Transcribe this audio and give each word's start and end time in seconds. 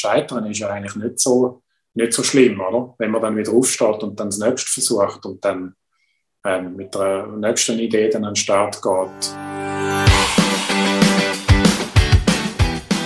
Scheitern 0.00 0.46
ist 0.46 0.60
ja 0.60 0.70
eigentlich 0.70 0.96
nicht 0.96 1.20
so, 1.20 1.62
nicht 1.92 2.14
so 2.14 2.22
schlimm, 2.22 2.58
oder? 2.58 2.94
Wenn 2.96 3.10
man 3.10 3.20
dann 3.20 3.36
wieder 3.36 3.52
aufsteht 3.52 4.02
und 4.02 4.18
dann 4.18 4.28
das 4.28 4.38
nächste 4.38 4.70
versucht 4.70 5.26
und 5.26 5.44
dann 5.44 5.74
ähm, 6.42 6.74
mit 6.74 6.94
der 6.94 7.26
nächsten 7.26 7.78
Idee 7.78 8.08
dann 8.08 8.24
an 8.24 8.30
den 8.30 8.36
Start 8.36 8.80
geht. 8.80 9.34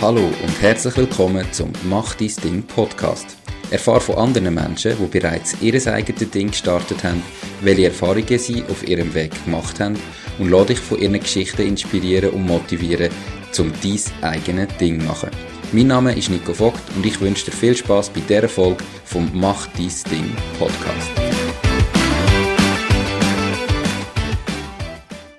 Hallo 0.00 0.20
und 0.20 0.62
herzlich 0.62 0.96
willkommen 0.96 1.44
zum 1.50 1.72
Mach 1.82 2.14
dein 2.14 2.30
Ding 2.44 2.62
Podcast. 2.62 3.38
Erfahre 3.72 4.00
von 4.00 4.14
anderen 4.14 4.54
Menschen, 4.54 4.96
die 4.96 5.18
bereits 5.18 5.61
ihr 5.61 5.74
eigenes 5.92 6.30
Ding 6.30 6.52
gestartet 6.52 7.02
haben, 7.02 7.24
welche 7.62 7.86
Erfahrungen 7.86 8.38
sie 8.38 8.62
auf 8.70 8.86
ihrem 8.86 9.12
Weg 9.14 9.32
gemacht 9.45 9.80
haben 9.80 9.98
und 10.38 10.48
lade 10.48 10.66
dich 10.66 10.79
von 10.79 11.00
ihren 11.00 11.18
Geschichten 11.18 11.62
inspirieren 11.62 12.30
und 12.30 12.46
motivieren, 12.46 13.11
um 13.58 13.72
dein 13.82 14.30
eigenes 14.30 14.76
Ding 14.76 15.00
zu 15.00 15.06
machen. 15.06 15.54
Mein 15.75 15.88
Name 15.88 16.16
ist 16.16 16.30
Nico 16.30 16.54
Vogt 16.54 16.80
und 16.95 17.04
ich 17.04 17.20
wünsche 17.20 17.46
dir 17.46 17.50
viel 17.50 17.77
Spaß 17.77 18.11
bei 18.11 18.20
dieser 18.20 18.48
Folge 18.48 18.84
vom 19.05 19.28
Mach 19.34 19.66
dein 19.73 19.91
Ding 20.09 20.33
Podcast. 20.56 21.10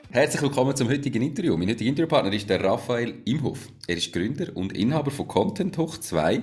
Herzlich 0.09 0.41
willkommen 0.41 0.75
zum 0.75 0.89
heutigen 0.89 1.21
Interview. 1.21 1.55
Mein 1.55 1.69
heutiger 1.69 1.89
Interviewpartner 1.89 2.33
ist 2.33 2.49
der 2.49 2.61
Raphael 2.61 3.13
Imhoff. 3.23 3.69
Er 3.87 3.95
ist 3.95 4.11
Gründer 4.11 4.47
und 4.55 4.73
Inhaber 4.73 5.09
von 5.09 5.25
Content 5.25 5.77
Hoch 5.77 5.97
2, 5.97 6.41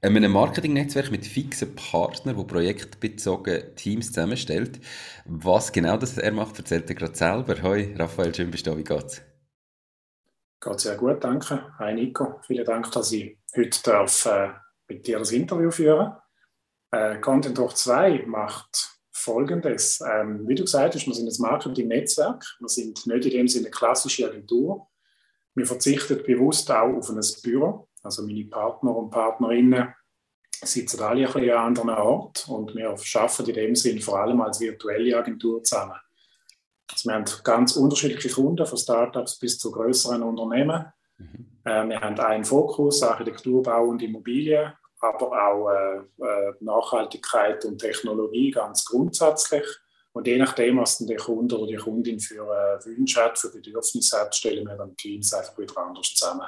einem 0.00 0.32
Marketingnetzwerk 0.32 1.10
mit 1.10 1.26
fixen 1.26 1.74
Partnern, 1.74 2.38
wo 2.38 2.44
projektbezogen 2.44 3.76
Teams 3.76 4.12
zusammenstellt. 4.12 4.80
Was 5.26 5.72
genau 5.72 5.98
das 5.98 6.16
er 6.16 6.32
macht, 6.32 6.56
erzählt 6.56 6.88
er 6.88 6.94
gerade 6.94 7.14
selber. 7.14 7.62
Hoi, 7.62 7.94
Raphael, 7.98 8.34
schön 8.34 8.50
bist 8.50 8.66
du 8.66 8.70
da. 8.70 8.78
Wie 8.78 8.84
geht's? 8.84 9.20
Geht 10.66 10.80
sehr 10.80 10.96
gut, 10.96 11.22
danke. 11.22 11.72
Hi 11.78 11.94
Nico, 11.94 12.40
vielen 12.44 12.64
Dank, 12.64 12.90
dass 12.90 13.12
ich 13.12 13.38
heute 13.54 13.82
darf, 13.84 14.26
äh, 14.26 14.48
mit 14.88 15.06
dir 15.06 15.20
das 15.20 15.30
Interview 15.30 15.70
führen 15.70 16.12
äh, 16.90 17.20
Content 17.20 17.56
Hoch 17.60 17.72
2 17.72 18.24
macht 18.26 18.98
Folgendes. 19.12 20.00
Ähm, 20.00 20.46
wie 20.48 20.56
du 20.56 20.64
gesagt 20.64 20.96
hast, 20.96 21.06
wir 21.06 21.14
sind 21.14 21.28
ein 21.28 21.40
Marketing-Netzwerk. 21.40 22.44
Wir 22.58 22.68
sind 22.68 23.06
nicht 23.06 23.26
in 23.26 23.30
dem 23.30 23.48
Sinne 23.48 23.66
eine 23.66 23.70
klassische 23.70 24.28
Agentur. 24.28 24.88
Wir 25.54 25.66
verzichten 25.66 26.22
bewusst 26.24 26.68
auch 26.72 26.96
auf 26.96 27.10
ein 27.10 27.20
Büro. 27.44 27.88
Also 28.02 28.22
meine 28.22 28.44
Partner 28.46 28.96
und 28.96 29.10
Partnerinnen 29.10 29.94
sitzen 30.62 31.00
alle 31.00 31.28
ein 31.28 31.32
bisschen 31.32 31.50
an 31.50 31.66
anderen 31.66 31.90
Ort 31.90 32.48
und 32.48 32.74
wir 32.74 32.90
arbeiten 32.90 33.48
in 33.50 33.54
dem 33.54 33.76
Sinne 33.76 34.00
vor 34.00 34.18
allem 34.18 34.40
als 34.40 34.58
virtuelle 34.58 35.16
Agentur 35.16 35.62
zusammen. 35.62 35.94
Also 36.90 37.08
wir 37.08 37.14
haben 37.14 37.24
ganz 37.44 37.76
unterschiedliche 37.76 38.30
Kunden, 38.30 38.66
von 38.66 38.78
Startups 38.78 39.38
bis 39.38 39.58
zu 39.58 39.70
größeren 39.70 40.22
Unternehmen. 40.22 40.86
Mhm. 41.18 41.46
Äh, 41.64 41.88
wir 41.88 42.00
haben 42.00 42.18
einen 42.20 42.44
Fokus, 42.44 43.02
Architektur, 43.02 43.62
Bau 43.62 43.86
und 43.86 44.02
Immobilien, 44.02 44.72
aber 45.00 45.48
auch 45.48 45.70
äh, 45.70 45.96
äh, 46.24 46.54
Nachhaltigkeit 46.60 47.64
und 47.64 47.78
Technologie 47.78 48.50
ganz 48.50 48.84
grundsätzlich. 48.84 49.64
Und 50.12 50.26
je 50.26 50.38
nachdem, 50.38 50.78
was 50.78 50.98
der 50.98 51.18
Kunde 51.18 51.58
oder 51.58 51.66
die 51.66 51.76
Kundin 51.76 52.20
für 52.20 52.44
äh, 52.44 52.84
Wünsche 52.86 53.22
hat, 53.22 53.38
für 53.38 53.50
Bedürfnisse 53.50 54.18
hat, 54.18 54.34
stellen 54.34 54.66
wir 54.66 54.76
dann 54.76 54.96
Teams 54.96 55.34
einfach 55.34 55.58
wieder 55.58 55.76
anders 55.76 56.14
zusammen. 56.14 56.46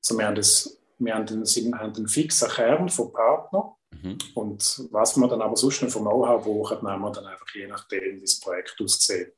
Also 0.00 0.18
wir 0.18 0.26
haben 0.26 0.34
das 0.34 0.78
wir 0.98 1.14
haben 1.14 1.28
einen, 1.28 1.78
haben 1.78 1.94
einen 1.94 2.08
fixen 2.08 2.48
Kern 2.48 2.88
von 2.88 3.12
Partnern. 3.12 3.72
Mhm. 4.02 4.18
Und 4.34 4.88
was 4.90 5.16
wir 5.16 5.28
dann 5.28 5.42
aber 5.42 5.56
sonst 5.56 5.82
noch 5.82 5.90
von 5.90 6.02
Know-how 6.02 6.44
brauchen, 6.44 6.86
nehmen 6.86 7.02
wir 7.02 7.12
dann 7.12 7.26
einfach 7.26 7.46
je 7.54 7.66
nachdem, 7.66 8.16
wie 8.16 8.20
das 8.20 8.40
Projekt 8.40 8.80
aussieht, 8.80 9.34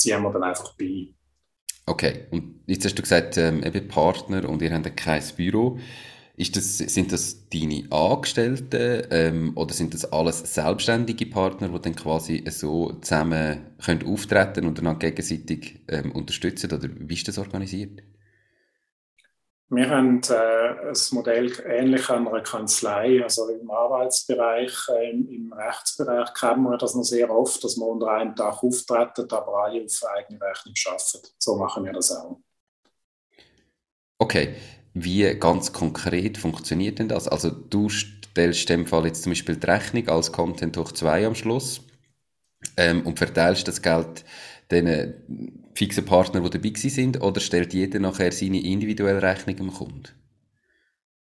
ziehen 0.00 0.22
wir 0.22 0.32
dann 0.32 0.44
einfach 0.44 0.74
bei. 0.76 1.14
Okay, 1.86 2.26
und 2.30 2.60
jetzt 2.66 2.84
hast 2.84 2.94
du 2.96 3.02
gesagt, 3.02 3.36
ähm, 3.36 3.64
eben 3.64 3.88
Partner 3.88 4.48
und 4.48 4.62
ihr 4.62 4.72
habt 4.72 4.96
kein 4.96 5.22
Büro. 5.36 5.78
Ist 6.36 6.56
das, 6.56 6.78
sind 6.78 7.12
das 7.12 7.48
deine 7.50 7.90
Angestellten 7.90 9.06
ähm, 9.10 9.52
oder 9.56 9.74
sind 9.74 9.92
das 9.92 10.10
alles 10.10 10.54
selbstständige 10.54 11.26
Partner, 11.26 11.68
die 11.68 11.80
dann 11.80 11.96
quasi 11.96 12.44
so 12.48 12.92
zusammen 13.02 13.60
können 13.84 14.06
auftreten 14.06 14.66
und 14.66 14.78
dann 14.78 14.98
gegenseitig 14.98 15.80
ähm, 15.88 16.12
unterstützen? 16.12 16.72
Oder 16.72 16.88
wie 16.98 17.14
ist 17.14 17.28
das 17.28 17.38
organisiert? 17.38 18.02
Wir 19.72 19.88
haben 19.88 20.20
äh, 20.28 20.88
ein 20.88 20.96
Modell 21.12 21.52
ähnlich 21.64 22.10
einer 22.10 22.40
Kanzlei, 22.40 23.22
also 23.22 23.48
im 23.48 23.70
Arbeitsbereich, 23.70 24.72
äh, 24.88 25.10
im 25.10 25.52
Rechtsbereich 25.52 26.34
kennen 26.34 26.64
wir 26.64 26.76
das 26.76 26.96
noch 26.96 27.04
sehr 27.04 27.30
oft, 27.30 27.62
dass 27.62 27.76
wir 27.76 27.86
unter 27.86 28.10
einem 28.10 28.34
Dach 28.34 28.64
auftreten, 28.64 29.30
aber 29.30 29.64
alle 29.64 29.84
auf 29.84 30.04
eigene 30.16 30.40
Rechnung 30.40 30.74
arbeiten. 30.86 31.28
So 31.38 31.54
machen 31.54 31.84
wir 31.84 31.92
das 31.92 32.10
auch. 32.10 32.40
Okay, 34.18 34.56
wie 34.92 35.22
ganz 35.38 35.72
konkret 35.72 36.36
funktioniert 36.36 36.98
denn 36.98 37.08
das? 37.08 37.28
Also 37.28 37.50
du 37.50 37.88
stellst 37.88 38.68
in 38.70 38.80
dem 38.80 38.86
Fall 38.88 39.06
jetzt 39.06 39.22
zum 39.22 39.30
Beispiel 39.30 39.54
die 39.54 39.66
Rechnung 39.66 40.08
als 40.08 40.32
Content 40.32 40.76
hoch 40.78 40.90
2 40.90 41.28
am 41.28 41.36
Schluss 41.36 41.80
ähm, 42.76 43.06
und 43.06 43.18
verteilst 43.18 43.68
das 43.68 43.80
Geld 43.80 44.24
den 44.72 45.59
fixen 45.74 46.04
Partner, 46.04 46.40
die 46.40 46.50
dabei 46.50 46.72
sind, 46.76 47.20
oder 47.22 47.40
stellt 47.40 47.72
jeder 47.72 47.98
nachher 47.98 48.32
seine 48.32 48.62
individuelle 48.62 49.22
Rechnung 49.22 49.56
dem 49.56 49.72
Kunden? 49.72 50.08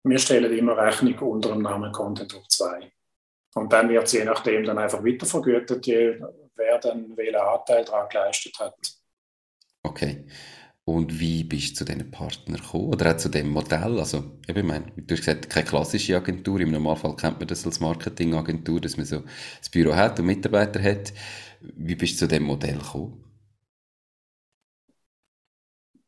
Wir 0.04 0.20
stellen 0.20 0.56
immer 0.58 0.78
Rechnung 0.78 1.18
unter 1.20 1.50
dem 1.50 1.64
Namen 1.64 1.92
Content 1.92 2.34
Hub 2.34 2.50
2. 2.50 2.92
Und 3.56 3.74
dann 3.74 3.90
wird 3.90 4.04
es 4.04 4.12
je 4.12 4.26
nachdem 4.26 4.64
dann 4.66 4.78
einfach 4.78 5.04
weitervergütet, 5.04 5.88
wer 5.88 6.78
dann 6.80 7.18
welchen 7.18 7.36
Anteil 7.36 7.86
daran 7.86 8.10
geleistet 8.10 8.60
hat. 8.60 8.76
Okay. 9.84 10.26
Und 10.88 11.20
wie 11.20 11.44
bist 11.44 11.72
du 11.72 11.76
zu 11.78 11.86
diesen 11.86 12.12
Partnern 12.12 12.62
gekommen? 12.62 12.94
Oder 12.94 13.14
auch 13.14 13.18
zu 13.18 13.30
dem 13.30 13.50
Modell? 13.50 13.98
Also, 13.98 14.40
ich 14.46 14.56
meine, 14.64 14.86
du 14.96 15.16
hast 15.16 15.22
gesagt, 15.22 15.50
keine 15.50 15.66
klassische 15.66 16.16
Agentur. 16.16 16.60
Im 16.60 16.70
Normalfall 16.72 17.16
kennt 17.16 17.40
man 17.40 17.48
das 17.48 17.66
als 17.66 17.80
Marketingagentur, 17.80 18.80
dass 18.80 18.96
man 18.96 19.08
so 19.08 19.24
das 19.58 19.70
Büro 19.70 19.96
hat 19.96 20.20
und 20.20 20.28
Mitarbeiter 20.28 20.84
hat. 20.84 21.12
Wie 21.62 21.96
bist 21.96 22.14
du 22.14 22.18
zu 22.20 22.28
dem 22.28 22.44
Modell 22.44 22.78
gekommen? 22.78 23.25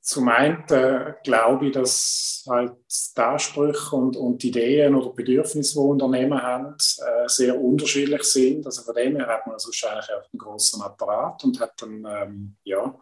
Zum 0.07 0.29
einen 0.29 0.63
äh, 0.69 1.15
glaube 1.21 1.67
ich, 1.67 1.73
dass 1.73 2.45
halt 2.47 2.77
die 3.17 3.21
Ansprüche 3.21 3.93
und, 3.93 4.15
und 4.15 4.41
Ideen 4.41 4.95
oder 4.95 5.09
Bedürfnisse, 5.09 5.73
die 5.73 5.79
Unternehmen 5.79 6.41
haben, 6.41 6.75
äh, 6.75 7.27
sehr 7.27 7.59
unterschiedlich 7.59 8.23
sind. 8.23 8.65
Also 8.65 8.83
von 8.83 8.95
dem 8.95 9.17
her 9.17 9.27
hat 9.27 9.45
man 9.45 9.57
wahrscheinlich 9.57 10.05
auch 10.05 10.31
einen 10.31 10.39
großen 10.39 10.81
Apparat 10.81 11.43
und 11.43 11.59
hat 11.59 11.73
dann, 11.81 12.07
ähm, 12.09 12.55
ja, 12.63 12.97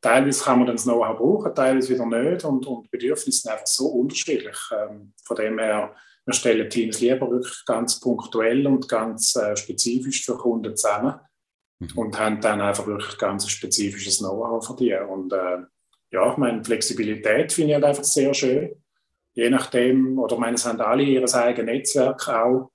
teilweise 0.00 0.44
kann 0.44 0.58
man 0.58 0.68
dann 0.68 0.76
das 0.76 0.84
Know-how 0.84 1.18
brauchen, 1.18 1.52
teilweise 1.52 1.92
wieder 1.92 2.06
nicht 2.06 2.44
und, 2.44 2.64
und 2.64 2.92
Bedürfnisse 2.92 3.40
sind 3.40 3.50
einfach 3.50 3.66
so 3.66 3.88
unterschiedlich. 3.88 4.56
Ähm, 4.70 5.14
von 5.24 5.36
dem 5.36 5.58
her, 5.58 5.96
wir 6.26 6.32
stellen 6.32 6.70
Teams 6.70 7.00
lieber 7.00 7.28
wirklich 7.28 7.64
ganz 7.66 7.98
punktuell 7.98 8.64
und 8.68 8.88
ganz 8.88 9.34
äh, 9.34 9.56
spezifisch 9.56 10.24
für 10.24 10.36
Kunden 10.36 10.76
zusammen 10.76 11.18
mhm. 11.80 11.88
und 11.96 12.16
haben 12.20 12.40
dann 12.40 12.60
einfach 12.60 12.86
wirklich 12.86 13.18
ganz 13.18 13.48
spezifisches 13.48 14.18
Know-how 14.18 14.64
für 14.64 14.76
die. 14.76 14.94
Und, 14.94 15.32
äh, 15.32 15.64
ja, 16.10 16.30
ich 16.30 16.36
meine, 16.36 16.64
Flexibilität 16.64 17.52
finde 17.52 17.70
ich 17.70 17.74
halt 17.74 17.84
einfach 17.84 18.04
sehr 18.04 18.32
schön. 18.34 18.82
Je 19.34 19.50
nachdem, 19.50 20.18
oder 20.18 20.38
meine, 20.38 20.54
es 20.54 20.64
haben 20.64 20.80
alle 20.80 21.02
ihr 21.02 21.22
eigenes 21.34 21.66
Netzwerk 21.66 22.28
auch, 22.28 22.70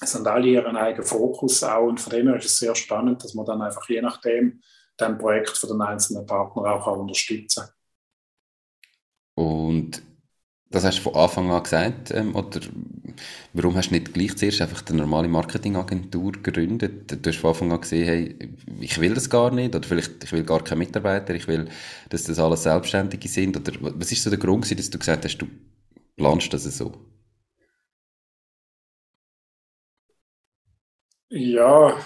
es 0.00 0.14
haben 0.14 0.26
alle 0.26 0.48
ihren 0.48 0.76
eigenen 0.76 1.06
Fokus 1.06 1.62
auch 1.62 1.86
und 1.86 2.00
von 2.00 2.10
dem 2.10 2.28
her 2.28 2.36
ist 2.36 2.46
es 2.46 2.58
sehr 2.58 2.74
spannend, 2.74 3.22
dass 3.22 3.34
man 3.34 3.44
dann 3.44 3.60
einfach 3.60 3.86
je 3.88 4.00
nachdem 4.00 4.60
dann 4.96 5.18
Projekt 5.18 5.56
von 5.56 5.70
den 5.70 5.80
einzelnen 5.80 6.26
Partnern 6.26 6.66
auch 6.66 6.86
unterstützen 6.98 7.64
kann. 7.64 9.44
Und 9.44 10.02
das 10.70 10.84
hast 10.84 10.98
du 10.98 11.02
von 11.02 11.14
Anfang 11.14 11.50
an 11.50 11.62
gesagt, 11.62 12.10
ähm, 12.10 12.34
oder 12.36 12.60
warum 13.54 13.74
hast 13.76 13.88
du 13.90 13.94
nicht 13.94 14.12
gleich 14.12 14.36
zuerst 14.36 14.60
einfach 14.60 14.82
eine 14.88 14.98
normale 14.98 15.28
Marketingagentur 15.28 16.32
gegründet? 16.32 17.10
Du 17.10 17.30
hast 17.30 17.38
von 17.38 17.50
Anfang 17.50 17.72
an 17.72 17.80
gesehen, 17.80 18.04
hey, 18.06 18.54
ich 18.80 19.00
will 19.00 19.14
das 19.14 19.30
gar 19.30 19.50
nicht, 19.50 19.74
oder 19.74 19.86
vielleicht, 19.86 20.24
ich 20.24 20.32
will 20.32 20.44
gar 20.44 20.62
keine 20.62 20.80
Mitarbeiter, 20.80 21.34
ich 21.34 21.48
will, 21.48 21.68
dass 22.10 22.24
das 22.24 22.38
alles 22.38 22.64
Selbstständige 22.64 23.28
sind, 23.28 23.56
oder 23.56 23.72
was 23.80 24.12
ist 24.12 24.22
so 24.22 24.30
der 24.30 24.38
Grund 24.38 24.70
dass 24.78 24.90
du 24.90 24.98
gesagt 24.98 25.24
hast, 25.24 25.38
du 25.38 25.46
planst 26.16 26.52
das 26.52 26.64
so? 26.64 26.92
Ja, 31.30 31.98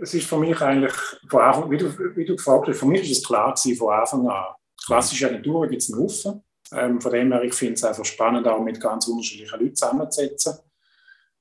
es 0.00 0.14
ist 0.14 0.26
für 0.28 0.38
mich 0.38 0.60
eigentlich, 0.60 0.92
von 1.28 1.42
Anfang, 1.42 1.70
wie, 1.70 1.78
du, 1.78 1.86
wie 2.16 2.24
du 2.24 2.36
gefragt 2.36 2.68
hast, 2.68 2.78
für 2.78 2.86
mich 2.86 3.02
ist 3.10 3.18
es 3.18 3.24
klar 3.26 3.54
gewesen 3.54 3.76
von 3.76 3.94
Anfang 3.94 4.28
an. 4.28 4.54
Klassische 4.86 5.26
Agenturen 5.28 5.70
gibt 5.70 5.82
es 5.82 5.92
einen 5.92 6.02
Haufen. 6.02 6.42
Ähm, 6.72 7.00
von 7.00 7.12
dem 7.12 7.32
her, 7.32 7.42
ich 7.42 7.54
finde 7.54 7.74
es 7.74 7.84
einfach 7.84 8.04
spannend, 8.04 8.46
auch 8.48 8.62
mit 8.62 8.80
ganz 8.80 9.06
unterschiedlichen 9.06 9.60
Leuten 9.60 9.76
zusammenzusetzen, 9.76 10.54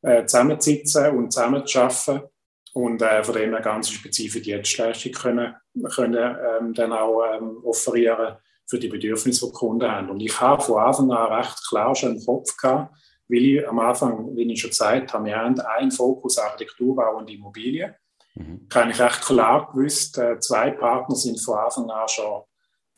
äh, 0.02 0.26
zusammenzusitzen 0.26 1.18
und 1.18 1.32
zusammenzuarbeiten 1.32 2.30
und 2.74 3.02
äh, 3.02 3.24
von 3.24 3.36
dem 3.36 3.52
her 3.52 3.62
ganz 3.62 3.90
spezifische 3.90 4.42
Dienstleistungen 4.42 5.16
können, 5.16 5.56
können 5.96 6.38
ähm, 6.60 6.74
dann 6.74 6.94
auch 6.94 7.24
ähm, 7.34 7.64
offerieren 7.64 8.38
für 8.68 8.80
die 8.80 8.88
Bedürfnisse, 8.88 9.46
die, 9.46 9.52
die 9.52 9.58
Kunden 9.58 9.90
haben. 9.90 10.10
Und 10.10 10.20
ich 10.20 10.40
habe 10.40 10.62
von 10.62 10.82
Anfang 10.82 11.12
an 11.12 11.34
recht 11.34 11.68
klar 11.70 11.96
schon 11.96 12.18
im 12.18 12.26
Kopf 12.26 12.56
gehabt, 12.58 12.94
weil 13.28 13.46
ich 13.46 13.68
am 13.68 13.80
Anfang, 13.80 14.36
wie 14.36 14.52
ich 14.52 14.60
schon 14.60 14.70
gesagt 14.72 15.14
habe, 15.14 15.26
wir 15.26 15.38
haben 15.38 15.60
einen 15.60 15.92
Fokus 15.92 16.38
Architekturbau 16.38 17.18
und 17.18 17.30
Immobilien. 17.30 17.96
Mhm. 18.36 18.68
Kann 18.70 18.92
ich 18.92 19.00
recht 19.00 19.22
klar 19.24 19.72
gewusst, 19.72 20.18
äh, 20.18 20.40
zwei 20.40 20.72
Partner 20.72 21.16
sind 21.16 21.40
von 21.40 21.58
Anfang 21.58 21.90
an 21.90 22.08
schon 22.08 22.44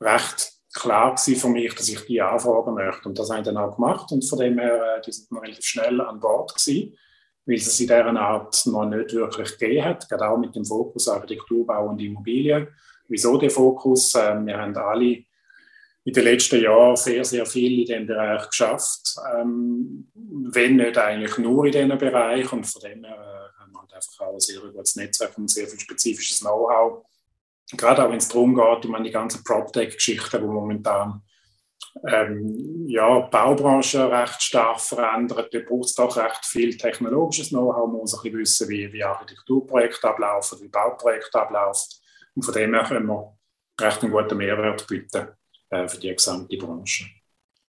recht 0.02 0.57
klar 0.74 1.16
gewesen 1.16 1.40
für 1.40 1.50
mich, 1.50 1.74
dass 1.74 1.90
ich 1.90 2.06
die 2.06 2.22
anfragen 2.22 2.74
möchte. 2.74 3.10
Und 3.10 3.18
das 3.18 3.30
habe 3.30 3.40
ich 3.40 3.46
dann 3.46 3.58
auch 3.58 3.76
gemacht. 3.76 4.12
Und 4.12 4.28
von 4.28 4.40
dem 4.40 4.60
her, 4.60 4.98
äh, 4.98 5.02
die 5.02 5.12
sind 5.12 5.28
relativ 5.42 5.66
schnell 5.66 6.02
an 6.02 6.20
Bord 6.20 6.54
gewesen, 6.54 6.98
weil 7.46 7.56
es 7.56 7.80
in 7.80 7.88
dieser 7.88 8.06
Art 8.06 8.66
noch 8.66 8.86
nicht 8.86 9.14
wirklich 9.14 9.58
gegeben 9.58 9.86
hat, 9.86 10.10
gerade 10.10 10.30
auch 10.30 10.38
mit 10.38 10.56
dem 10.56 10.66
Fokus 10.66 11.08
Architekturbau 11.08 11.90
und 11.90 12.02
Immobilien. 12.02 12.68
Wieso 13.08 13.38
der 13.38 13.50
Fokus? 13.50 14.16
Äh, 14.16 14.46
wir 14.46 14.58
haben 14.58 14.76
alle 14.76 15.24
in 16.08 16.14
den 16.14 16.24
letzten 16.24 16.62
Jahren 16.62 16.96
sehr, 16.96 17.26
sehr 17.26 17.46
viel 17.46 17.82
in 17.82 17.86
diesem 17.86 18.08
Bereich 18.08 18.50
geschafft. 18.50 19.16
Ähm, 19.36 20.10
wenn 20.16 20.78
nicht 20.78 20.98
eigentlich 20.98 21.38
nur 21.38 21.66
in 21.66 21.72
diesem 21.74 21.98
Bereich. 21.98 22.52
Und 22.54 22.66
von 22.66 22.82
dem 22.82 23.04
her 23.04 23.16
äh, 23.16 23.62
haben 23.62 23.72
wir 23.74 23.82
halt 23.82 23.94
einfach 23.94 24.20
auch 24.22 24.34
ein 24.34 24.40
sehr 24.40 24.62
gutes 24.62 24.96
Netzwerk 24.96 25.38
und 25.38 25.50
sehr 25.50 25.68
viel 25.68 25.80
spezifisches 25.80 26.40
Know-how. 26.40 27.06
Gerade 27.76 28.06
auch 28.06 28.10
wenn 28.10 28.18
es 28.18 28.30
darum 28.30 28.56
geht, 28.56 28.86
um 28.86 29.04
die 29.04 29.12
ganzen 29.12 29.44
PropTech-Geschichten, 29.44 30.42
die 30.42 30.48
momentan 30.48 31.22
ähm, 32.08 32.86
ja, 32.88 33.22
die 33.22 33.30
Baubranche 33.30 34.10
recht 34.10 34.42
stark 34.42 34.80
verändert. 34.80 35.54
Da 35.54 35.60
braucht 35.60 35.86
es 35.86 35.96
doch 35.96 36.16
recht 36.16 36.46
viel 36.46 36.78
technologisches 36.78 37.50
Know-how. 37.50 37.88
Man 37.88 38.02
muss 38.02 38.14
ein 38.14 38.22
bisschen 38.24 38.40
wissen, 38.40 38.70
wie, 38.70 38.94
wie 38.94 39.04
Architekturprojekte 39.04 40.08
ablaufen, 40.08 40.60
wie 40.62 40.68
Bauprojekte 40.68 41.42
ablaufen. 41.42 42.00
Und 42.36 42.44
von 42.44 42.54
dem 42.54 42.74
her 42.74 42.84
können 42.84 43.08
wir 43.08 43.38
recht 43.82 44.04
einen 44.04 44.12
guten 44.12 44.38
Mehrwert 44.38 44.88
bieten 44.88 45.28
äh, 45.70 45.88
für 45.88 46.00
die 46.00 46.14
gesamte 46.14 46.58
Branche. 46.58 47.06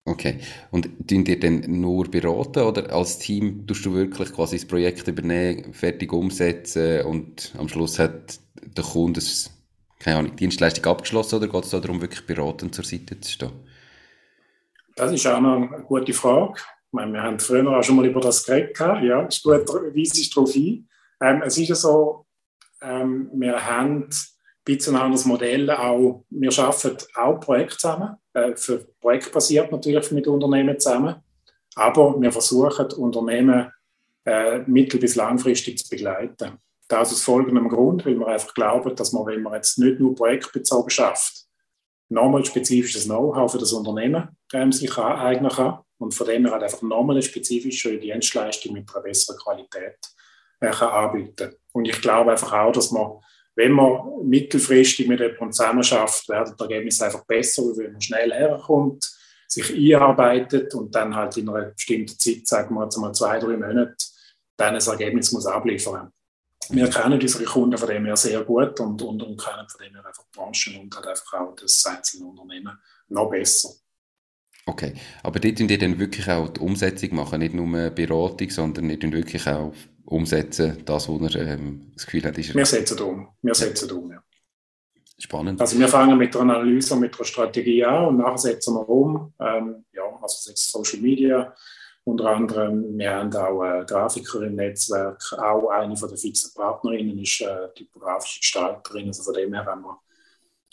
Okay. 0.06 0.40
Und 0.72 0.90
tun 1.08 1.26
ihr 1.26 1.40
denn 1.40 1.66
nur 1.82 2.10
beraten 2.10 2.64
oder 2.64 2.94
als 2.94 3.20
Team 3.20 3.68
tust 3.68 3.86
du 3.86 3.94
wirklich 3.94 4.32
quasi 4.34 4.56
das 4.56 4.66
Projekt 4.66 5.06
übernehmen, 5.08 5.74
fertig 5.74 6.14
umsetzen 6.14 7.02
und 7.06 7.54
am 7.58 7.68
Schluss 7.68 8.00
hat 8.00 8.40
der 8.56 8.86
Kunde 8.86 9.20
das, 9.20 9.52
keine 10.00 10.18
Ahnung, 10.18 10.36
Dienstleistung 10.36 10.86
abgeschlossen 10.86 11.36
oder 11.36 11.48
geht 11.48 11.64
es 11.64 11.72
darum, 11.72 12.02
wirklich 12.02 12.26
beratend 12.26 12.76
zur 12.76 12.86
Seite 12.86 13.20
zu 13.20 13.32
stehen? 13.32 13.52
Das 14.96 15.12
ist 15.12 15.28
auch 15.28 15.40
noch 15.40 15.56
eine 15.56 15.84
gute 15.84 16.14
Frage. 16.14 16.54
Ich 16.58 16.94
meine, 16.94 17.14
wir 17.14 17.22
haben 17.22 17.40
früher 17.40 17.68
auch 17.68 17.84
schon 17.84 17.98
mal 17.98 18.06
über 18.06 18.22
das 18.22 18.46
geredet. 18.46 18.80
Ja, 18.80 19.24
ist 19.24 19.44
gut, 19.44 19.68
weise 19.68 20.22
ich 20.22 20.30
darauf 20.30 20.56
ein. 20.56 20.88
Ähm, 21.22 21.42
es 21.46 21.58
ist 21.58 21.70
ja 21.70 21.76
so, 21.76 22.26
ähm, 22.82 23.30
wir 23.34 23.66
haben 23.66 24.10
bisschen 24.68 24.96
ein 24.96 25.02
anderes 25.02 25.26
Modell 25.26 25.70
auch. 25.72 26.26
Wir 26.30 26.60
arbeiten 26.60 26.98
auch 27.16 27.40
Projekte 27.40 27.78
zusammen, 27.78 28.16
äh, 28.34 28.56
für 28.56 28.86
projektbasiert 29.00 29.72
natürlich 29.72 30.12
mit 30.12 30.28
Unternehmen 30.28 30.78
zusammen, 30.78 31.16
aber 31.76 32.20
wir 32.22 32.32
versuchen, 32.32 32.92
Unternehmen 32.98 33.72
äh, 34.26 34.60
mittel- 34.68 35.00
bis 35.00 35.16
langfristig 35.16 35.78
zu 35.78 35.90
begleiten. 35.90 36.58
Das 36.88 37.12
aus 37.12 37.24
folgendem 37.24 37.68
Grund, 37.70 38.06
weil 38.06 38.18
wir 38.18 38.28
einfach 38.28 38.54
glauben, 38.54 38.96
dass 38.96 39.12
man, 39.12 39.26
wenn 39.26 39.42
man 39.42 39.56
jetzt 39.56 39.78
nicht 39.78 40.00
nur 40.00 40.16
projektbezogen 40.16 40.90
schafft, 40.90 41.46
nochmal 42.10 42.46
spezifisches 42.46 43.06
Know-how 43.06 43.52
für 43.52 43.58
das 43.58 43.74
Unternehmen 43.74 44.30
ähm, 44.54 44.72
sich 44.72 44.98
aneignen 44.98 45.52
kann 45.52 45.80
und 45.98 46.14
von 46.14 46.28
dem 46.28 46.46
her 46.46 46.54
halt 46.54 46.64
einfach 46.64 46.82
nochmal 46.82 47.18
eine 47.18 47.24
spezifische 47.24 47.98
Dienstleistung 47.98 48.74
mit 48.74 48.90
einer 48.94 49.04
besseren 49.04 49.38
Qualität 49.38 49.98
äh, 50.62 50.72
kann 50.72 50.90
anbieten. 50.90 51.56
Und 51.74 51.88
ich 51.88 52.02
glaube 52.02 52.32
einfach 52.32 52.54
auch, 52.54 52.72
dass 52.72 52.92
man 52.92 53.20
wenn 53.58 53.72
man 53.72 54.24
mittelfristig 54.24 55.08
mit 55.08 55.20
jemandem 55.20 55.52
zusammenarbeitet, 55.52 56.30
werden 56.30 56.56
die 56.56 56.62
Ergebnisse 56.62 57.06
einfach 57.06 57.26
besser, 57.26 57.64
weil 57.64 57.92
man 57.92 58.00
schnell 58.00 58.32
herkommt, 58.32 59.12
sich 59.48 59.74
einarbeitet 59.74 60.76
und 60.76 60.94
dann 60.94 61.16
halt 61.16 61.38
in 61.38 61.50
einer 61.50 61.72
bestimmten 61.72 62.20
Zeit, 62.20 62.48
sagen 62.48 62.76
wir 62.76 62.84
jetzt 62.84 62.98
mal 62.98 63.12
zwei, 63.14 63.40
drei 63.40 63.58
Monate, 63.58 63.96
dann 64.58 64.76
ein 64.76 64.88
Ergebnis 64.88 65.32
muss 65.32 65.48
abliefern. 65.48 66.12
Wir 66.70 66.90
kennen 66.90 67.20
unsere 67.20 67.44
Kunden 67.46 67.78
von 67.78 67.88
dem 67.88 68.06
her 68.06 68.18
sehr 68.18 68.44
gut 68.44 68.80
und, 68.80 69.02
und, 69.02 69.22
und 69.22 69.42
kennen 69.42 69.68
von 69.70 69.86
dem 69.86 69.94
her 69.94 70.06
einfach 70.06 70.24
die 70.24 70.38
Branchen 70.38 70.82
und 70.82 70.96
halt 70.96 71.08
einfach 71.08 71.34
auch 71.34 71.56
das 71.56 71.86
einzelne 71.86 72.26
Unternehmen 72.26 72.78
noch 73.10 73.30
besser. 73.30 73.70
Okay, 74.66 74.94
aber 75.24 75.40
dort 75.40 75.58
tun 75.58 75.70
ihr 75.70 75.78
dann 75.78 75.98
wirklich 75.98 76.30
auch 76.30 76.50
die 76.50 76.60
Umsetzung 76.60 77.16
machen, 77.16 77.40
nicht 77.40 77.54
nur 77.54 77.90
Beratung, 77.90 78.50
sondern 78.50 78.90
ihr 78.90 79.02
wirklich 79.14 79.48
auch 79.48 79.74
umsetzen, 80.06 80.84
das, 80.86 81.08
was 81.08 81.36
er 81.36 81.54
ähm, 81.54 81.92
das 81.94 82.06
Gefühl 82.06 82.24
hat, 82.24 82.38
ist 82.38 82.54
Wir 82.54 82.66
setzen 82.66 83.00
um. 83.00 83.30
Wir 83.42 83.56
setzen 83.56 83.92
um, 83.92 84.12
ja. 84.12 84.22
Spannend. 85.20 85.60
Also 85.60 85.80
wir 85.80 85.88
fangen 85.88 86.18
mit 86.18 86.36
einer 86.36 86.56
Analyse 86.56 86.94
und 86.94 87.00
mit 87.00 87.16
einer 87.16 87.26
Strategie 87.26 87.84
an 87.84 88.06
und 88.06 88.18
nachher 88.18 88.38
setzen 88.38 88.76
wir 88.76 88.88
um. 88.88 89.34
Ähm, 89.40 89.86
ja, 89.92 90.04
also 90.22 90.52
Social 90.54 91.00
Media 91.00 91.56
unter 92.08 92.26
anderem. 92.28 92.98
Wir 92.98 93.14
haben 93.14 93.36
auch 93.36 93.62
eine 93.62 93.86
Grafikerin 93.86 94.50
im 94.50 94.56
Netzwerk, 94.56 95.22
auch 95.34 95.68
eine 95.70 95.96
von 95.98 96.08
der 96.08 96.18
fixen 96.18 96.54
Partnerinnen 96.54 97.20
ist 97.20 97.42
äh, 97.42 97.68
typografische 97.76 98.40
Gestalterin. 98.40 99.08
Also 99.08 99.24
von 99.24 99.34
dem 99.34 99.54
her 99.54 99.66
haben 99.66 99.84
wir, 99.84 100.00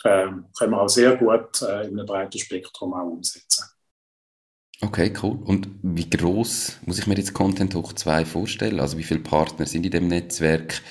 äh, 0.05 0.27
können 0.57 0.71
wir 0.71 0.81
auch 0.81 0.89
sehr 0.89 1.17
gut 1.17 1.61
äh, 1.63 1.89
in 1.89 1.99
einem 1.99 2.07
breiten 2.07 2.39
Spektrum 2.39 2.95
auch 2.95 3.11
umsetzen. 3.11 3.65
Okay, 4.81 5.13
cool. 5.23 5.39
Und 5.45 5.69
wie 5.83 6.09
groß 6.09 6.79
muss 6.87 6.99
ich 6.99 7.07
mir 7.07 7.17
jetzt 7.17 7.35
Content 7.35 7.75
Hoch 7.75 7.93
2 7.93 8.25
vorstellen? 8.25 8.79
Also 8.79 8.97
wie 8.97 9.03
viele 9.03 9.21
Partner 9.21 9.67
sind 9.67 9.85
in 9.85 9.91
dem 9.91 10.09
Netzwerk? 10.09 10.83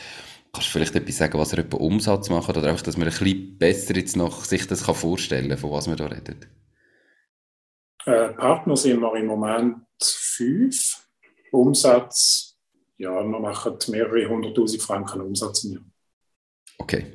Kannst 0.51 0.68
du 0.68 0.72
vielleicht 0.72 0.95
etwas 0.95 1.18
sagen, 1.18 1.40
was 1.40 1.54
er 1.54 1.60
etwa 1.60 1.78
Umsatz 1.78 2.30
macht 2.30 2.50
oder 2.50 2.68
einfach, 2.68 2.84
dass 2.84 2.98
man 2.98 3.07
ein 3.07 3.13
bisschen 3.13 3.57
besser 3.57 3.95
jetzt 3.95 4.18
noch 4.18 4.44
sich 4.44 4.68
das 4.68 4.86
kann 4.86 4.95
von 4.95 5.13
was 5.13 5.88
wir 5.88 5.95
da 5.95 6.07
reden? 6.07 6.62
Äh, 8.06 8.30
Partner 8.30 8.76
sind 8.76 9.00
wir 9.00 9.16
im 9.16 9.28
Moment 9.28 9.78
fünf. 10.02 11.00
Umsatz, 11.52 12.58
ja, 12.98 13.24
wir 13.24 13.40
machen 13.40 13.78
mehrere 13.90 14.28
hunderttausend 14.28 14.82
Franken 14.82 15.22
Umsatz 15.22 15.66
im 15.66 15.74
Jahr. 15.74 15.84
Okay. 16.80 17.06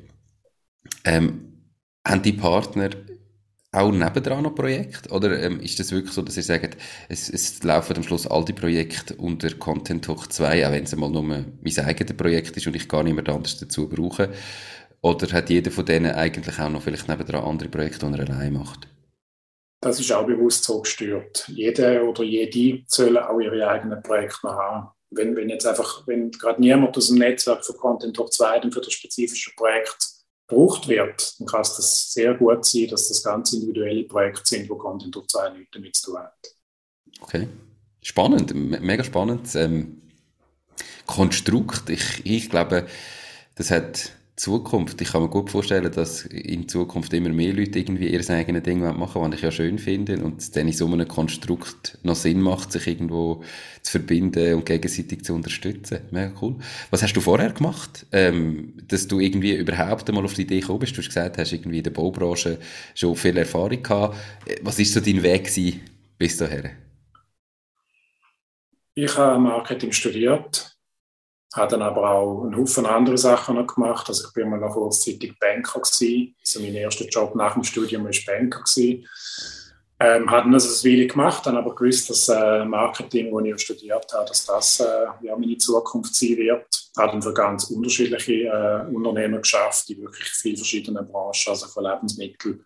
Ähm, 1.03 1.73
haben 2.07 2.21
die 2.21 2.33
Partner 2.33 2.89
auch 3.71 3.91
nebendran 3.91 4.43
noch 4.43 4.55
Projekte? 4.55 5.09
Oder 5.09 5.43
ähm, 5.43 5.59
ist 5.59 5.79
das 5.79 5.91
wirklich 5.91 6.13
so, 6.13 6.21
dass 6.21 6.37
ihr 6.37 6.43
sagt, 6.43 6.77
es, 7.09 7.29
es 7.29 7.61
laufen 7.63 7.97
am 7.97 8.03
Schluss 8.03 8.25
all 8.25 8.45
die 8.45 8.53
Projekte 8.53 9.15
unter 9.15 9.53
Content 9.55 10.07
Hoch 10.07 10.25
2, 10.25 10.67
auch 10.67 10.71
wenn 10.71 10.85
es 10.85 10.95
mal 10.95 11.09
nur 11.09 11.23
mein 11.23 11.59
eigenes 11.63 12.17
Projekt 12.17 12.57
ist 12.57 12.65
und 12.65 12.75
ich 12.75 12.87
gar 12.87 13.03
niemand 13.03 13.29
anderes 13.29 13.59
dazu 13.59 13.89
brauche? 13.89 14.31
Oder 15.01 15.31
hat 15.33 15.49
jeder 15.49 15.71
von 15.71 15.85
denen 15.85 16.13
eigentlich 16.13 16.59
auch 16.59 16.69
noch 16.69 16.81
vielleicht 16.81 17.07
nebendran 17.07 17.43
andere 17.43 17.69
Projekte, 17.69 18.09
die 18.09 18.19
er 18.19 18.29
allein 18.29 18.53
macht? 18.53 18.87
Das 19.81 19.99
ist 19.99 20.11
auch 20.11 20.25
bewusst 20.25 20.63
so 20.65 20.81
gesteuert. 20.81 21.45
Jeder 21.47 22.03
oder 22.03 22.23
jede 22.23 22.83
sollen 22.87 23.17
auch 23.17 23.39
ihre 23.39 23.67
eigenen 23.67 24.03
Projekte 24.03 24.49
haben. 24.49 24.89
Wenn, 25.11 25.35
wenn 25.35 25.49
jetzt 25.49 25.65
einfach, 25.65 26.05
wenn 26.05 26.31
gerade 26.31 26.61
niemand 26.61 26.95
aus 26.97 27.07
dem 27.07 27.17
Netzwerk 27.17 27.65
für 27.65 27.73
Content 27.73 28.17
2 28.17 28.59
dann 28.59 28.71
für 28.71 28.81
das 28.81 28.93
spezifische 28.93 29.51
Projekt 29.55 29.97
gebraucht 30.47 30.87
wird, 30.87 31.39
dann 31.39 31.47
kann 31.47 31.61
es 31.61 31.75
das 31.77 32.11
sehr 32.11 32.33
gut 32.33 32.65
sein, 32.65 32.87
dass 32.87 33.07
das 33.07 33.23
ganz 33.23 33.53
individuelle 33.53 34.03
Projekte 34.03 34.41
sind, 34.45 34.69
wo 34.69 34.75
Content 34.75 35.15
durch 35.15 35.27
zwei 35.27 35.47
Leute 35.49 35.67
damit 35.71 35.95
zu 35.95 36.11
tun 36.11 36.19
hat. 36.19 36.33
Okay. 37.21 37.47
Spannend, 38.01 38.53
mega 38.53 39.03
spannend. 39.03 39.55
Ähm, 39.55 40.01
Konstrukt, 41.05 41.89
ich, 41.89 42.25
ich 42.25 42.49
glaube, 42.49 42.87
das 43.55 43.71
hat 43.71 44.11
Zukunft. 44.39 45.01
Ich 45.01 45.11
kann 45.11 45.21
mir 45.21 45.27
gut 45.27 45.49
vorstellen, 45.49 45.91
dass 45.91 46.23
in 46.25 46.69
Zukunft 46.69 47.13
immer 47.13 47.27
mehr 47.27 47.53
Leute 47.53 47.77
irgendwie 47.77 48.07
ihr 48.07 48.29
eigenes 48.29 48.63
Ding 48.63 48.79
machen, 48.79 49.21
was 49.21 49.35
ich 49.35 49.41
ja 49.41 49.51
schön 49.51 49.77
finde 49.77 50.23
und 50.23 50.39
es 50.39 50.51
dann 50.51 50.67
in 50.67 50.73
so 50.73 50.85
einem 50.85 51.07
Konstrukt 51.09 51.97
noch 52.03 52.15
Sinn 52.15 52.39
macht, 52.39 52.71
sich 52.71 52.87
irgendwo 52.87 53.43
zu 53.81 53.91
verbinden 53.91 54.53
und 54.53 54.65
gegenseitig 54.65 55.25
zu 55.25 55.33
unterstützen. 55.33 55.99
Mega 56.11 56.31
cool. 56.41 56.55
Was 56.89 57.03
hast 57.03 57.13
du 57.13 57.21
vorher 57.21 57.51
gemacht, 57.51 58.05
ähm, 58.13 58.75
dass 58.87 59.09
du 59.09 59.19
irgendwie 59.19 59.55
überhaupt 59.55 60.07
einmal 60.07 60.23
auf 60.23 60.35
die 60.35 60.43
Idee 60.43 60.61
gekommen 60.61 60.79
bist? 60.79 60.93
Du 60.93 60.99
hast 60.99 61.09
gesagt, 61.09 61.37
hast 61.37 61.51
irgendwie 61.51 61.79
in 61.79 61.83
der 61.83 61.91
Baubranche 61.91 62.59
schon 62.95 63.17
viel 63.17 63.35
Erfahrung 63.35 63.83
gehabt. 63.83 64.17
Was 64.61 64.79
ist 64.79 64.93
so 64.93 65.01
dein 65.01 65.21
Weg 65.21 65.51
bis 66.17 66.37
dahin? 66.37 66.69
Ich 68.95 69.17
habe 69.17 69.37
Marketing 69.37 69.91
studiert 69.91 70.78
habe 71.53 71.71
dann 71.71 71.81
aber 71.81 72.09
auch 72.09 72.43
einen 72.43 72.57
Haufen 72.57 72.85
andere 72.85 73.17
Sachen 73.17 73.55
noch 73.55 73.67
gemacht. 73.67 74.07
Also 74.07 74.27
ich 74.27 74.33
bin 74.33 74.49
mal 74.49 74.59
noch 74.59 74.73
kurzzeitig 74.73 75.37
Banker 75.39 75.79
gewesen. 75.79 76.35
Also 76.39 76.59
mein 76.59 76.75
erster 76.75 77.05
Job 77.05 77.35
nach 77.35 77.53
dem 77.53 77.63
Studium 77.63 78.05
war 78.05 78.11
Banker 78.25 78.61
gewesen. 78.61 79.05
Ähm, 80.01 80.31
habe 80.31 80.49
das 80.51 80.85
eine 80.85 80.93
Weile 80.93 81.07
gemacht, 81.07 81.45
dann 81.45 81.57
aber 81.57 81.75
gewusst, 81.75 82.09
dass 82.09 82.29
äh, 82.29 82.63
Marketing, 82.63 83.35
das 83.35 83.43
ich 83.43 83.61
studiert 83.61 84.13
habe, 84.13 84.29
dass 84.29 84.45
das 84.45 84.79
äh, 84.79 85.07
ja, 85.21 85.35
meine 85.35 85.57
Zukunft 85.57 86.15
sein 86.15 86.37
wird. 86.37 86.67
Habe 86.97 87.11
dann 87.11 87.21
für 87.21 87.33
ganz 87.33 87.65
unterschiedliche 87.65 88.33
äh, 88.45 88.95
Unternehmen 88.95 89.41
geschafft, 89.41 89.89
die 89.89 90.01
wirklich 90.01 90.29
viele 90.29 90.55
verschiedene 90.55 91.03
Branchen, 91.03 91.49
also 91.49 91.67
von 91.67 91.83
Lebensmitteln, 91.83 92.65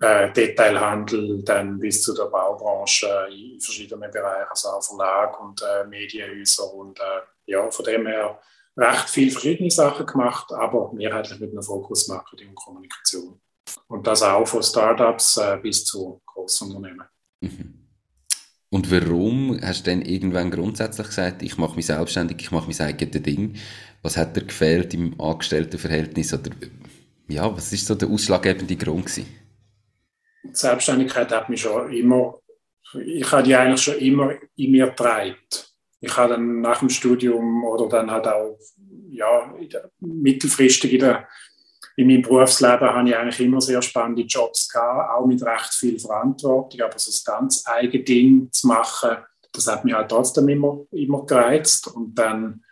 äh, 0.00 0.32
Detailhandel, 0.32 1.44
dann 1.44 1.78
bis 1.78 2.02
zu 2.02 2.12
der 2.12 2.24
Baubranche 2.24 3.28
in 3.30 3.60
verschiedenen 3.60 4.10
Bereichen, 4.10 4.50
also 4.50 4.70
auch 4.70 4.82
Verlag 4.82 5.40
und 5.40 5.62
äh, 5.62 5.86
Medienhäuser 5.86 6.74
und 6.74 6.98
äh, 6.98 7.35
ja, 7.46 7.70
von 7.70 7.84
dem 7.84 8.06
her 8.06 8.40
recht 8.76 9.08
viele 9.08 9.30
verschiedene 9.30 9.70
Sachen 9.70 10.06
gemacht, 10.06 10.52
aber 10.52 10.92
mehrheitlich 10.92 11.40
mit 11.40 11.52
einem 11.52 11.62
Fokus 11.62 12.08
Marketing 12.08 12.48
und 12.48 12.56
Kommunikation. 12.56 13.40
Und 13.88 14.06
das 14.06 14.22
auch 14.22 14.46
von 14.46 14.62
Startups 14.62 15.38
äh, 15.38 15.58
bis 15.60 15.84
zu 15.84 16.20
großen 16.26 16.68
Unternehmen. 16.68 17.06
Mhm. 17.40 17.86
Und 18.70 18.90
warum 18.90 19.58
hast 19.62 19.86
du 19.86 19.90
denn 19.90 20.02
irgendwann 20.02 20.50
grundsätzlich 20.50 21.06
gesagt, 21.06 21.42
ich 21.42 21.56
mache 21.56 21.76
mich 21.76 21.86
selbstständig, 21.86 22.38
ich 22.40 22.50
mache 22.50 22.68
mein 22.68 22.88
eigenes 22.88 23.22
Ding? 23.22 23.54
Was 24.02 24.16
hat 24.16 24.36
dir 24.36 24.44
gefehlt 24.44 24.92
im 24.92 25.18
Angestelltenverhältnis? 25.20 26.34
Oder 26.34 26.50
ja, 27.28 27.56
was 27.56 27.72
ist 27.72 27.86
so 27.86 27.94
der 27.94 28.08
ausschlaggebende 28.08 28.76
Grund 28.76 29.06
gewesen? 29.06 29.26
Die 30.44 30.54
Selbstständigkeit 30.54 31.30
hat 31.32 31.48
mich 31.48 31.60
schon 31.60 31.92
immer, 31.92 32.40
ich 32.94 33.30
habe 33.32 33.42
die 33.42 33.54
eigentlich 33.54 33.82
schon 33.82 33.98
immer 33.98 34.34
in 34.56 34.70
mir 34.70 34.88
getragen. 34.88 35.36
Ich 36.00 36.16
habe 36.16 36.34
dann 36.34 36.60
nach 36.60 36.80
dem 36.80 36.90
Studium 36.90 37.64
oder 37.64 37.88
dann 37.88 38.10
halt 38.10 38.26
auch 38.26 38.58
ja, 39.10 39.54
mittelfristig 40.00 40.92
in, 40.92 41.00
der, 41.00 41.28
in 41.96 42.06
meinem 42.06 42.22
Berufsleben 42.22 42.88
habe 42.88 43.08
ich 43.08 43.16
eigentlich 43.16 43.40
immer 43.40 43.60
sehr 43.60 43.80
spannende 43.80 44.22
Jobs 44.22 44.68
gehabt, 44.68 45.10
auch 45.10 45.26
mit 45.26 45.42
recht 45.42 45.72
viel 45.72 45.98
Verantwortung, 45.98 46.80
aber 46.82 46.98
so 46.98 47.10
das 47.10 47.24
ganz 47.24 47.64
eigene 47.66 48.04
Ding 48.04 48.48
zu 48.52 48.66
machen, 48.66 49.16
das 49.56 49.66
hat 49.66 49.84
mich 49.84 49.94
halt 49.94 50.10
trotzdem 50.10 50.48
immer, 50.48 50.84
immer 50.90 51.24
gereizt. 51.24 51.88
Und 51.88 52.14
dann 52.14 52.62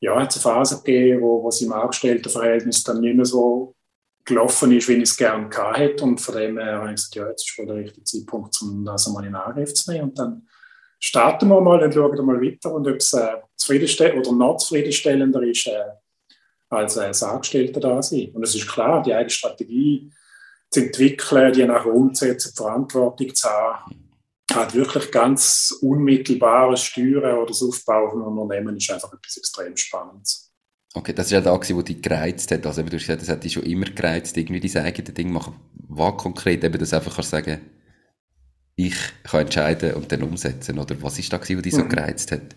ja, 0.00 0.18
hat 0.18 0.30
es 0.30 0.44
eine 0.44 0.54
Phase 0.54 0.76
gegeben, 0.76 1.22
wo, 1.22 1.42
wo 1.42 1.48
es 1.48 1.60
im 1.60 1.72
Angestelltenverhältnis 1.72 2.84
dann 2.84 3.00
nicht 3.00 3.16
mehr 3.16 3.24
so 3.24 3.74
gelaufen 4.24 4.72
ist, 4.72 4.88
wie 4.88 4.94
ich 4.94 5.02
es 5.02 5.16
gerne 5.16 5.48
gehabt 5.48 5.78
hätte. 5.78 6.04
Und 6.04 6.20
von 6.20 6.36
dem 6.36 6.58
her 6.58 6.78
habe 6.78 6.90
ich 6.90 6.96
gesagt, 6.96 7.14
ja, 7.16 7.28
jetzt 7.28 7.48
ist 7.48 7.58
wohl 7.58 7.66
der 7.66 7.76
richtige 7.76 8.04
Zeitpunkt, 8.04 8.60
um 8.62 8.84
das 8.84 9.06
einmal 9.06 9.26
in 9.26 9.34
Angriff 9.34 9.74
zu 9.74 9.90
nehmen. 9.90 10.10
Und 10.10 10.18
dann 10.18 10.48
starten 10.98 11.48
wir 11.48 11.60
mal 11.60 11.82
und 11.82 11.94
schauen 11.94 12.26
mal 12.26 12.40
weiter 12.40 12.72
und 12.74 12.86
ob 12.86 12.96
es 12.96 13.12
äh, 13.12 13.36
zufriedenstellend 13.56 14.26
oder 14.26 14.36
noch 14.36 14.56
zufriedenstellender 14.56 15.42
ist, 15.42 15.66
äh, 15.66 15.84
als 16.68 16.96
äh, 16.96 17.04
als 17.04 17.22
Angestellter 17.22 17.80
da 17.80 18.02
sein. 18.02 18.30
Und 18.34 18.42
es 18.42 18.54
ist 18.54 18.68
klar, 18.68 19.02
die 19.02 19.14
eigene 19.14 19.30
Strategie 19.30 20.10
zu 20.70 20.80
entwickeln, 20.80 21.52
die 21.52 21.64
nachher 21.64 21.92
umzusetzen, 21.92 22.52
die 22.52 22.56
Verantwortung 22.56 23.34
zu 23.34 23.48
haben, 23.48 24.08
hat 24.52 24.74
wirklich 24.74 25.10
ganz 25.10 25.76
unmittelbares 25.82 26.82
Steuern 26.82 27.38
oder 27.38 27.46
das 27.46 27.62
Aufbauen 27.62 28.10
von 28.10 28.22
Unternehmen 28.22 28.76
ist 28.76 28.90
einfach 28.90 29.12
etwas 29.12 29.36
extrem 29.36 29.76
Spannendes. 29.76 30.50
Okay, 30.94 31.12
das 31.12 31.30
war 31.30 31.38
ja 31.38 31.44
da, 31.44 31.54
wo 31.54 31.82
dich 31.82 32.00
gereizt 32.00 32.50
hat. 32.50 32.66
Also, 32.66 32.82
du 32.82 32.96
hast 32.96 33.02
gesagt, 33.02 33.22
das 33.22 33.28
hat 33.28 33.44
dich 33.44 33.52
schon 33.52 33.62
immer 33.64 33.86
gereizt, 33.86 34.36
irgendwie 34.36 34.60
dein 34.60 34.86
eigenes 34.86 35.14
Ding 35.14 35.30
machen. 35.30 35.54
Was 35.88 36.16
konkret 36.16 36.64
eben 36.64 36.78
das 36.78 36.94
einfach 36.94 37.14
kannst 37.14 37.30
sagen, 37.30 37.60
ich 38.78 38.94
kann 39.24 39.40
entscheiden 39.40 39.94
und 39.94 40.10
dann 40.12 40.22
umsetzen? 40.22 40.78
Oder 40.78 40.94
was 41.02 41.18
ist 41.18 41.32
da, 41.32 41.40
was 41.40 41.48
dich 41.48 41.74
so 41.74 41.82
mhm. 41.82 41.88
gereizt 41.88 42.30
hat? 42.30 42.54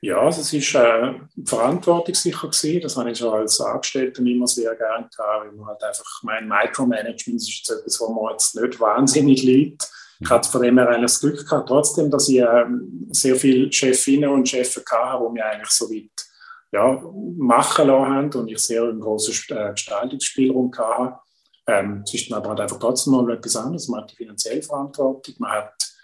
Ja, 0.00 0.18
also 0.18 0.40
es 0.40 0.52
ist 0.52 0.74
äh, 0.74 1.14
verantwortungssicher 1.46 2.48
gewesen. 2.48 2.80
Das 2.82 2.96
habe 2.96 3.12
ich 3.12 3.18
schon 3.18 3.32
als 3.32 3.60
Angestellter 3.60 4.22
immer 4.22 4.48
sehr 4.48 4.74
gerne 4.74 5.08
gehabt, 5.16 5.44
weil 5.44 5.52
man 5.52 5.68
halt 5.68 5.82
einfach, 5.84 6.22
mein 6.24 6.48
Micromanagement 6.48 7.40
ist 7.40 7.48
jetzt 7.48 7.70
etwas, 7.70 8.00
wo 8.00 8.12
man 8.12 8.32
jetzt 8.32 8.56
nicht 8.56 8.80
wahnsinnig 8.80 9.44
liegt. 9.44 9.88
Ich 10.20 10.28
hatte 10.28 10.50
von 10.50 10.62
dem 10.62 10.78
her 10.78 10.88
eigentlich 10.88 11.12
das 11.12 11.20
Glück 11.20 11.48
gehabt, 11.48 11.68
trotzdem, 11.68 12.10
dass 12.10 12.28
ich 12.28 12.38
ähm, 12.38 13.06
sehr 13.10 13.36
viele 13.36 13.72
Chefinnen 13.72 14.30
und 14.30 14.48
Chefs 14.48 14.76
hatte, 14.76 15.24
die 15.24 15.32
mich 15.32 15.42
eigentlich 15.44 15.70
so 15.70 15.88
weit 15.88 16.26
ja, 16.72 17.00
machen 17.38 17.86
lassen 17.86 18.08
haben 18.08 18.34
und 18.34 18.50
ich 18.50 18.58
sehr 18.58 18.82
einen 18.82 19.00
großen 19.00 19.56
äh, 19.56 19.70
Gestaltungsspielraum 19.72 20.72
hatte. 20.76 21.18
Ähm, 21.66 22.04
dann 22.28 22.38
aber 22.38 22.50
halt 22.50 22.60
einfach 22.60 22.78
trotzdem 22.78 23.14
noch 23.14 23.28
etwas 23.28 23.56
anderes. 23.56 23.88
Man 23.88 24.02
hat 24.02 24.12
die 24.12 24.16
finanzielle 24.16 24.62
Verantwortung, 24.62 25.34
man 25.38 25.52
hat, 25.52 25.94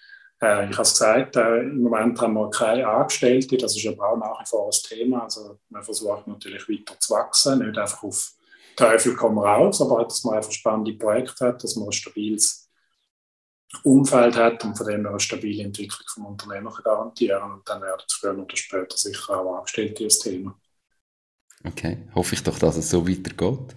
äh, 0.40 0.70
ich 0.70 0.72
habe 0.72 0.82
es 0.82 0.92
gesagt, 0.92 1.36
äh, 1.36 1.60
im 1.60 1.82
Moment 1.82 2.20
haben 2.20 2.34
wir 2.34 2.50
keine 2.50 2.88
Angestellte, 2.88 3.56
das 3.56 3.76
ist 3.76 3.86
aber 3.86 4.10
auch 4.10 4.16
nach 4.16 4.40
wie 4.40 4.46
vor 4.46 4.66
ein 4.66 4.88
Thema. 4.88 5.24
Also 5.24 5.58
man 5.68 5.82
versucht 5.82 6.26
natürlich 6.26 6.68
weiter 6.68 6.98
zu 6.98 7.14
wachsen, 7.14 7.58
nicht 7.58 7.78
einfach 7.78 8.02
auf 8.02 8.32
Teufel 8.76 9.14
komm 9.14 9.38
raus, 9.38 9.82
aber 9.82 10.04
dass 10.04 10.24
man 10.24 10.36
einfach 10.36 10.52
spannende 10.52 10.94
Projekte 10.94 11.46
hat, 11.46 11.62
dass 11.62 11.76
man 11.76 11.88
ein 11.88 11.92
stabiles 11.92 12.70
Umfeld 13.84 14.36
hat 14.36 14.64
und 14.64 14.76
von 14.76 14.86
dem 14.86 15.06
eine 15.06 15.20
stabile 15.20 15.64
Entwicklung 15.64 16.06
vom 16.12 16.26
Unternehmen 16.26 16.72
garantieren 16.82 17.52
Und 17.52 17.68
dann 17.68 17.82
werden 17.82 18.02
früher 18.08 18.36
oder 18.36 18.56
später 18.56 18.96
sicher 18.96 19.38
auch 19.38 19.56
Angestellte 19.56 20.04
das 20.04 20.18
Thema. 20.18 20.58
Okay, 21.64 22.08
hoffe 22.14 22.34
ich 22.34 22.42
doch, 22.42 22.58
dass 22.58 22.76
es 22.76 22.90
so 22.90 23.06
weitergeht. 23.06 23.74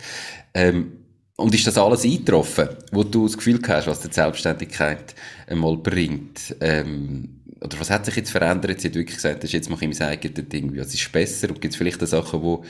Ähm, 0.53 1.02
und 1.37 1.53
ist 1.55 1.65
das 1.65 1.77
alles 1.77 2.03
eingetroffen, 2.03 2.69
wo 2.91 3.03
du 3.03 3.25
das 3.25 3.37
Gefühl 3.37 3.59
hast, 3.67 3.87
was 3.87 4.01
die 4.01 4.13
Selbstständigkeit 4.13 5.15
einmal 5.47 5.77
bringt? 5.77 6.55
Ähm, 6.61 7.41
oder 7.59 7.79
was 7.79 7.89
hat 7.89 8.05
sich 8.05 8.17
jetzt 8.17 8.31
verändert, 8.31 8.81
seit 8.81 8.93
du 8.93 8.99
wirklich 8.99 9.15
gesagt 9.15 9.43
hast, 9.43 9.51
jetzt 9.51 9.69
mache 9.69 9.85
ich 9.85 9.99
mein 9.99 10.09
eigenes 10.09 10.49
Ding? 10.49 10.77
Was 10.77 10.93
ist 10.93 11.11
besser? 11.11 11.49
Und 11.49 11.61
gibt 11.61 11.73
es 11.73 11.77
vielleicht 11.77 12.05
Sachen, 12.05 12.41
die 12.41 12.67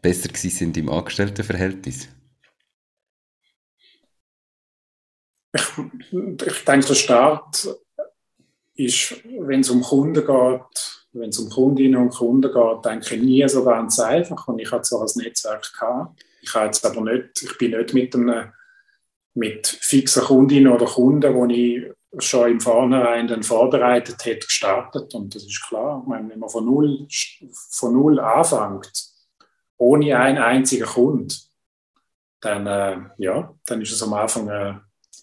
besser 0.00 0.30
sind 0.34 0.76
im 0.76 0.88
Angestelltenverhältnis? 0.88 2.08
Ich, 5.54 5.62
ich 5.78 6.64
denke, 6.64 6.86
der 6.86 6.94
Start 6.94 7.68
ist, 8.74 9.22
wenn 9.24 9.60
es 9.60 9.70
um 9.70 9.82
Kunden 9.82 10.26
geht, 10.26 11.01
wenn 11.12 11.30
es 11.30 11.38
um 11.38 11.50
Kundinnen 11.50 12.00
und 12.00 12.14
Kunden 12.14 12.52
geht, 12.52 12.84
denke 12.84 13.14
ich 13.14 13.22
nie 13.22 13.48
so 13.48 13.64
ganz 13.64 13.98
einfach. 14.00 14.48
Und 14.48 14.58
ich 14.58 14.70
hatte 14.70 14.84
so 14.84 15.00
ein 15.00 15.08
Netzwerk 15.16 15.72
gehabt. 15.72 16.24
Ich 16.40 16.54
jetzt 16.54 16.84
aber 16.84 17.00
nicht, 17.02 17.42
ich 17.42 17.58
bin 17.58 17.72
nicht 17.72 17.94
mit 17.94 18.14
einem 18.14 18.52
mit 19.34 19.66
fixen 19.66 20.24
Kundinnen 20.24 20.72
oder 20.72 20.84
Kunden, 20.84 21.48
die 21.48 21.76
ich 22.16 22.24
schon 22.26 22.50
im 22.50 22.60
Vornherein 22.60 23.26
dann 23.26 23.42
vorbereitet 23.42 24.24
hätte, 24.24 24.46
gestartet. 24.46 25.14
Und 25.14 25.34
das 25.34 25.44
ist 25.44 25.66
klar. 25.66 26.02
Meine, 26.06 26.28
wenn 26.28 26.38
man 26.38 26.50
von 26.50 26.66
null, 26.66 27.06
von 27.70 27.94
null 27.94 28.20
anfängt, 28.20 28.92
ohne 29.78 30.18
einen 30.18 30.38
einzigen 30.38 30.84
Kunden, 30.84 31.34
dann, 32.40 32.66
äh, 32.66 32.98
ja, 33.18 33.54
dann 33.64 33.80
ist 33.80 33.92
es 33.92 34.02
am 34.02 34.12
Anfang 34.12 34.48
äh, 34.48 34.74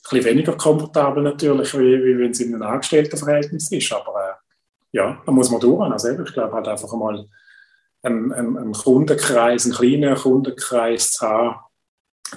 bisschen 0.09 0.25
weniger 0.25 0.55
komfortabel 0.57 1.23
natürlich, 1.23 1.73
wie, 1.73 2.03
wie 2.03 2.19
wenn 2.19 2.31
es 2.31 2.39
in 2.39 2.53
einem 2.53 2.63
Angestelltenverhältnis 2.63 3.71
ist. 3.71 3.91
Aber 3.93 4.28
äh, 4.28 4.28
ja, 4.91 5.21
da 5.25 5.31
muss 5.31 5.51
man 5.51 5.59
durch. 5.59 5.91
Also 5.91 6.09
ich 6.09 6.33
glaube 6.33 6.53
halt 6.53 6.67
einfach 6.67 6.91
mal 6.93 7.27
einen, 8.01 8.31
einen, 8.31 8.57
einen 8.57 8.73
Kundenkreis, 8.73 9.65
einen 9.65 9.75
kleinen 9.75 10.15
Kundenkreis 10.15 11.11
zu 11.11 11.27
haben, 11.27 11.59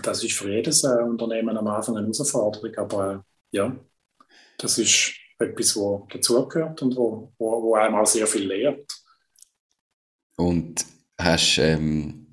das 0.02 0.24
ist 0.24 0.32
für 0.32 0.50
jedes 0.50 0.84
äh, 0.84 1.02
Unternehmen 1.02 1.56
am 1.56 1.66
Anfang 1.66 1.96
eine 1.96 2.06
Herausforderung. 2.06 2.74
Aber 2.76 3.12
äh, 3.12 3.18
ja, 3.56 3.76
das 4.58 4.78
ist 4.78 5.12
etwas, 5.38 5.76
was 5.76 6.08
dazugehört 6.12 6.80
und 6.82 6.96
wo, 6.96 7.32
wo, 7.38 7.62
wo 7.62 7.74
einem 7.74 7.96
auch 7.96 8.06
sehr 8.06 8.26
viel 8.26 8.46
lehrt. 8.46 8.90
Und 10.36 10.86
hast 11.18 11.58
ähm, 11.58 12.26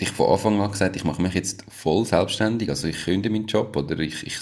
dich 0.00 0.10
von 0.10 0.30
Anfang 0.30 0.60
an 0.60 0.70
gesagt, 0.70 0.96
ich 0.96 1.04
mache 1.04 1.22
mich 1.22 1.34
jetzt 1.34 1.64
voll 1.68 2.04
selbstständig, 2.04 2.68
also 2.68 2.86
ich 2.86 3.04
kündige 3.04 3.32
meinen 3.32 3.46
Job 3.46 3.76
oder 3.76 3.98
ich, 3.98 4.26
ich 4.26 4.38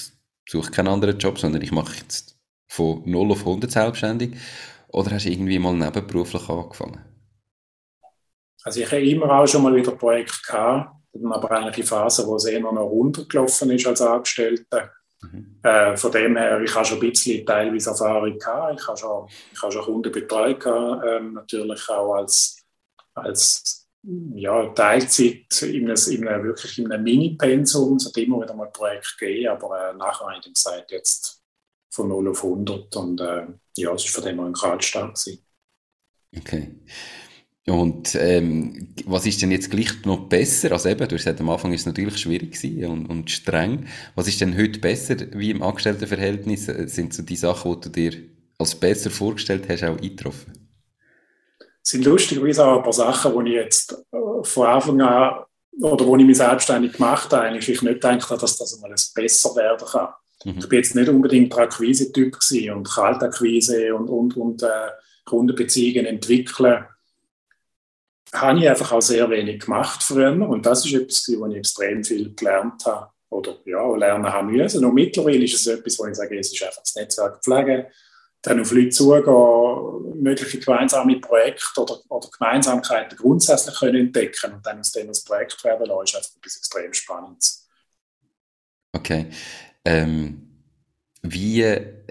suche 0.49 0.71
keinen 0.71 0.89
anderen 0.89 1.19
Job, 1.19 1.39
sondern 1.39 1.63
ich 1.63 1.73
mache 1.73 1.97
jetzt 1.97 2.39
von 2.69 3.03
0 3.05 3.33
auf 3.33 3.41
100 3.41 3.71
selbstständig? 3.71 4.37
Oder 4.93 5.13
hast 5.13 5.25
du 5.25 5.31
irgendwie 5.31 5.59
mal 5.59 5.75
nebenberuflich 5.75 6.49
angefangen? 6.49 7.05
Also 8.63 8.81
ich 8.81 8.87
habe 8.87 9.09
immer 9.09 9.31
auch 9.31 9.47
schon 9.47 9.63
mal 9.63 9.75
wieder 9.75 9.93
Projekte 9.93 10.39
gehabt, 10.47 10.95
aber 11.25 11.51
eigentlich 11.51 11.77
die 11.77 11.83
Phase, 11.83 12.27
wo 12.27 12.37
es 12.37 12.45
eher 12.45 12.61
noch 12.61 12.73
runtergelaufen 12.73 13.71
ist 13.71 13.87
als 13.87 14.03
Angestellter. 14.03 14.93
Mhm. 15.23 15.59
Äh, 15.63 15.97
von 15.97 16.13
dem 16.13 16.37
her, 16.37 16.61
ich 16.61 16.75
habe 16.75 16.85
schon 16.85 16.99
ein 16.99 17.11
bisschen 17.11 17.45
teilweise 17.47 17.91
Erfahrung 17.91 18.39
gehabt. 18.39 18.81
Ich 18.81 18.87
habe 18.87 18.99
schon, 18.99 19.29
ich 19.53 19.63
habe 19.63 19.73
schon 19.73 19.83
Kunden 19.83 20.13
betreut, 20.13 20.61
gehabt, 20.61 21.05
ähm, 21.07 21.33
natürlich 21.35 21.89
auch 21.89 22.15
als, 22.15 22.63
als 23.15 23.89
ja, 24.35 24.67
Teilzeit 24.69 25.63
in 25.63 25.89
einem, 25.89 25.97
in 26.11 26.29
einem, 26.29 26.45
wirklich 26.45 26.79
in 26.79 26.91
einem 26.91 27.05
Mini-Pensum. 27.05 27.97
Es 27.97 28.07
hat 28.07 28.17
immer 28.17 28.43
wieder 28.43 28.55
mal 28.55 28.67
ein 28.67 28.73
Projekt 28.73 29.17
gegeben, 29.19 29.49
aber 29.49 29.91
äh, 29.91 29.95
nachher 29.95 30.27
habe 30.27 30.41
ich 30.45 30.53
gesagt, 30.53 30.91
jetzt 30.91 31.42
von 31.93 32.09
0 32.09 32.29
auf 32.29 32.43
100 32.43 32.97
und 32.97 33.21
äh, 33.21 33.47
ja, 33.77 33.93
es 33.93 34.05
war 34.05 34.23
von 34.23 34.25
dem 34.25 34.41
ein 34.41 34.53
Kaltstart. 34.53 35.19
Okay. 36.37 36.75
Und 37.67 38.17
ähm, 38.17 38.95
was 39.07 39.25
ist 39.27 39.41
denn 39.41 39.53
jetzt 39.53 39.71
gleich 39.71 40.05
noch 40.05 40.29
besser? 40.29 40.73
Also 40.73 40.89
eben, 40.89 41.07
du 41.07 41.15
hast 41.15 41.25
gesagt, 41.25 41.41
am 41.41 41.51
Anfang 41.51 41.73
ist 41.73 41.83
es 41.83 41.87
natürlich 41.87 42.19
schwierig 42.19 42.59
und, 42.85 43.07
und 43.07 43.31
streng. 43.31 43.87
Was 44.17 44.27
ist 44.27 44.41
denn 44.41 44.57
heute 44.59 44.81
besser 44.81 45.17
wie 45.35 45.51
im 45.51 45.63
Angestelltenverhältnis? 45.63 46.67
Sind 46.67 47.15
so 47.15 47.23
die 47.23 47.37
Sachen, 47.37 47.81
die 47.81 47.81
du 47.81 47.89
dir 47.91 48.23
als 48.59 48.75
besser 48.75 49.11
vorgestellt 49.11 49.69
hast, 49.69 49.85
auch 49.85 49.97
eingetroffen? 49.97 50.63
sind 51.83 52.05
lustigerweise 52.05 52.65
auch 52.65 52.79
ein 52.79 52.83
paar 52.83 52.93
Sachen, 52.93 53.45
die 53.45 53.53
ich 53.53 53.57
jetzt 53.57 53.93
äh, 54.13 54.45
von 54.45 54.67
Anfang 54.67 55.01
an 55.01 55.45
oder 55.81 56.07
wo 56.07 56.17
ich 56.17 56.25
mich 56.25 56.37
selbstständig 56.37 56.93
gemacht 56.93 57.33
habe, 57.33 57.43
eigentlich 57.43 57.69
nicht 57.69 57.81
gedacht 57.81 58.31
habe, 58.31 58.41
dass 58.41 58.57
das 58.57 58.75
einmal 58.75 58.95
besser 59.15 59.57
werden 59.57 59.87
kann. 59.87 60.09
Mhm. 60.45 60.59
Ich 60.59 60.69
bin 60.69 60.79
jetzt 60.79 60.95
nicht 60.95 61.09
unbedingt 61.09 61.53
der 61.53 61.65
Akquise-Typ 61.65 62.39
und 62.75 62.89
Kaltakquise 62.89 63.95
und, 63.95 64.09
und, 64.09 64.37
und 64.37 64.63
äh, 64.63 64.91
Kundenbeziehungen 65.25 66.07
entwickeln. 66.07 66.85
Habe 68.33 68.59
ich 68.61 68.69
einfach 68.69 68.93
auch 68.93 69.03
sehr 69.03 69.29
wenig 69.31 69.65
gemacht 69.65 70.03
früher 70.03 70.49
und 70.49 70.65
das 70.65 70.87
ist 70.87 70.95
etwas, 70.95 71.31
wo 71.39 71.47
ich 71.47 71.57
extrem 71.57 72.03
viel 72.03 72.35
gelernt 72.35 72.85
habe 72.87 73.11
oder 73.29 73.59
ja, 73.65 73.95
lernen 73.97 74.33
haben 74.33 74.53
müssen. 74.53 74.85
Und 74.85 74.95
mittlerweile 74.95 75.45
ist 75.45 75.55
es 75.55 75.67
etwas, 75.67 75.99
wo 75.99 76.07
ich 76.07 76.15
sage, 76.15 76.39
es 76.39 76.53
ist 76.53 76.63
einfach 76.63 76.83
das 76.83 76.95
Netzwerk 76.95 77.43
pflegen, 77.43 77.87
dann 78.43 78.61
auf 78.61 78.73
Leute 78.73 78.91
zugehen, 78.91 80.23
mögliche 80.23 80.59
gemeinsame 80.59 81.21
Projekte 81.21 81.81
oder, 81.81 81.99
oder 82.09 82.29
Gemeinsamkeiten 82.37 83.17
grundsätzlich 83.17 83.79
können 83.79 84.07
entdecken 84.07 84.55
und 84.55 84.67
dann 84.67 84.81
aus 84.81 84.93
dem 84.93 85.09
das 85.09 85.25
Projekt 85.25 85.63
werden 85.63 85.87
lassen, 85.87 86.05
ist 86.05 86.17
einfach 86.17 86.37
etwas 86.37 86.57
extrem 86.57 86.93
Spannendes. 86.93 87.69
Okay. 88.93 89.31
Ähm, 89.85 90.49
Wie 91.23 91.65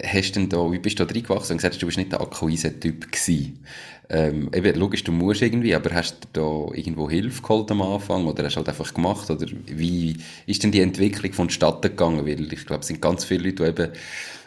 hast 0.03 0.33
denn 0.37 0.49
da, 0.49 0.71
wie 0.71 0.79
bist 0.79 0.99
du 0.99 1.05
da 1.05 1.13
reingewachsen 1.13 1.53
und 1.55 1.57
gesagt, 1.59 1.81
du 1.81 1.87
bist 1.87 1.97
nicht 1.99 2.11
der 2.13 2.21
Akquise-Typ 2.21 3.11
gewesen? 3.11 3.65
Ähm, 4.09 4.51
eben, 4.53 4.77
logisch, 4.79 5.03
du 5.05 5.11
musst 5.13 5.41
irgendwie, 5.41 5.75
aber 5.75 5.93
hast 5.95 6.27
du 6.33 6.69
da 6.71 6.75
irgendwo 6.77 7.09
Hilfe 7.09 7.41
geholt 7.41 7.71
am 7.71 7.81
Anfang 7.83 8.27
oder 8.27 8.45
hast 8.45 8.55
du 8.55 8.57
halt 8.59 8.69
einfach 8.69 8.93
gemacht? 8.93 9.29
Oder 9.31 9.47
wie 9.67 10.17
ist 10.47 10.63
denn 10.63 10.71
die 10.71 10.81
Entwicklung 10.81 11.33
vonstatten 11.33 11.89
gegangen? 11.91 12.25
Weil 12.25 12.53
ich 12.53 12.65
glaube, 12.65 12.81
es 12.81 12.87
sind 12.87 13.01
ganz 13.01 13.25
viele 13.25 13.49
Leute, 13.49 13.63
die 13.65 13.69
eben 13.81 13.93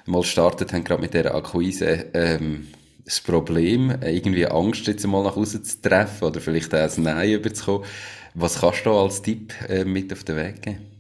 mal 0.06 0.22
gestartet 0.22 0.72
haben, 0.72 0.84
gerade 0.84 1.02
mit 1.02 1.14
dieser 1.14 1.34
Akquise, 1.34 2.06
ähm, 2.14 2.68
das 3.04 3.20
Problem, 3.20 3.90
irgendwie 4.02 4.46
Angst 4.46 4.86
jetzt 4.86 5.06
mal 5.06 5.24
nach 5.24 5.36
Hause 5.36 5.62
zu 5.62 5.80
treffen 5.82 6.24
oder 6.24 6.40
vielleicht 6.40 6.74
auch 6.74 6.96
ein 6.96 7.02
Nein 7.02 7.32
überzukommen. 7.32 7.86
Was 8.34 8.60
kannst 8.60 8.86
du 8.86 8.92
als 8.92 9.22
Tipp 9.22 9.54
äh, 9.68 9.84
mit 9.84 10.12
auf 10.12 10.24
den 10.24 10.36
Weg 10.36 10.62
geben? 10.62 10.93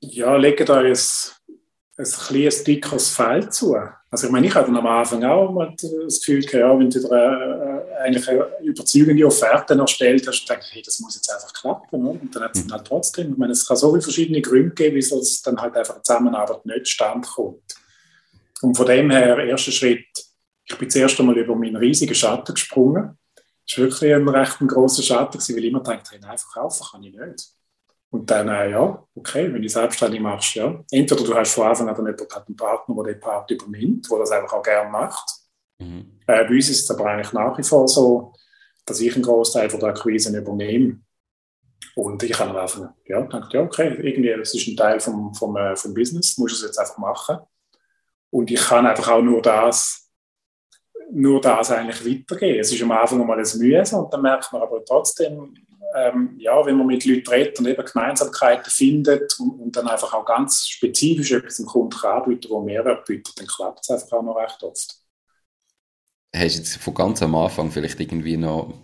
Ja, 0.00 0.36
lege 0.36 0.64
da 0.64 0.82
jetzt 0.82 1.40
ein 1.98 2.04
kleines 2.04 2.62
dickeres 2.64 3.08
Feld 3.10 3.52
zu. 3.54 3.76
Also 4.10 4.26
ich 4.26 4.32
meine, 4.32 4.46
ich 4.46 4.54
hatte 4.54 4.68
am 4.68 4.86
Anfang 4.86 5.24
auch 5.24 5.50
mal 5.50 5.74
das 5.76 6.20
Gefühl, 6.20 6.44
ja, 6.52 6.78
wenn 6.78 6.90
du 6.90 7.00
dir 7.00 7.10
äh, 7.10 8.02
eigentlich 8.02 8.28
eine 8.28 8.46
überzeugende 8.62 9.26
Offerte 9.26 9.74
erstellt 9.74 10.26
hast, 10.26 10.48
denkst 10.48 10.66
hey, 10.70 10.82
das 10.82 11.00
muss 11.00 11.16
jetzt 11.16 11.32
einfach 11.32 11.52
klappen. 11.52 12.06
Und 12.06 12.34
dann 12.34 12.44
hat 12.44 12.56
es 12.56 12.62
dann 12.62 12.72
halt 12.72 12.86
trotzdem, 12.86 13.32
ich 13.32 13.38
meine, 13.38 13.52
es 13.52 13.66
kann 13.66 13.76
so 13.76 13.90
viele 13.90 14.02
verschiedene 14.02 14.42
Gründe 14.42 14.74
geben, 14.74 14.96
wieso 14.96 15.20
es 15.20 15.42
dann 15.42 15.60
halt 15.60 15.74
einfach 15.74 16.02
Zusammenarbeit 16.02 16.64
nicht 16.66 16.88
stand 16.88 17.26
kommt. 17.26 17.74
Und 18.62 18.76
von 18.76 18.86
dem 18.86 19.10
her, 19.10 19.38
erster 19.38 19.72
Schritt, 19.72 20.06
ich 20.64 20.76
bin 20.76 20.90
zuerst 20.90 21.18
einmal 21.18 21.36
über 21.36 21.54
meinen 21.54 21.76
riesigen 21.76 22.14
Schatten 22.14 22.54
gesprungen. 22.54 23.18
Das 23.66 23.78
war 23.78 23.84
wirklich 23.84 24.14
ein 24.14 24.28
recht 24.28 24.58
grosser 24.60 25.02
Schatten, 25.02 25.38
weil 25.38 25.58
ich 25.58 25.70
immer 25.70 25.80
dachte, 25.80 26.10
hey, 26.10 26.20
nein, 26.20 26.38
verkaufen 26.38 26.86
kann 26.90 27.02
ich 27.02 27.14
nicht. 27.14 27.55
Und 28.10 28.30
dann, 28.30 28.48
äh, 28.48 28.70
ja, 28.70 29.04
okay, 29.14 29.52
wenn 29.52 29.62
du 29.62 29.68
selbstständig 29.68 30.20
machst, 30.20 30.54
ja. 30.54 30.82
Entweder 30.90 31.24
du 31.24 31.34
hast 31.34 31.54
von 31.54 31.66
Anfang 31.66 31.88
an 31.88 31.96
jemanden, 31.96 32.26
einen 32.32 32.56
Partner, 32.56 32.94
der 32.94 33.14
den 33.14 33.20
Part 33.20 33.50
übernimmt, 33.50 34.10
der 34.10 34.18
das 34.18 34.30
einfach 34.30 34.52
auch 34.52 34.62
gerne 34.62 34.90
macht. 34.90 35.28
Mhm. 35.78 36.18
Äh, 36.26 36.44
bei 36.44 36.50
uns 36.50 36.68
ist 36.70 36.84
es 36.84 36.90
aber 36.90 37.06
eigentlich 37.06 37.32
nach 37.32 37.58
wie 37.58 37.62
vor 37.62 37.88
so, 37.88 38.32
dass 38.84 39.00
ich 39.00 39.14
einen 39.14 39.24
Großteil 39.24 39.68
von 39.68 39.80
der 39.80 39.90
Akquise 39.90 40.36
übernehme. 40.36 41.00
Und 41.94 42.22
ich 42.22 42.38
habe 42.38 42.50
am 42.50 42.56
Anfang 42.56 42.94
ja, 43.06 43.20
gedacht, 43.20 43.52
ja, 43.52 43.62
okay, 43.62 43.88
irgendwie, 44.00 44.34
das 44.36 44.54
ist 44.54 44.66
ein 44.68 44.76
Teil 44.76 45.00
vom, 45.00 45.34
vom, 45.34 45.56
äh, 45.56 45.74
vom 45.76 45.94
Business, 45.94 46.38
musst 46.38 46.54
du 46.54 46.66
es 46.66 46.70
jetzt 46.70 46.78
einfach 46.78 46.98
machen. 46.98 47.38
Und 48.30 48.50
ich 48.50 48.60
kann 48.60 48.86
einfach 48.86 49.08
auch 49.08 49.22
nur 49.22 49.42
das, 49.42 50.10
nur 51.10 51.40
das 51.40 51.70
eigentlich 51.70 52.04
weitergeben. 52.04 52.60
Es 52.60 52.72
ist 52.72 52.82
am 52.82 52.92
Anfang 52.92 53.26
mal 53.26 53.38
ein 53.38 53.58
Mühe 53.58 53.82
und 53.92 54.12
dann 54.12 54.22
merkt 54.22 54.52
man 54.52 54.62
aber 54.62 54.84
trotzdem, 54.84 55.54
ähm, 55.94 56.34
ja, 56.38 56.64
wenn 56.64 56.76
man 56.76 56.86
mit 56.86 57.04
Leuten 57.04 57.28
redet 57.28 57.58
und 57.58 57.66
eben 57.66 57.84
Gemeinsamkeiten 57.84 58.70
findet 58.70 59.38
und, 59.38 59.60
und 59.60 59.76
dann 59.76 59.88
einfach 59.88 60.12
auch 60.14 60.24
ganz 60.24 60.68
spezifisch 60.68 61.32
etwas 61.32 61.56
dem 61.56 61.66
Kunden 61.66 61.96
anbieten, 62.04 62.48
wo 62.50 62.60
Mehrwert 62.60 63.04
bietet, 63.06 63.38
dann 63.38 63.46
klappt 63.46 63.80
es 63.82 63.90
einfach 63.90 64.18
auch 64.18 64.22
noch 64.22 64.36
recht 64.36 64.62
oft. 64.62 64.96
Hast 66.34 66.54
du 66.54 66.58
jetzt 66.58 66.76
von 66.76 66.94
ganz 66.94 67.22
am 67.22 67.34
Anfang 67.34 67.70
vielleicht 67.70 68.00
irgendwie 68.00 68.36
noch 68.36 68.74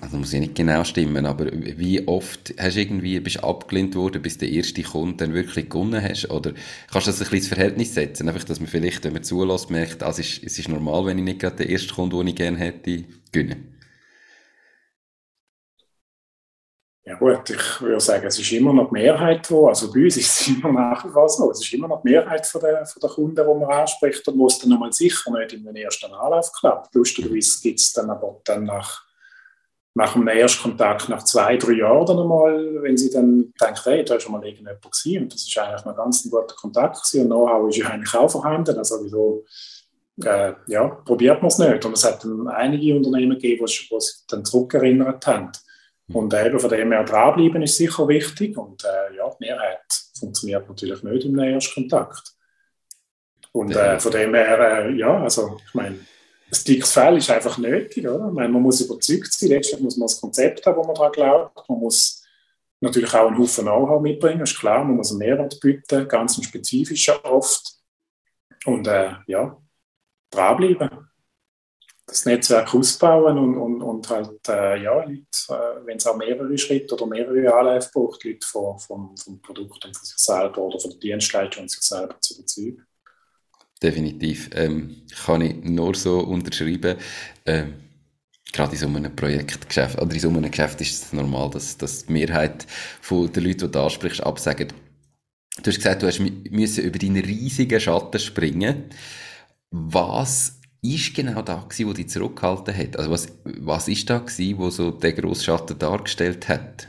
also 0.00 0.16
muss 0.16 0.32
ja 0.32 0.40
nicht 0.40 0.54
genau 0.54 0.84
stimmen, 0.84 1.26
aber 1.26 1.46
wie 1.52 2.06
oft 2.08 2.54
hast 2.58 2.76
du 2.76 2.80
irgendwie, 2.80 3.20
bist 3.20 3.44
abgelehnt 3.44 3.94
worden, 3.94 4.22
bis 4.22 4.38
der 4.38 4.48
erste 4.48 4.82
Kunde 4.82 5.16
dann 5.18 5.34
wirklich 5.34 5.68
gewonnen 5.68 6.02
hast? 6.02 6.30
Oder 6.30 6.54
kannst 6.90 7.06
du 7.06 7.10
das 7.10 7.20
ein 7.20 7.24
bisschen 7.24 7.36
ins 7.36 7.48
Verhältnis 7.48 7.94
setzen? 7.94 8.28
Einfach, 8.28 8.44
dass 8.44 8.58
man 8.60 8.68
vielleicht, 8.68 9.04
wenn 9.04 9.12
man 9.12 9.22
zulässt, 9.22 9.70
merkt, 9.70 10.02
ah, 10.02 10.08
es, 10.08 10.18
ist, 10.18 10.42
es 10.44 10.58
ist 10.58 10.68
normal, 10.70 11.04
wenn 11.04 11.18
ich 11.18 11.24
nicht 11.24 11.40
gerade 11.40 11.56
den 11.56 11.68
ersten 11.68 11.94
Kunden, 11.94 12.16
den 12.16 12.28
ich 12.28 12.36
gerne 12.36 12.56
hätte, 12.56 13.04
gewinne. 13.32 13.56
Ja 17.10 17.16
gut, 17.16 17.50
ich 17.50 17.80
würde 17.80 17.98
sagen, 17.98 18.24
es 18.24 18.38
ist 18.38 18.52
immer 18.52 18.72
noch 18.72 18.86
die 18.86 19.00
Mehrheit, 19.00 19.50
wo, 19.50 19.66
also 19.66 19.92
bei 19.92 20.04
uns 20.04 20.16
ist 20.16 20.40
es 20.42 20.46
immer 20.56 20.70
nach 20.70 21.04
wie 21.04 21.08
vor 21.08 21.28
so, 21.28 21.50
es 21.50 21.60
ist 21.60 21.72
immer 21.72 21.88
noch 21.88 22.02
die 22.02 22.10
Mehrheit 22.10 22.46
von 22.46 22.60
der, 22.60 22.86
von 22.86 23.00
der 23.00 23.10
Kunden, 23.10 23.34
die 23.34 23.42
man 23.42 23.64
anspricht 23.64 24.28
und 24.28 24.38
wo 24.38 24.46
es 24.46 24.60
dann 24.60 24.70
nochmal 24.70 24.92
sicher 24.92 25.28
nicht 25.32 25.52
in 25.52 25.64
den 25.64 25.74
ersten 25.74 26.14
Anlauf 26.14 26.52
klappt. 26.52 26.94
Lustigerweise 26.94 27.60
gibt 27.62 27.80
es 27.80 27.92
dann 27.92 28.10
aber 28.10 28.40
dann 28.44 28.62
nach 28.64 29.06
nach 29.92 30.14
einem 30.14 30.28
Erstkontakt, 30.28 31.08
nach 31.08 31.24
zwei, 31.24 31.56
drei 31.56 31.72
Jahren 31.72 32.06
dann 32.06 32.20
einmal, 32.20 32.80
wenn 32.80 32.96
sie 32.96 33.10
dann 33.10 33.52
denkt, 33.60 33.84
hey, 33.84 34.04
da 34.04 34.14
ist 34.14 34.22
schon 34.22 34.30
mal 34.30 34.44
irgendjemand 34.44 34.80
gewesen 34.80 35.24
und 35.24 35.34
das 35.34 35.42
ist 35.42 35.58
eigentlich 35.58 35.84
noch 35.84 35.96
ganz 35.96 36.24
ein 36.24 36.30
guter 36.30 36.54
Kontakt 36.54 37.02
gewesen 37.02 37.22
und 37.22 37.26
Know-how 37.26 37.68
ist 37.68 37.76
ja 37.76 37.88
eigentlich 37.88 38.14
auch 38.14 38.30
vorhanden, 38.30 38.78
also 38.78 39.00
wieso, 39.02 39.44
äh, 40.24 40.52
ja, 40.68 40.86
probiert 40.86 41.42
man 41.42 41.48
es 41.48 41.58
nicht. 41.58 41.84
Und 41.84 41.94
es 41.94 42.04
hat 42.04 42.22
dann 42.22 42.46
einige 42.46 42.94
Unternehmen 42.94 43.32
gegeben, 43.32 43.66
die 43.66 43.72
sich 43.72 43.90
dann 44.28 44.44
zurückerinnert 44.44 45.26
haben. 45.26 45.50
Und 46.12 46.34
eben 46.34 46.58
von 46.58 46.70
dem 46.70 46.92
her 46.92 47.04
dranbleiben 47.04 47.62
ist 47.62 47.76
sicher 47.76 48.08
wichtig 48.08 48.56
und 48.56 48.84
äh, 48.84 49.16
ja, 49.16 49.30
die 49.30 49.44
Mehrheit 49.44 49.80
funktioniert 50.18 50.68
natürlich 50.68 51.02
nicht 51.02 51.24
im 51.24 51.38
Erstkontakt. 51.38 52.34
Und 53.52 53.74
äh, 53.74 53.98
von 53.98 54.12
dem 54.12 54.34
her, 54.34 54.58
äh, 54.58 54.92
ja, 54.92 55.22
also 55.22 55.58
ich 55.66 55.74
meine, 55.74 55.96
ein 56.52 56.64
dickes 56.66 56.92
Fell 56.92 57.16
ist 57.16 57.30
einfach 57.30 57.58
nötig. 57.58 58.06
Oder? 58.06 58.30
Meine, 58.30 58.48
man 58.48 58.62
muss 58.62 58.80
überzeugt 58.80 59.32
sein. 59.32 59.50
Letztlich 59.50 59.80
muss 59.80 59.96
man 59.96 60.06
das 60.08 60.20
Konzept 60.20 60.66
haben, 60.66 60.76
wo 60.76 60.84
man 60.84 60.94
daran 60.94 61.12
glaubt. 61.12 61.68
Man 61.68 61.78
muss 61.78 62.24
natürlich 62.80 63.14
auch 63.14 63.28
einen 63.28 63.38
Haufen 63.38 63.64
Know-how 63.64 64.00
mitbringen, 64.00 64.42
ist 64.42 64.58
klar. 64.58 64.84
Man 64.84 64.96
muss 64.96 65.10
einen 65.10 65.18
Mehrwert 65.18 65.60
bieten, 65.60 66.08
ganz 66.08 66.36
einen 66.36 66.44
spezifischen 66.44 67.14
oft. 67.22 67.76
Und 68.66 68.86
äh, 68.86 69.12
ja, 69.26 69.56
dranbleiben. 70.30 71.09
Das 72.10 72.24
Netzwerk 72.24 72.74
ausbauen 72.74 73.38
und, 73.38 73.56
und, 73.56 73.82
und 73.82 74.10
halt, 74.10 74.48
äh, 74.48 74.82
ja, 74.82 74.94
Leute, 74.94 75.22
äh, 75.48 75.86
wenn 75.86 75.96
es 75.96 76.06
auch 76.06 76.16
mehrere 76.16 76.58
Schritte 76.58 76.94
oder 76.94 77.06
mehrere 77.06 77.54
Anläufe 77.54 77.90
braucht, 77.92 78.24
Leute 78.24 78.46
vom, 78.46 78.78
vom, 78.80 79.16
vom 79.16 79.40
Produkt 79.40 79.84
und 79.84 79.96
von 79.96 80.04
sich 80.04 80.18
selber 80.18 80.58
oder 80.58 80.80
von 80.80 80.90
der 80.90 80.98
Dienstleistung 80.98 81.68
sich 81.68 81.82
selber 81.82 82.20
zu 82.20 82.34
überzeugen 82.34 82.86
definitiv. 83.82 84.50
Ähm, 84.54 85.02
kann 85.24 85.40
ich 85.40 85.56
nur 85.64 85.94
so 85.94 86.20
unterschreiben. 86.20 86.96
Ähm, 87.46 87.74
gerade 88.52 88.72
in 88.72 88.78
so 88.78 88.86
einem 88.86 89.14
Projektgeschäft, 89.14 90.00
oder 90.00 90.12
in 90.12 90.20
so 90.20 90.28
einem 90.28 90.50
Geschäft 90.50 90.80
ist 90.80 91.04
es 91.04 91.12
normal, 91.12 91.50
dass, 91.50 91.76
dass 91.76 92.06
die 92.06 92.12
Mehrheit 92.12 92.66
von 93.00 93.32
den 93.32 93.44
Leuten, 93.44 93.66
die 93.66 93.70
du 93.70 93.80
ansprichst, 93.80 94.22
absagen. 94.22 94.68
Du 95.62 95.70
hast 95.70 95.76
gesagt, 95.76 96.02
du 96.02 96.06
hast 96.06 96.20
müssen 96.20 96.84
über 96.84 96.98
deinen 96.98 97.24
riesigen 97.24 97.80
Schatten 97.80 98.18
springen. 98.18 98.84
Was 99.70 100.59
ist 100.82 101.14
genau 101.14 101.42
da 101.42 101.56
gewesen, 101.56 101.88
wo 101.88 101.92
dich 101.92 102.08
zurückgehalten 102.08 102.76
hat? 102.76 102.96
Also 102.96 103.10
was, 103.10 103.28
was 103.44 103.88
ist 103.88 104.08
da 104.08 104.18
gewesen, 104.18 104.58
wo 104.58 104.70
so 104.70 104.90
der 104.90 105.12
grosse 105.12 105.44
Schatten 105.44 105.78
dargestellt 105.78 106.48
hat? 106.48 106.88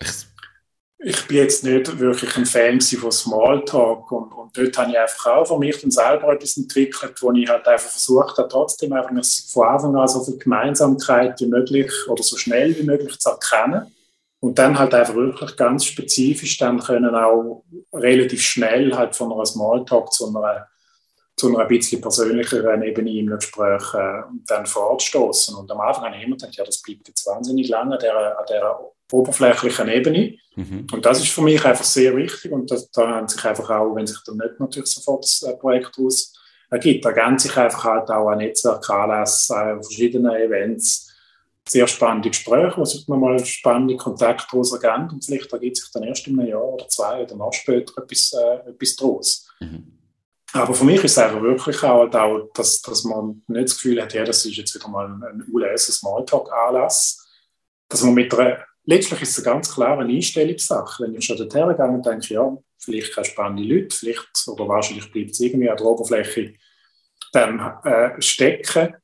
Ich 0.00 0.26
ich 1.08 1.24
bin 1.28 1.36
jetzt 1.36 1.62
nicht 1.62 2.00
wirklich 2.00 2.36
ein 2.36 2.46
Fan 2.46 2.80
von 2.80 3.12
Smalltalk 3.12 4.10
und, 4.10 4.32
und 4.32 4.58
dort 4.58 4.76
habe 4.76 4.90
ich 4.90 4.98
einfach 4.98 5.26
auch 5.26 5.46
von 5.46 5.60
mich 5.60 5.80
dann 5.80 5.92
selber 5.92 6.32
etwas 6.32 6.56
entwickelt, 6.56 7.22
wo 7.22 7.30
ich 7.30 7.48
halt 7.48 7.68
einfach 7.68 7.90
versucht 7.90 8.36
habe, 8.38 8.48
trotzdem 8.48 8.92
einfach 8.92 9.12
von 9.52 9.68
Anfang 9.68 9.94
an 9.94 10.08
so 10.08 10.24
viel 10.24 10.36
Gemeinsamkeit 10.36 11.38
wie 11.40 11.46
möglich 11.46 11.92
oder 12.08 12.24
so 12.24 12.36
schnell 12.36 12.76
wie 12.76 12.82
möglich 12.82 13.20
zu 13.20 13.30
erkennen 13.30 13.94
und 14.40 14.58
dann 14.58 14.76
halt 14.76 14.94
einfach 14.94 15.14
wirklich 15.14 15.56
ganz 15.56 15.84
spezifisch 15.84 16.58
dann 16.58 16.80
können 16.80 17.14
auch 17.14 17.62
relativ 17.92 18.42
schnell 18.42 18.92
halt 18.96 19.14
von 19.14 19.32
einer 19.32 19.46
Smalltalk 19.46 20.12
zu 20.12 20.26
einer 20.26 20.66
zu 21.36 21.48
einer 21.48 21.60
ein 21.60 21.68
bisschen 21.68 22.00
persönlicheren 22.00 22.82
Ebene 22.82 23.10
im 23.10 23.26
Gespräch 23.26 23.94
äh, 23.94 24.22
dann 24.46 24.64
fortstoßen. 24.66 25.54
Und 25.54 25.70
am 25.70 25.80
Anfang 25.80 26.06
habe 26.06 26.16
ich 26.16 26.24
immer 26.24 26.36
gedacht, 26.36 26.56
ja, 26.56 26.64
das 26.64 26.80
bleibt 26.80 27.08
jetzt 27.08 27.26
wahnsinnig 27.26 27.68
lange 27.68 27.94
an 27.94 27.98
dieser, 27.98 28.38
an 28.38 28.44
dieser 28.48 28.80
oberflächlichen 29.12 29.88
Ebene. 29.88 30.38
Mhm. 30.56 30.86
Und 30.90 31.04
das 31.04 31.18
ist 31.20 31.28
für 31.28 31.42
mich 31.42 31.62
einfach 31.64 31.84
sehr 31.84 32.16
wichtig 32.16 32.50
und 32.50 32.70
das, 32.70 32.90
da 32.90 33.06
haben 33.08 33.28
sich 33.28 33.44
einfach 33.44 33.68
auch, 33.70 33.94
wenn 33.94 34.06
sich 34.06 34.18
dann 34.24 34.38
nicht 34.38 34.58
natürlich 34.58 34.90
sofort 34.90 35.24
das 35.24 35.42
äh, 35.42 35.54
Projekt 35.56 35.98
aus 35.98 36.32
ergibt, 36.70 37.04
ergänzt 37.04 37.46
sich 37.46 37.56
einfach 37.56 37.84
halt 37.84 38.10
auch 38.10 38.28
ein 38.28 38.38
Netzwerk, 38.38 38.88
Anlässe, 38.88 39.54
äh, 39.54 39.82
verschiedene 39.82 40.42
Events, 40.42 41.12
sehr 41.68 41.86
spannende 41.86 42.30
Gespräche, 42.30 42.76
wo 42.76 42.84
sich 42.84 43.06
nochmal 43.06 43.44
spannende 43.44 43.96
Kontakte 43.96 44.46
daraus 44.50 44.72
ergeben 44.72 45.10
und 45.10 45.24
vielleicht 45.24 45.52
ergibt 45.52 45.76
sich 45.76 45.90
dann 45.92 46.04
erst 46.04 46.26
in 46.26 46.38
einem 46.38 46.48
Jahr 46.48 46.64
oder 46.64 46.88
zwei 46.88 47.22
oder 47.22 47.36
noch 47.36 47.52
später 47.52 48.02
etwas, 48.02 48.32
äh, 48.32 48.70
etwas 48.70 48.96
daraus. 48.96 49.48
Mhm. 49.60 49.92
Aber 50.52 50.74
für 50.74 50.84
mich 50.84 51.02
ist 51.02 51.12
es 51.12 51.18
einfach 51.18 51.42
wirklich 51.42 51.82
auch, 51.82 52.00
halt 52.00 52.16
auch 52.16 52.50
dass, 52.54 52.80
dass 52.80 53.04
man 53.04 53.42
nicht 53.48 53.68
das 53.68 53.74
Gefühl 53.76 54.00
hat, 54.00 54.14
ja, 54.14 54.24
das 54.24 54.44
ist 54.44 54.56
jetzt 54.56 54.74
wieder 54.74 54.88
mal 54.88 55.06
ein, 55.06 55.22
ein 55.22 55.44
ULS, 55.50 55.86
Smalltalk-Anlass, 55.86 57.26
dass 57.88 58.02
man 58.02 58.14
mit 58.14 58.32
einer 58.32 58.64
letztlich 58.86 59.22
ist 59.22 59.38
es 59.38 59.44
eine 59.44 59.54
ganz 59.54 59.74
klare 59.74 60.04
Einstellungssache. 60.04 61.04
Wenn 61.04 61.14
ich 61.14 61.24
schon 61.24 61.36
dorthin 61.36 61.76
gehe 61.76 61.86
und 61.86 62.06
denke, 62.06 62.34
ja, 62.34 62.56
vielleicht 62.78 63.14
keine 63.14 63.24
spannende 63.26 63.62
Leute, 63.64 63.94
vielleicht 63.94 64.48
oder 64.48 64.68
wahrscheinlich 64.68 65.12
bleibt 65.12 65.32
es 65.32 65.40
irgendwie 65.40 65.68
an 65.68 65.76
der 65.76 65.86
Oberfläche 65.86 66.54
dann 67.32 67.60
äh, 67.84 68.20
stecken. 68.22 68.94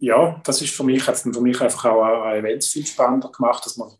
Ja, 0.00 0.40
das 0.44 0.60
ist 0.62 0.74
für 0.74 0.84
mich, 0.84 1.06
hat 1.06 1.18
für 1.18 1.40
mich 1.40 1.60
einfach 1.60 1.84
auch 1.86 2.22
ein 2.24 2.44
Events 2.44 2.68
viel 2.68 2.86
spannender 2.86 3.30
gemacht, 3.30 3.64
dass 3.64 3.76
man 3.76 3.90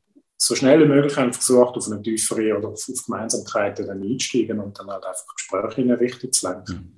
so 0.42 0.54
schnell 0.54 0.80
wie 0.80 0.88
möglich 0.88 1.12
versucht, 1.12 1.76
auf 1.76 1.86
eine 1.86 2.02
tiefere 2.02 2.56
oder 2.56 2.68
auf 2.68 2.86
Gemeinsamkeiten 3.06 3.86
dann 3.86 4.02
einzusteigen 4.02 4.58
und 4.58 4.78
dann 4.78 4.88
halt 4.88 5.04
einfach 5.04 5.26
Gespräche 5.36 5.82
in 5.82 5.90
eine 5.90 6.00
Richtung 6.00 6.32
zu 6.32 6.48
lenken. 6.48 6.72
Mhm. 6.72 6.92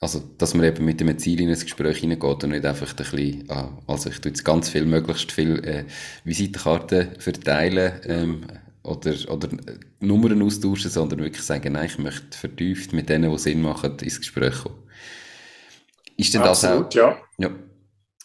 Also, 0.00 0.22
dass 0.36 0.52
man 0.52 0.66
eben 0.66 0.84
mit 0.84 1.00
dem 1.00 1.18
Ziel 1.18 1.40
in 1.40 1.48
ein 1.48 1.58
Gespräch 1.58 1.98
hineingeht 1.98 2.44
und 2.44 2.50
nicht 2.50 2.66
einfach 2.66 2.90
ein 2.90 2.96
bisschen, 2.96 3.50
ah, 3.50 3.78
also 3.86 4.10
ich 4.10 4.20
tue 4.20 4.30
jetzt 4.30 4.44
ganz 4.44 4.68
viel, 4.68 4.84
möglichst 4.84 5.32
viel 5.32 5.64
äh, 5.64 5.84
Visitenkarten 6.24 7.18
verteilen, 7.18 8.00
ähm, 8.04 8.46
oder, 8.82 9.14
oder 9.30 9.48
Nummern 10.00 10.42
austauschen, 10.42 10.90
sondern 10.90 11.20
wirklich 11.20 11.42
sagen, 11.42 11.72
nein, 11.72 11.86
ich 11.86 11.98
möchte 11.98 12.36
vertieft 12.36 12.92
mit 12.92 13.08
denen, 13.08 13.32
die 13.32 13.38
Sinn 13.38 13.62
machen, 13.62 13.96
ins 14.02 14.18
Gespräch 14.18 14.62
kommen. 14.62 14.82
Ist 16.18 16.34
denn 16.34 16.42
Absolut, 16.42 16.94
das 16.94 17.02
auch? 17.02 17.18
Ja. 17.38 17.48
ja. 17.48 17.50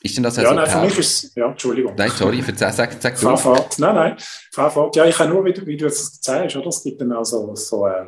Ist 0.01 0.15
denn 0.15 0.23
das 0.23 0.37
ja, 0.37 0.53
nein, 0.53 0.69
für 0.69 0.79
mich 0.81 0.97
ist 0.97 1.25
es, 1.25 1.35
ja, 1.35 1.49
Entschuldigung. 1.49 1.93
Nein, 1.97 2.09
sorry, 2.11 2.41
sag, 2.55 2.73
sag, 2.73 3.01
sag 3.01 3.17
Fahr 3.17 3.37
fort. 3.37 3.77
Nein, 3.79 3.95
nein, 3.95 4.15
fahr 4.51 4.71
fort. 4.71 4.95
Ja, 4.95 5.05
ich 5.05 5.15
kann 5.15 5.29
nur, 5.29 5.43
wie 5.43 5.51
du, 5.51 5.65
wie 5.65 5.75
du 5.75 5.87
es 5.87 6.19
sagst, 6.21 6.55
oder? 6.55 6.67
Es 6.67 6.81
gibt 6.83 7.01
dann 7.01 7.11
auch 7.11 7.25
so, 7.25 7.53
so 7.53 7.85
äh, 7.85 8.05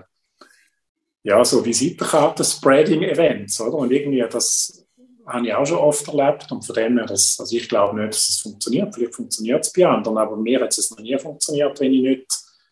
ja, 1.24 1.44
so 1.44 1.66
Visitenkarten-Spreading-Events, 1.66 3.60
oder? 3.60 3.74
Und 3.74 3.92
irgendwie, 3.92 4.24
das 4.30 4.86
habe 5.28 5.46
ich 5.46 5.54
auch 5.54 5.66
schon 5.66 5.80
oft 5.80 6.08
erlebt 6.08 6.50
und 6.52 6.66
von 6.66 6.76
dem 6.76 6.98
her, 6.98 7.08
das, 7.08 7.38
also 7.38 7.56
ich 7.56 7.68
glaube 7.68 8.00
nicht, 8.00 8.14
dass 8.14 8.30
es 8.30 8.40
funktioniert. 8.40 8.96
Vielleicht 8.96 9.16
funktioniert 9.16 9.66
es 9.66 9.74
bei 9.74 9.86
anderen, 9.86 10.18
aber 10.18 10.38
mir 10.38 10.62
hat 10.62 10.78
es 10.78 10.90
noch 10.92 11.00
nie 11.00 11.18
funktioniert, 11.20 11.78
wenn 11.82 11.94
ich 11.94 12.02
nicht, 12.02 12.26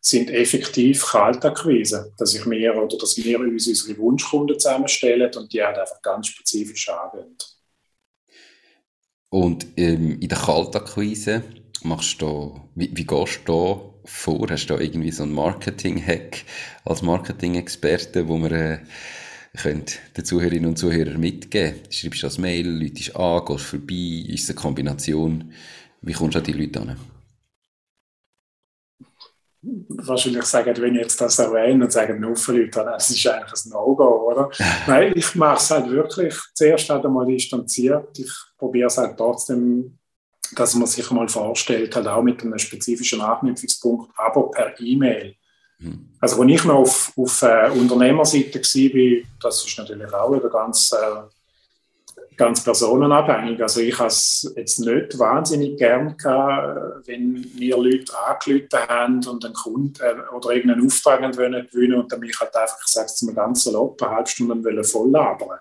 sind 0.00 0.30
effektiv 0.30 1.04
Kaltakquise, 1.06 2.12
dass 2.18 2.34
ich 2.34 2.44
mir 2.44 2.74
oder 2.76 2.98
dass 2.98 3.16
wir 3.16 3.38
uns 3.40 3.68
unsere 3.68 3.98
Wunschkunden 3.98 4.58
zusammenstellen 4.58 5.30
und 5.36 5.52
die 5.52 5.62
halt 5.62 5.78
einfach 5.78 6.02
ganz 6.02 6.28
spezifisch 6.28 6.88
angehen. 6.88 7.36
Und 9.30 9.66
ähm, 9.76 10.20
in 10.20 10.28
der 10.28 10.38
Kaltakquise 10.38 11.42
machst 11.82 12.20
du, 12.20 12.60
wie, 12.74 12.90
wie 12.94 13.06
gehst 13.06 13.40
du 13.44 13.52
da 13.52 13.80
vor? 14.04 14.46
Hast 14.50 14.66
du 14.66 14.74
da 14.74 14.80
irgendwie 14.80 15.12
so 15.12 15.22
einen 15.22 15.32
Marketing-Hack 15.32 16.44
als 16.84 17.02
Marketing-Experte, 17.02 18.28
wo 18.28 18.36
man 18.36 18.52
äh, 18.52 18.78
könnt 19.56 19.98
den 20.16 20.24
Zuhörerinnen 20.24 20.70
und 20.70 20.76
Zuhörern 20.76 21.20
mitgeben? 21.20 21.80
Schreibst 21.90 22.22
du 22.22 22.26
das 22.26 22.38
Mail, 22.38 22.68
läutest 22.68 23.14
an, 23.16 23.44
gehst 23.44 23.64
vorbei, 23.64 24.24
ist 24.28 24.44
es 24.44 24.50
eine 24.50 24.56
Kombination? 24.56 25.52
Wie 26.00 26.12
kommst 26.12 26.34
du 26.34 26.38
an 26.38 26.44
die 26.44 26.52
Leute 26.52 26.80
an? 26.80 26.96
Wahrscheinlich 29.64 30.44
sagen, 30.44 30.74
wenn 30.78 30.96
ich 30.96 31.02
jetzt 31.02 31.20
das 31.20 31.38
erwähne 31.38 31.84
und 31.84 31.92
sagen 31.92 32.18
nur 32.18 32.34
für 32.34 32.52
Leute, 32.52 32.82
das 32.84 33.10
ist 33.10 33.24
eigentlich 33.28 33.64
ein 33.64 33.70
No-Go, 33.70 34.32
oder? 34.32 34.50
Nein, 34.88 35.12
ich 35.14 35.34
mache 35.36 35.58
es 35.58 35.70
halt 35.70 35.88
wirklich 35.88 36.34
zuerst 36.54 36.90
halt 36.90 37.04
einmal 37.04 37.26
distanziert. 37.26 38.18
Ich 38.18 38.32
probiere 38.58 38.88
es 38.88 38.98
halt 38.98 39.16
trotzdem, 39.16 39.98
dass 40.56 40.74
man 40.74 40.88
sich 40.88 41.08
mal 41.12 41.28
vorstellt, 41.28 41.94
halt 41.94 42.08
auch 42.08 42.22
mit 42.22 42.42
einem 42.42 42.58
spezifischen 42.58 43.20
Anknüpfungspunkt, 43.20 44.10
aber 44.16 44.50
per 44.50 44.80
E-Mail. 44.80 45.36
Also, 46.20 46.40
als 46.40 46.50
ich 46.50 46.64
noch 46.64 46.74
auf, 46.74 47.12
auf 47.16 47.42
äh, 47.42 47.70
Unternehmerseite 47.70 48.60
war, 48.60 49.22
das 49.40 49.66
ist 49.66 49.78
natürlich 49.78 50.12
auch 50.12 50.32
wieder 50.32 50.48
ganz, 50.48 50.92
äh, 50.92 52.36
ganz 52.36 52.62
personenabhängig. 52.62 53.60
Also, 53.60 53.80
ich 53.80 53.98
habe 53.98 54.08
es 54.08 54.52
jetzt 54.56 54.78
nicht 54.78 55.18
wahnsinnig 55.18 55.76
gern 55.76 56.16
gehabt, 56.16 57.06
wenn 57.08 57.50
mir 57.58 57.76
Leute 57.76 58.12
angerufen 58.26 58.88
haben 58.88 59.26
und 59.26 59.44
einen 59.44 59.54
Kunden 59.54 59.94
äh, 60.00 60.34
oder 60.34 60.50
irgendeinen 60.50 60.86
Auftrag 60.86 61.20
wollen 61.36 61.68
gewinnen 61.70 62.00
und 62.00 62.12
dann 62.12 62.20
mich 62.20 62.38
halt 62.38 62.54
einfach, 62.54 62.78
ich 62.86 62.92
sage 62.92 63.06
es 63.06 63.22
mal 63.22 63.34
ganz 63.34 63.64
salopp, 63.64 64.00
eine 64.02 64.12
halbe 64.12 64.30
Stunde 64.30 64.64
wollen 64.64 64.84
voll 64.84 65.10
labern. 65.10 65.58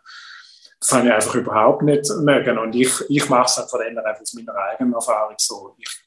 Das 0.79 0.91
habe 0.93 1.07
ich 1.07 1.13
einfach 1.13 1.35
überhaupt 1.35 1.83
nicht 1.83 2.09
mögen. 2.21 2.57
Und 2.57 2.75
ich, 2.75 2.91
ich 3.09 3.29
mache 3.29 3.45
es 3.45 3.57
halt 3.57 3.69
von 3.69 3.79
dem 3.81 3.97
einfach 3.97 4.21
aus 4.21 4.33
meiner 4.33 4.55
eigenen 4.55 4.93
Erfahrung 4.93 5.35
so. 5.37 5.75
Ich 5.77 6.01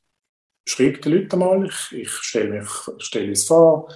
schreibe 0.66 0.98
die 0.98 1.08
Leute 1.10 1.36
mal, 1.36 1.66
ich, 1.66 1.92
ich 1.92 2.10
stelle 2.10 2.60
mich 2.60 2.68
stelle 2.98 3.32
es 3.32 3.44
vor, 3.44 3.88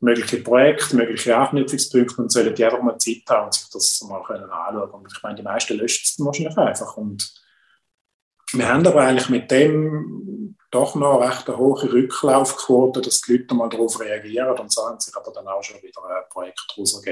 mögliche 0.00 0.38
Projekte, 0.38 0.96
mögliche 0.96 1.36
Anknüpfungspunkte 1.36 2.22
und 2.22 2.32
sollen 2.32 2.54
die 2.54 2.64
einfach 2.64 2.82
mal 2.82 2.98
Zeit 2.98 3.22
haben 3.28 3.46
und 3.46 3.54
sich 3.54 3.68
das 3.70 4.02
mal 4.02 4.22
können 4.22 4.50
anschauen 4.50 4.90
Und 4.90 5.12
ich 5.12 5.22
meine, 5.22 5.36
die 5.36 5.42
meisten 5.42 5.76
löschen 5.76 6.02
es 6.04 6.24
wahrscheinlich 6.24 6.56
einfach. 6.58 6.96
Und 6.96 7.32
wir 8.52 8.68
haben 8.68 8.86
aber 8.86 9.02
eigentlich 9.02 9.28
mit 9.28 9.50
dem 9.50 10.56
doch 10.70 10.94
noch 10.94 11.20
recht 11.20 11.48
eine 11.48 11.58
hohe 11.58 11.92
Rücklaufquote, 11.92 13.00
dass 13.00 13.22
die 13.22 13.36
Leute 13.36 13.54
mal 13.54 13.68
darauf 13.68 13.98
reagieren 14.00 14.58
und 14.58 14.72
sagen 14.72 15.00
sich 15.00 15.16
aber 15.16 15.32
dann 15.32 15.48
auch 15.48 15.62
schon 15.62 15.82
wieder 15.82 16.04
ein 16.04 16.28
Projekt 16.28 16.66
daraus. 16.68 17.02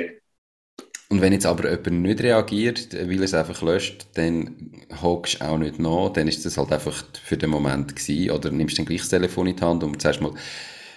Und 1.11 1.21
wenn 1.21 1.33
jetzt 1.33 1.47
aber 1.47 1.71
jemand 1.71 2.03
nicht 2.03 2.23
reagiert, 2.23 2.95
weil 2.95 3.19
er 3.19 3.25
es 3.25 3.35
einfach 3.35 3.61
löscht, 3.63 4.07
dann 4.15 4.85
hockst 5.03 5.41
du 5.41 5.45
auch 5.45 5.59
nicht 5.59 5.79
nach, 5.79 6.11
dann 6.13 6.29
ist 6.29 6.45
das 6.45 6.57
halt 6.57 6.73
einfach 6.73 7.05
für 7.23 7.37
den 7.37 7.51
Moment 7.51 7.95
gewesen. 7.95 8.31
Oder 8.31 8.51
nimmst 8.51 8.75
du 8.75 8.77
dann 8.79 8.87
gleich 8.87 9.01
das 9.01 9.11
Telefon 9.11 9.47
in 9.47 9.57
die 9.57 9.63
Hand 9.63 9.85
und 9.85 10.01
sagst 10.01 10.21
mal, 10.21 10.33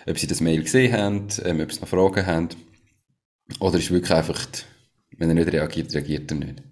ob 0.08 0.18
sie 0.18 0.28
das 0.28 0.42
Mail 0.42 0.64
gesehen 0.64 0.94
haben, 0.94 1.28
ähm, 1.44 1.60
ob 1.60 1.72
sie 1.72 1.82
noch 1.82 1.90
Fragen 1.90 2.26
haben. 2.26 2.50
Oder 3.60 3.78
ist 3.78 3.92
wirklich 3.92 4.14
einfach, 4.14 4.46
wenn 5.18 5.30
er 5.30 5.36
nicht 5.36 5.52
reagiert, 5.52 5.94
reagiert 5.94 6.32
er 6.32 6.38
nicht? 6.38 6.64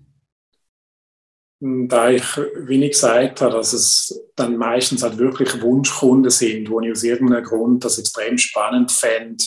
Da 1.60 2.10
ich, 2.10 2.38
wie 2.67 2.84
ich 2.84 2.91
gesagt 2.91 3.41
habe, 3.41 3.54
dass 3.54 3.74
es 3.74 4.21
dann 4.36 4.58
meistens 4.58 5.04
halt 5.04 5.17
wirklich 5.17 5.62
Wunschkunden 5.62 6.30
sind, 6.30 6.69
wo 6.69 6.82
ich 6.82 6.91
aus 6.91 7.04
irgendeinem 7.04 7.43
Grund 7.43 7.84
das 7.84 7.98
extrem 7.98 8.38
spannend 8.38 8.91
fände, 8.91 9.43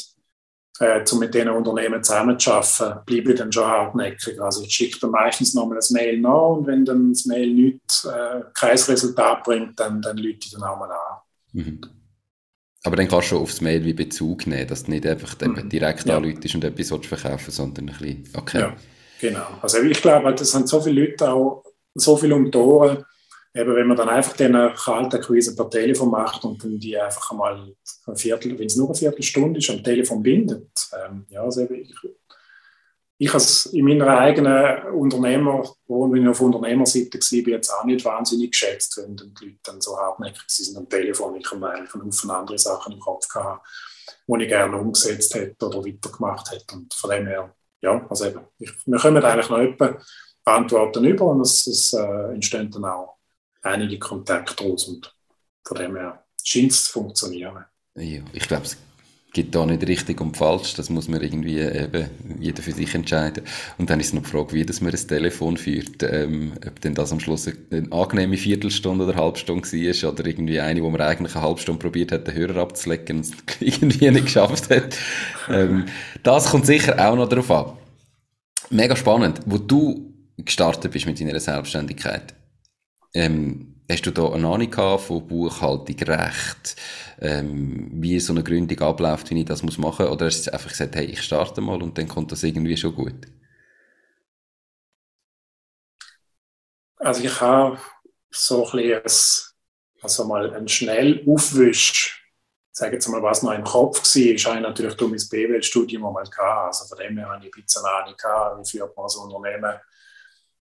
äh, 0.80 1.04
um 1.10 1.18
mit 1.18 1.34
diesen 1.34 1.48
Unternehmen 1.48 2.02
zusammenzuarbeiten, 2.02 3.04
bleibe 3.04 3.32
ich 3.32 3.38
dann 3.38 3.52
schon 3.52 3.66
hartnäckig. 3.66 4.40
Also 4.40 4.62
ich 4.62 4.72
schicke 4.72 5.00
dann 5.00 5.10
meistens 5.10 5.54
nochmal 5.54 5.78
ein 5.78 5.92
Mail 5.92 6.20
nach 6.20 6.48
und 6.50 6.66
wenn 6.66 6.84
dann 6.84 7.12
das 7.12 7.26
Mail 7.26 7.52
nicht, 7.52 8.04
äh, 8.04 8.42
kein 8.54 8.76
Resultat 8.76 9.42
bringt, 9.44 9.78
dann, 9.80 10.00
dann 10.02 10.16
lüte 10.16 10.46
ich 10.46 10.52
dann 10.52 10.62
auch 10.62 10.78
mal 10.78 10.90
an. 10.90 11.18
Mhm. 11.52 11.80
Aber 12.84 12.96
dann 12.96 13.08
kannst 13.08 13.32
du 13.32 13.38
aufs 13.38 13.60
Mail 13.60 13.84
wie 13.84 13.92
Bezug 13.92 14.46
nehmen, 14.46 14.68
dass 14.68 14.84
du 14.84 14.92
nicht 14.92 15.06
einfach 15.06 15.36
mhm. 15.40 15.68
direkt 15.68 16.06
ja. 16.06 16.16
anläutest 16.16 16.54
und 16.54 16.64
etwas 16.64 17.06
verkaufen 17.06 17.50
sondern 17.50 17.88
ein 17.88 17.98
bisschen, 17.98 18.28
okay. 18.36 18.60
Ja, 18.60 18.76
genau. 19.20 19.46
Also 19.60 19.78
ich 19.82 20.00
glaube, 20.00 20.32
das 20.34 20.50
sind 20.50 20.68
so 20.68 20.80
viele 20.80 21.06
Leute 21.06 21.30
auch, 21.30 21.64
so 21.94 22.16
viele 22.16 22.36
um 22.36 22.50
die 22.50 22.56
Ohren, 22.56 23.04
eben 23.58 23.74
wenn 23.74 23.86
man 23.86 23.96
dann 23.96 24.08
einfach 24.08 24.36
den 24.36 24.52
kalten 24.74 25.20
Quise 25.20 25.56
per 25.56 25.68
Telefon 25.68 26.10
macht 26.10 26.44
und 26.44 26.62
dann 26.62 26.78
die 26.78 26.96
einfach 26.96 27.30
einmal 27.32 27.74
ein 28.06 28.16
Viertel, 28.16 28.58
wenn 28.58 28.66
es 28.66 28.76
nur 28.76 28.88
eine 28.88 28.94
Viertelstunde 28.94 29.58
ist, 29.58 29.70
am 29.70 29.82
Telefon 29.82 30.22
bindet. 30.22 30.70
Ähm, 30.92 31.26
ja, 31.28 31.42
also 31.42 31.68
ich, 31.68 31.92
ich 33.18 33.34
als 33.34 33.66
in 33.66 33.84
meiner 33.84 34.16
eigenen 34.16 34.92
Unternehmer, 34.92 35.68
wenn 35.88 36.22
ich 36.22 36.28
auf 36.28 36.40
Unternehmerseite 36.40 37.18
war, 37.18 37.48
jetzt 37.48 37.70
auch 37.70 37.84
nicht 37.84 38.04
wahnsinnig 38.04 38.52
geschätzt, 38.52 38.96
wenn 38.98 39.16
die 39.16 39.24
Leute 39.24 39.58
dann 39.64 39.80
so 39.80 39.96
hartnäckig 39.96 40.44
sind 40.46 40.76
am 40.76 40.88
Telefon. 40.88 41.36
Ich 41.36 41.50
habe 41.50 41.68
eigentlich 41.68 41.94
einen 41.94 42.06
Haufen 42.06 42.30
andere 42.30 42.58
Sachen 42.58 42.92
im 42.92 43.00
Kopf 43.00 43.26
gehabt, 43.26 43.66
die 44.28 44.42
ich 44.42 44.48
gerne 44.48 44.76
umgesetzt 44.76 45.34
hätte 45.34 45.66
oder 45.66 45.84
weitergemacht 45.84 46.52
hätte. 46.52 46.76
Und 46.76 46.94
von 46.94 47.10
dem 47.10 47.26
her, 47.26 47.52
ja, 47.80 48.06
also 48.08 48.26
eben, 48.26 48.40
ich, 48.60 48.70
wir 48.86 48.98
kommen 48.98 49.24
eigentlich 49.24 49.50
noch 49.50 49.58
etwa 49.58 49.98
Antworten 50.44 51.04
über 51.04 51.26
und 51.26 51.40
es, 51.40 51.66
es 51.66 51.92
äh, 51.92 52.32
entstehen 52.32 52.70
dann 52.70 52.84
auch 52.84 53.17
einige 53.62 53.98
Kontakte 53.98 54.54
daraus 54.56 54.84
und 54.88 55.14
von 55.64 55.76
dem 55.76 55.96
her 55.96 56.24
scheint 56.42 56.72
es 56.72 56.84
zu 56.84 56.92
funktionieren. 56.92 57.64
Ja, 57.94 58.20
ich 58.32 58.46
glaube, 58.46 58.64
es 58.64 58.76
gibt 59.32 59.54
da 59.54 59.66
nicht 59.66 59.86
richtig 59.86 60.20
und 60.20 60.36
falsch, 60.36 60.74
das 60.74 60.88
muss 60.88 61.06
man 61.08 61.22
irgendwie 61.22 61.58
eben 61.58 62.08
jeder 62.40 62.62
für 62.62 62.72
sich 62.72 62.94
entscheiden. 62.94 63.44
Und 63.76 63.90
dann 63.90 64.00
ist 64.00 64.14
noch 64.14 64.22
die 64.22 64.30
Frage, 64.30 64.52
wie 64.52 64.64
dass 64.64 64.80
man 64.80 64.92
ein 64.92 65.08
Telefon 65.08 65.56
führt, 65.56 66.02
ähm, 66.02 66.52
ob 66.66 66.80
denn 66.80 66.94
das 66.94 67.12
am 67.12 67.20
Schluss 67.20 67.46
eine 67.46 67.92
angenehme 67.92 68.36
Viertelstunde 68.36 69.04
oder 69.04 69.16
Halbstunde 69.16 69.70
war 69.70 70.12
oder 70.12 70.26
irgendwie 70.26 70.60
eine, 70.60 70.82
wo 70.82 70.90
man 70.90 71.00
eigentlich 71.02 71.34
eine 71.36 71.44
halbe 71.44 71.60
Stunde 71.60 71.80
probiert 71.80 72.12
hat, 72.12 72.26
den 72.26 72.34
Hörer 72.34 72.62
abzulecken 72.62 73.18
und 73.18 73.26
es 73.26 73.32
irgendwie 73.60 74.10
nicht 74.10 74.26
geschafft 74.26 74.70
hat. 74.70 74.96
ähm, 75.48 75.86
das 76.22 76.50
kommt 76.50 76.66
sicher 76.66 76.98
auch 76.98 77.16
noch 77.16 77.28
darauf 77.28 77.50
an. 77.50 77.72
Mega 78.70 78.96
spannend. 78.96 79.40
Wo 79.46 79.58
du 79.58 80.14
gestartet 80.36 80.92
bist 80.92 81.06
mit 81.06 81.20
deiner 81.20 81.38
Selbstständigkeit, 81.38 82.34
ähm, 83.14 83.74
hast 83.90 84.06
du 84.06 84.10
da 84.10 84.30
eine 84.32 84.46
Ahnung 84.48 84.98
von 84.98 85.26
Buchhaltung, 85.26 85.96
Recht, 86.00 86.76
ähm, 87.20 87.90
wie 87.92 88.20
so 88.20 88.32
eine 88.32 88.44
Gründung 88.44 88.78
abläuft, 88.80 89.30
wie 89.30 89.40
ich 89.40 89.46
das 89.46 89.62
machen 89.62 89.80
muss? 89.80 90.00
Oder 90.00 90.26
hast 90.26 90.46
du 90.46 90.52
einfach 90.52 90.68
gesagt, 90.70 90.96
hey, 90.96 91.06
ich 91.06 91.22
starte 91.22 91.60
mal 91.60 91.82
und 91.82 91.96
dann 91.98 92.08
kommt 92.08 92.32
das 92.32 92.42
irgendwie 92.42 92.76
schon 92.76 92.94
gut? 92.94 93.26
Also 96.96 97.22
ich 97.24 97.40
habe 97.40 97.78
so 98.30 98.68
ein 98.70 99.02
bisschen 99.02 99.48
also 100.02 100.24
mal 100.24 100.54
einen 100.54 100.68
Schnellaufwisch, 100.68 102.24
sage 102.70 102.94
jetzt 102.94 103.08
mal, 103.08 103.22
was 103.22 103.42
noch 103.42 103.52
im 103.52 103.64
Kopf 103.64 103.98
war, 103.98 104.34
ist 104.34 104.46
natürlich 104.46 104.94
durch 104.94 105.10
mein 105.10 105.28
BWL-Studium 105.30 106.02
mal 106.02 106.24
gehabt. 106.24 106.68
Also 106.68 106.86
von 106.86 106.98
dem 106.98 107.18
her 107.18 107.28
habe 107.28 107.44
ich 107.46 107.52
ein 107.56 107.62
bisschen 107.62 107.84
Ahnung 107.84 108.14
gehabt, 108.16 108.60
wie 108.60 108.70
führt 108.70 108.96
man 108.96 109.08
so 109.08 109.22
ein 109.22 109.32
Unternehmen 109.32 109.80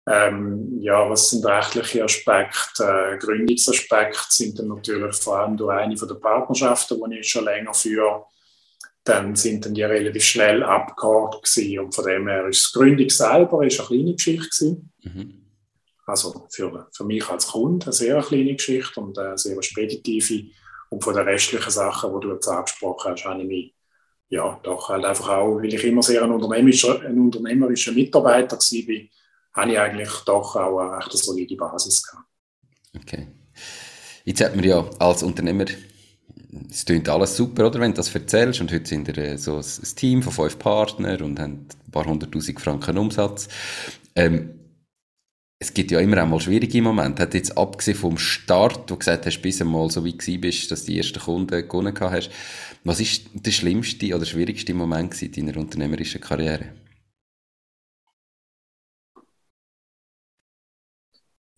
ähm, 0.05 0.79
ja, 0.81 1.09
was 1.09 1.29
sind 1.29 1.45
rechtliche 1.45 2.03
Aspekte? 2.03 2.83
Äh, 2.83 3.17
Gründungsaspekte 3.17 4.25
sind 4.29 4.59
dann 4.59 4.67
natürlich 4.67 5.15
vor 5.15 5.39
allem 5.39 5.55
durch 5.55 5.77
eine 5.77 5.95
von 5.95 6.07
der 6.07 6.15
Partnerschaften, 6.15 7.01
die 7.09 7.19
ich 7.19 7.29
schon 7.29 7.45
länger 7.45 7.73
führe. 7.73 8.25
Dann 9.05 9.35
sind 9.35 9.65
dann 9.65 9.73
die 9.73 9.83
relativ 9.83 10.23
schnell 10.23 10.63
abgehakt 10.63 11.43
gewesen 11.43 11.79
und 11.79 11.95
von 11.95 12.05
dem 12.05 12.27
her 12.27 12.47
ist 12.47 12.73
die 12.73 12.79
Gründung 12.79 13.09
selber 13.09 13.65
ist 13.65 13.79
eine 13.79 13.87
kleine 13.87 14.13
Geschichte 14.13 14.77
Mhm. 15.03 15.43
Also 16.05 16.47
für, 16.49 16.87
für 16.91 17.03
mich 17.05 17.27
als 17.29 17.47
Kunde 17.47 17.85
eine 17.85 17.93
sehr 17.93 18.21
kleine 18.21 18.55
Geschichte 18.55 18.99
und 18.99 19.17
eine 19.17 19.37
sehr 19.37 19.61
speditive. 19.61 20.49
Und 20.89 21.03
von 21.03 21.15
den 21.15 21.25
restlichen 21.25 21.71
Sachen, 21.71 22.13
die 22.13 22.27
du 22.27 22.33
jetzt 22.33 22.47
angesprochen 22.47 23.11
hast, 23.11 23.25
habe 23.25 23.41
ich 23.41 23.47
mich 23.47 23.75
ja, 24.29 24.59
doch 24.63 24.89
halt 24.89 25.05
einfach 25.05 25.29
auch, 25.29 25.57
weil 25.57 25.73
ich 25.73 25.83
immer 25.83 26.03
sehr 26.03 26.23
ein 26.23 26.31
unternehmerischer, 26.31 27.01
ein 27.01 27.19
unternehmerischer 27.19 27.91
Mitarbeiter 27.91 28.57
war, 28.57 29.07
habe 29.53 29.71
ich 29.71 29.79
eigentlich 29.79 30.09
doch 30.25 30.55
auch 30.55 30.79
eine 30.79 30.97
recht 30.97 31.11
solide 31.13 31.55
Basis 31.55 32.03
gehabt. 32.03 32.27
Okay. 32.95 33.27
Jetzt 34.25 34.41
hat 34.41 34.55
man 34.55 34.63
ja 34.63 34.85
als 34.99 35.23
Unternehmer, 35.23 35.65
es 36.69 36.85
klingt 36.85 37.09
alles 37.09 37.35
super, 37.35 37.67
oder, 37.67 37.79
wenn 37.79 37.91
du 37.91 37.97
das 37.97 38.13
erzählst, 38.13 38.61
und 38.61 38.71
heute 38.71 38.85
sind 38.85 39.07
wir 39.07 39.37
so 39.37 39.57
ein 39.57 39.95
Team 39.95 40.21
von 40.23 40.31
fünf 40.33 40.59
Partnern 40.59 41.21
und 41.21 41.39
haben 41.39 41.67
ein 41.85 41.91
paar 41.91 42.05
hunderttausend 42.05 42.61
Franken 42.61 42.97
Umsatz. 42.97 43.47
Ähm, 44.15 44.59
es 45.59 45.73
gibt 45.73 45.91
ja 45.91 45.99
immer 46.01 46.17
einmal 46.17 46.41
schwierige 46.41 46.81
Momente. 46.81 47.21
Hat 47.21 47.33
jetzt 47.33 47.57
abgesehen 47.57 47.97
vom 47.97 48.17
Start, 48.17 48.79
wo 48.79 48.83
du 48.85 48.97
gesagt 48.97 49.25
hast, 49.25 49.41
bis 49.41 49.61
einmal 49.61 49.89
so 49.89 50.03
wie 50.03 50.11
du 50.11 50.37
bist, 50.39 50.69
dass 50.71 50.83
die 50.83 50.97
ersten 50.97 51.19
Kunden 51.19 51.67
gewonnen 51.67 51.97
hast, 51.99 52.29
was 52.83 52.99
ist 52.99 53.29
der 53.33 53.51
schlimmste 53.51 54.13
oder 54.13 54.25
schwierigste 54.25 54.73
Moment 54.73 55.21
in 55.21 55.31
deiner 55.31 55.57
unternehmerischen 55.57 56.19
Karriere? 56.19 56.73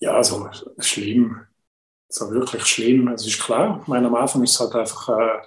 Ja, 0.06 0.14
also 0.16 0.50
schlimm. 0.80 1.42
So 2.08 2.30
wirklich 2.32 2.66
schlimm. 2.66 3.08
Es 3.10 3.26
ist 3.26 3.42
klar, 3.42 3.80
ich 3.82 3.88
meine, 3.88 4.08
am 4.08 4.16
Anfang 4.16 4.44
ist 4.44 4.54
es 4.54 4.60
halt 4.60 4.76
einfach, 4.76 5.10
äh, 5.10 5.42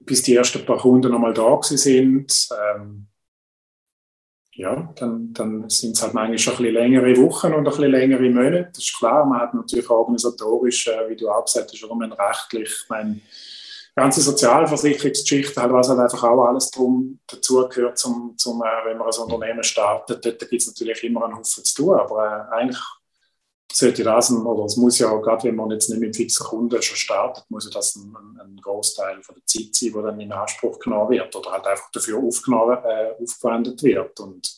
bis 0.00 0.22
die 0.22 0.36
ersten 0.36 0.64
paar 0.64 0.78
Kunden 0.78 1.10
nochmal 1.10 1.34
da 1.34 1.60
sind, 1.62 2.48
ähm, 2.52 3.08
ja, 4.52 4.92
dann, 4.96 5.32
dann 5.34 5.68
sind 5.68 5.96
es 5.96 6.02
halt 6.02 6.14
manchmal 6.14 6.54
ein 6.56 6.62
bisschen 6.62 6.74
längere 6.74 7.16
Wochen 7.18 7.48
und 7.48 7.58
ein 7.58 7.64
bisschen 7.64 7.90
längere 7.90 8.30
Monate. 8.30 8.70
Das 8.72 8.84
ist 8.84 8.96
klar, 8.96 9.24
man 9.26 9.40
hat 9.40 9.54
natürlich 9.54 9.90
organisatorisch, 9.90 10.86
äh, 10.88 11.08
wie 11.10 11.16
du 11.16 11.28
auch 11.28 11.44
gesagt 11.44 11.72
hast, 11.72 11.84
auch 11.84 12.00
rechtlich, 12.00 12.70
ich 12.88 13.22
ganze 13.96 14.20
Sozialversicherungsgeschichte, 14.20 15.60
halt, 15.60 15.72
was 15.72 15.88
halt 15.88 15.98
einfach 16.00 16.22
auch 16.22 16.44
alles 16.44 16.70
drum 16.70 17.18
dazugehört, 17.26 17.98
zum, 17.98 18.34
zum, 18.36 18.62
äh, 18.62 18.86
wenn 18.86 18.98
man 18.98 19.08
ein 19.08 19.22
Unternehmen 19.22 19.64
startet, 19.64 20.24
dort 20.24 20.38
gibt 20.38 20.52
es 20.62 20.66
natürlich 20.66 21.02
immer 21.02 21.24
einen 21.24 21.36
Haufen 21.36 21.64
zu 21.64 21.74
tun, 21.74 21.98
aber 21.98 22.48
äh, 22.52 22.54
eigentlich 22.54 22.78
sollte 23.72 24.04
das, 24.04 24.30
oder 24.30 24.64
es 24.64 24.76
muss 24.76 24.98
ja, 24.98 25.14
gerade 25.16 25.44
wenn 25.44 25.56
man 25.56 25.70
jetzt 25.70 25.90
nicht 25.90 26.00
mit 26.00 26.16
fixen 26.16 26.46
Kunden 26.46 26.80
schon 26.80 26.96
startet, 26.96 27.44
muss 27.48 27.66
ja 27.66 27.70
das 27.72 27.96
ein, 27.96 28.14
ein 28.40 28.56
Großteil 28.56 29.22
von 29.22 29.34
der 29.34 29.46
Zeit 29.46 29.74
sein, 29.74 29.92
die 29.94 30.02
dann 30.02 30.20
in 30.20 30.32
Anspruch 30.32 30.78
genommen 30.78 31.10
wird 31.10 31.34
oder 31.34 31.52
halt 31.52 31.66
einfach 31.66 31.90
dafür 31.90 32.18
äh, 32.18 32.26
aufgewendet 32.26 33.82
wird. 33.82 34.20
Und 34.20 34.50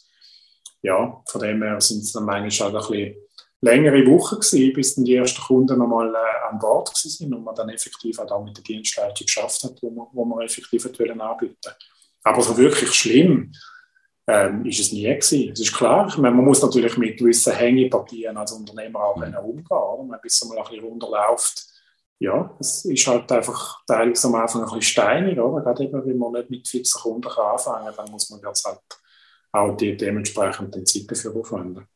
ja, 0.82 1.22
von 1.26 1.40
dem 1.40 1.62
her 1.62 1.80
sind 1.80 2.02
es 2.02 2.12
dann 2.12 2.24
manchmal 2.24 2.72
halt 2.72 2.84
ein 2.84 2.90
bisschen 2.90 3.16
längere 3.60 4.06
Wochen 4.06 4.36
gewesen, 4.36 4.72
bis 4.72 4.94
dann 4.94 5.04
die 5.04 5.16
ersten 5.16 5.42
Kunden 5.42 5.78
nochmal 5.78 6.14
äh, 6.14 6.48
an 6.48 6.58
Bord 6.58 6.94
sind 6.94 7.34
und 7.34 7.42
man 7.42 7.54
dann 7.54 7.70
effektiv 7.70 8.18
auch 8.18 8.44
mit 8.44 8.56
der 8.56 8.64
Dienstleistung 8.64 9.24
geschafft 9.24 9.64
hat, 9.64 9.82
wo 9.82 9.90
man, 9.90 10.06
wo 10.12 10.24
man 10.24 10.44
effektiv 10.44 10.86
anbieten 10.86 11.72
Aber 12.22 12.42
so 12.42 12.56
wirklich 12.56 12.92
schlimm 12.92 13.52
ähm, 14.28 14.64
ist 14.66 14.78
es 14.78 14.92
nie 14.92 15.04
gewesen. 15.04 15.52
Es 15.52 15.60
ist 15.60 15.74
klar, 15.74 16.06
meine, 16.18 16.36
man 16.36 16.44
muss 16.44 16.60
natürlich 16.60 16.96
mit 16.98 17.18
gewissen 17.18 17.54
Hängepartien 17.54 18.36
als 18.36 18.52
Unternehmer 18.52 19.00
auch 19.00 19.16
mhm. 19.16 19.34
umgehen, 19.36 19.66
oder? 19.66 20.18
bis 20.18 20.34
es 20.34 20.48
mal 20.48 20.58
ein 20.58 20.64
bisschen 20.64 20.84
runterläuft. 20.84 21.66
Ja, 22.20 22.54
es 22.60 22.84
ist 22.84 23.06
halt 23.06 23.30
einfach 23.32 23.84
teilweise 23.86 24.26
am 24.26 24.34
Anfang 24.34 24.62
ein 24.62 24.64
bisschen 24.66 24.82
steinig, 24.82 25.38
oder? 25.38 25.62
Gerade 25.62 25.84
eben, 25.84 26.04
wenn 26.04 26.18
man 26.18 26.32
nicht 26.32 26.50
mit 26.50 26.68
fixen 26.68 27.00
Kunden 27.00 27.28
anfangen 27.28 27.86
kann, 27.86 27.94
dann 27.96 28.10
muss 28.10 28.28
man 28.28 28.40
jetzt 28.44 28.64
halt 28.66 28.80
auch 29.52 29.76
die 29.76 29.96
dementsprechenden 29.96 30.84
Zeit 30.84 31.10
dafür 31.10 31.34
aufwenden. 31.36 31.86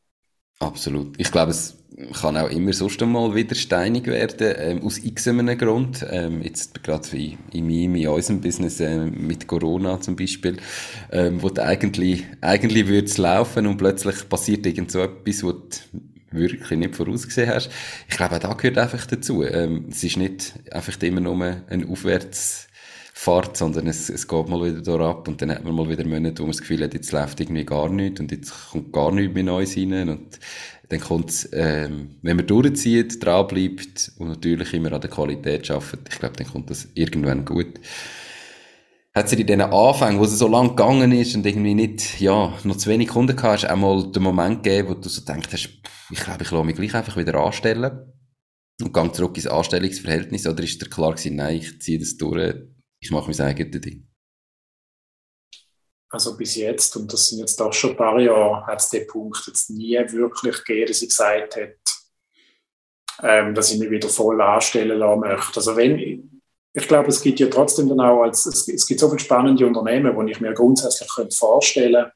Absolut. 0.63 1.13
Ich 1.17 1.31
glaube, 1.31 1.51
es 1.51 1.77
kann 2.19 2.37
auch 2.37 2.49
immer 2.49 2.73
sonst 2.73 3.01
einmal 3.01 3.35
wieder 3.35 3.55
steinig 3.55 4.07
werden, 4.07 4.53
ähm, 4.57 4.81
aus 4.83 4.97
x 4.97 5.27
einem 5.27 5.57
Grund. 5.57 6.05
Ähm, 6.09 6.41
jetzt 6.41 6.83
gerade 6.83 7.11
wie 7.11 7.37
in 7.51 7.67
meinem, 7.67 7.95
in 7.95 8.07
unserem 8.07 8.41
Business 8.41 8.79
äh, 8.79 9.05
mit 9.05 9.47
Corona 9.47 9.99
zum 10.01 10.15
Beispiel, 10.15 10.57
ähm, 11.11 11.41
wo 11.41 11.49
eigentlich, 11.55 12.23
eigentlich 12.41 12.87
würde 12.87 13.07
es 13.07 13.17
laufen 13.17 13.67
und 13.67 13.77
plötzlich 13.77 14.27
passiert 14.27 14.65
irgend 14.65 14.91
so 14.91 15.01
etwas, 15.01 15.43
wo 15.43 15.51
du 15.51 15.67
wirklich 16.31 16.79
nicht 16.79 16.95
vorausgesehen 16.95 17.49
hast. 17.49 17.69
Ich 18.09 18.17
glaube, 18.17 18.35
auch 18.35 18.39
da 18.39 18.53
gehört 18.53 18.77
einfach 18.79 19.05
dazu. 19.05 19.43
Ähm, 19.43 19.85
es 19.89 20.03
ist 20.03 20.17
nicht 20.17 20.53
einfach 20.71 20.99
immer 21.01 21.21
nur 21.21 21.61
ein 21.69 21.87
Aufwärts- 21.87 22.67
Fahrt, 23.23 23.55
sondern 23.55 23.87
es, 23.87 24.09
es 24.09 24.27
geht 24.27 24.49
mal 24.49 24.61
wieder 24.65 24.81
da 24.81 25.09
ab 25.09 25.29
und 25.29 25.41
dann 25.41 25.49
hat 25.49 25.63
man 25.63 25.73
mal 25.73 25.87
wieder 25.87 26.05
Monate, 26.05 26.39
wo 26.39 26.43
man 26.43 26.51
das 26.51 26.59
Gefühl 26.59 26.83
hat, 26.83 26.93
jetzt 26.93 27.13
läuft 27.13 27.39
irgendwie 27.39 27.63
gar 27.63 27.87
nichts 27.87 28.19
und 28.19 28.31
jetzt 28.33 28.53
kommt 28.71 28.91
gar 28.91 29.13
nichts 29.13 29.33
mehr 29.33 29.43
Neues 29.43 29.77
rein 29.77 30.09
und 30.09 30.39
dann 30.89 30.99
kommt 30.99 31.47
ähm, 31.53 32.17
wenn 32.21 32.35
man 32.35 32.45
durchzieht, 32.45 33.23
dranbleibt 33.23 34.11
und 34.17 34.27
natürlich 34.27 34.73
immer 34.73 34.91
an 34.91 34.99
der 34.99 35.09
Qualität 35.09 35.71
arbeitet, 35.71 36.09
ich 36.11 36.19
glaube, 36.19 36.35
dann 36.35 36.47
kommt 36.47 36.69
das 36.69 36.89
irgendwann 36.95 37.45
gut. 37.45 37.79
Hat 39.15 39.27
es 39.27 39.31
in 39.31 39.47
diesen 39.47 39.61
Anfängen, 39.61 40.19
wo 40.19 40.25
es 40.25 40.37
so 40.37 40.49
lang 40.49 40.75
gegangen 40.75 41.13
ist 41.13 41.33
und 41.33 41.45
irgendwie 41.45 41.75
nicht, 41.75 42.19
ja, 42.19 42.53
noch 42.65 42.75
zu 42.75 42.89
wenig 42.89 43.07
Kunden 43.07 43.37
gehabt 43.37 43.63
hast, 43.63 43.71
auch 43.71 43.77
mal 43.77 44.11
den 44.11 44.23
Moment 44.23 44.63
gegeben, 44.63 44.89
wo 44.89 44.93
du 44.95 45.07
so 45.07 45.21
denkst, 45.21 45.47
ich 46.11 46.19
glaube, 46.19 46.43
ich 46.43 46.51
lasse 46.51 46.65
mich 46.65 46.75
gleich 46.75 46.93
einfach 46.93 47.15
wieder 47.15 47.35
anstellen 47.35 48.01
und 48.81 48.93
gehe 48.93 49.11
zurück 49.13 49.37
ins 49.37 49.47
Anstellungsverhältnis 49.47 50.45
oder 50.45 50.61
ist 50.61 50.81
dir 50.81 50.89
klar 50.89 51.11
gewesen, 51.11 51.37
nein, 51.37 51.55
ich 51.55 51.79
ziehe 51.79 51.99
das 51.99 52.17
durch, 52.17 52.53
ich 53.03 53.11
mache 53.11 53.29
mein 53.29 53.41
eigenes 53.41 53.81
Ding? 53.81 54.07
Also 56.09 56.37
bis 56.37 56.55
jetzt, 56.55 56.95
und 56.95 57.11
das 57.11 57.27
sind 57.27 57.39
jetzt 57.39 57.59
doch 57.59 57.73
schon 57.73 57.91
ein 57.91 57.97
paar 57.97 58.19
Jahre, 58.19 58.65
hat 58.65 58.79
es 58.79 58.89
den 58.89 59.07
Punkt 59.07 59.43
jetzt 59.47 59.69
nie 59.71 59.97
wirklich 60.09 60.63
gegeben, 60.63 60.87
dass 60.87 61.01
ich 61.01 61.09
gesagt 61.09 61.55
hätte, 61.55 61.77
ähm, 63.21 63.55
dass 63.55 63.71
ich 63.71 63.79
mich 63.79 63.89
wieder 63.89 64.09
voll 64.09 64.39
anstellen 64.41 64.99
lassen 64.99 65.21
möchte. 65.21 65.57
Also 65.57 65.75
wenn, 65.75 66.41
ich 66.73 66.87
glaube, 66.87 67.09
es 67.09 67.21
gibt 67.21 67.39
ja 67.39 67.47
trotzdem 67.47 67.89
dann 67.89 67.99
auch, 67.99 68.21
als, 68.21 68.45
es, 68.45 68.67
es 68.67 68.87
gibt 68.87 68.99
so 68.99 69.09
viele 69.09 69.19
spannende 69.19 69.65
Unternehmen, 69.65 70.15
wo 70.15 70.21
ich 70.23 70.39
mir 70.39 70.53
grundsätzlich 70.53 71.09
könnte 71.13 71.35
vorstellen 71.35 72.11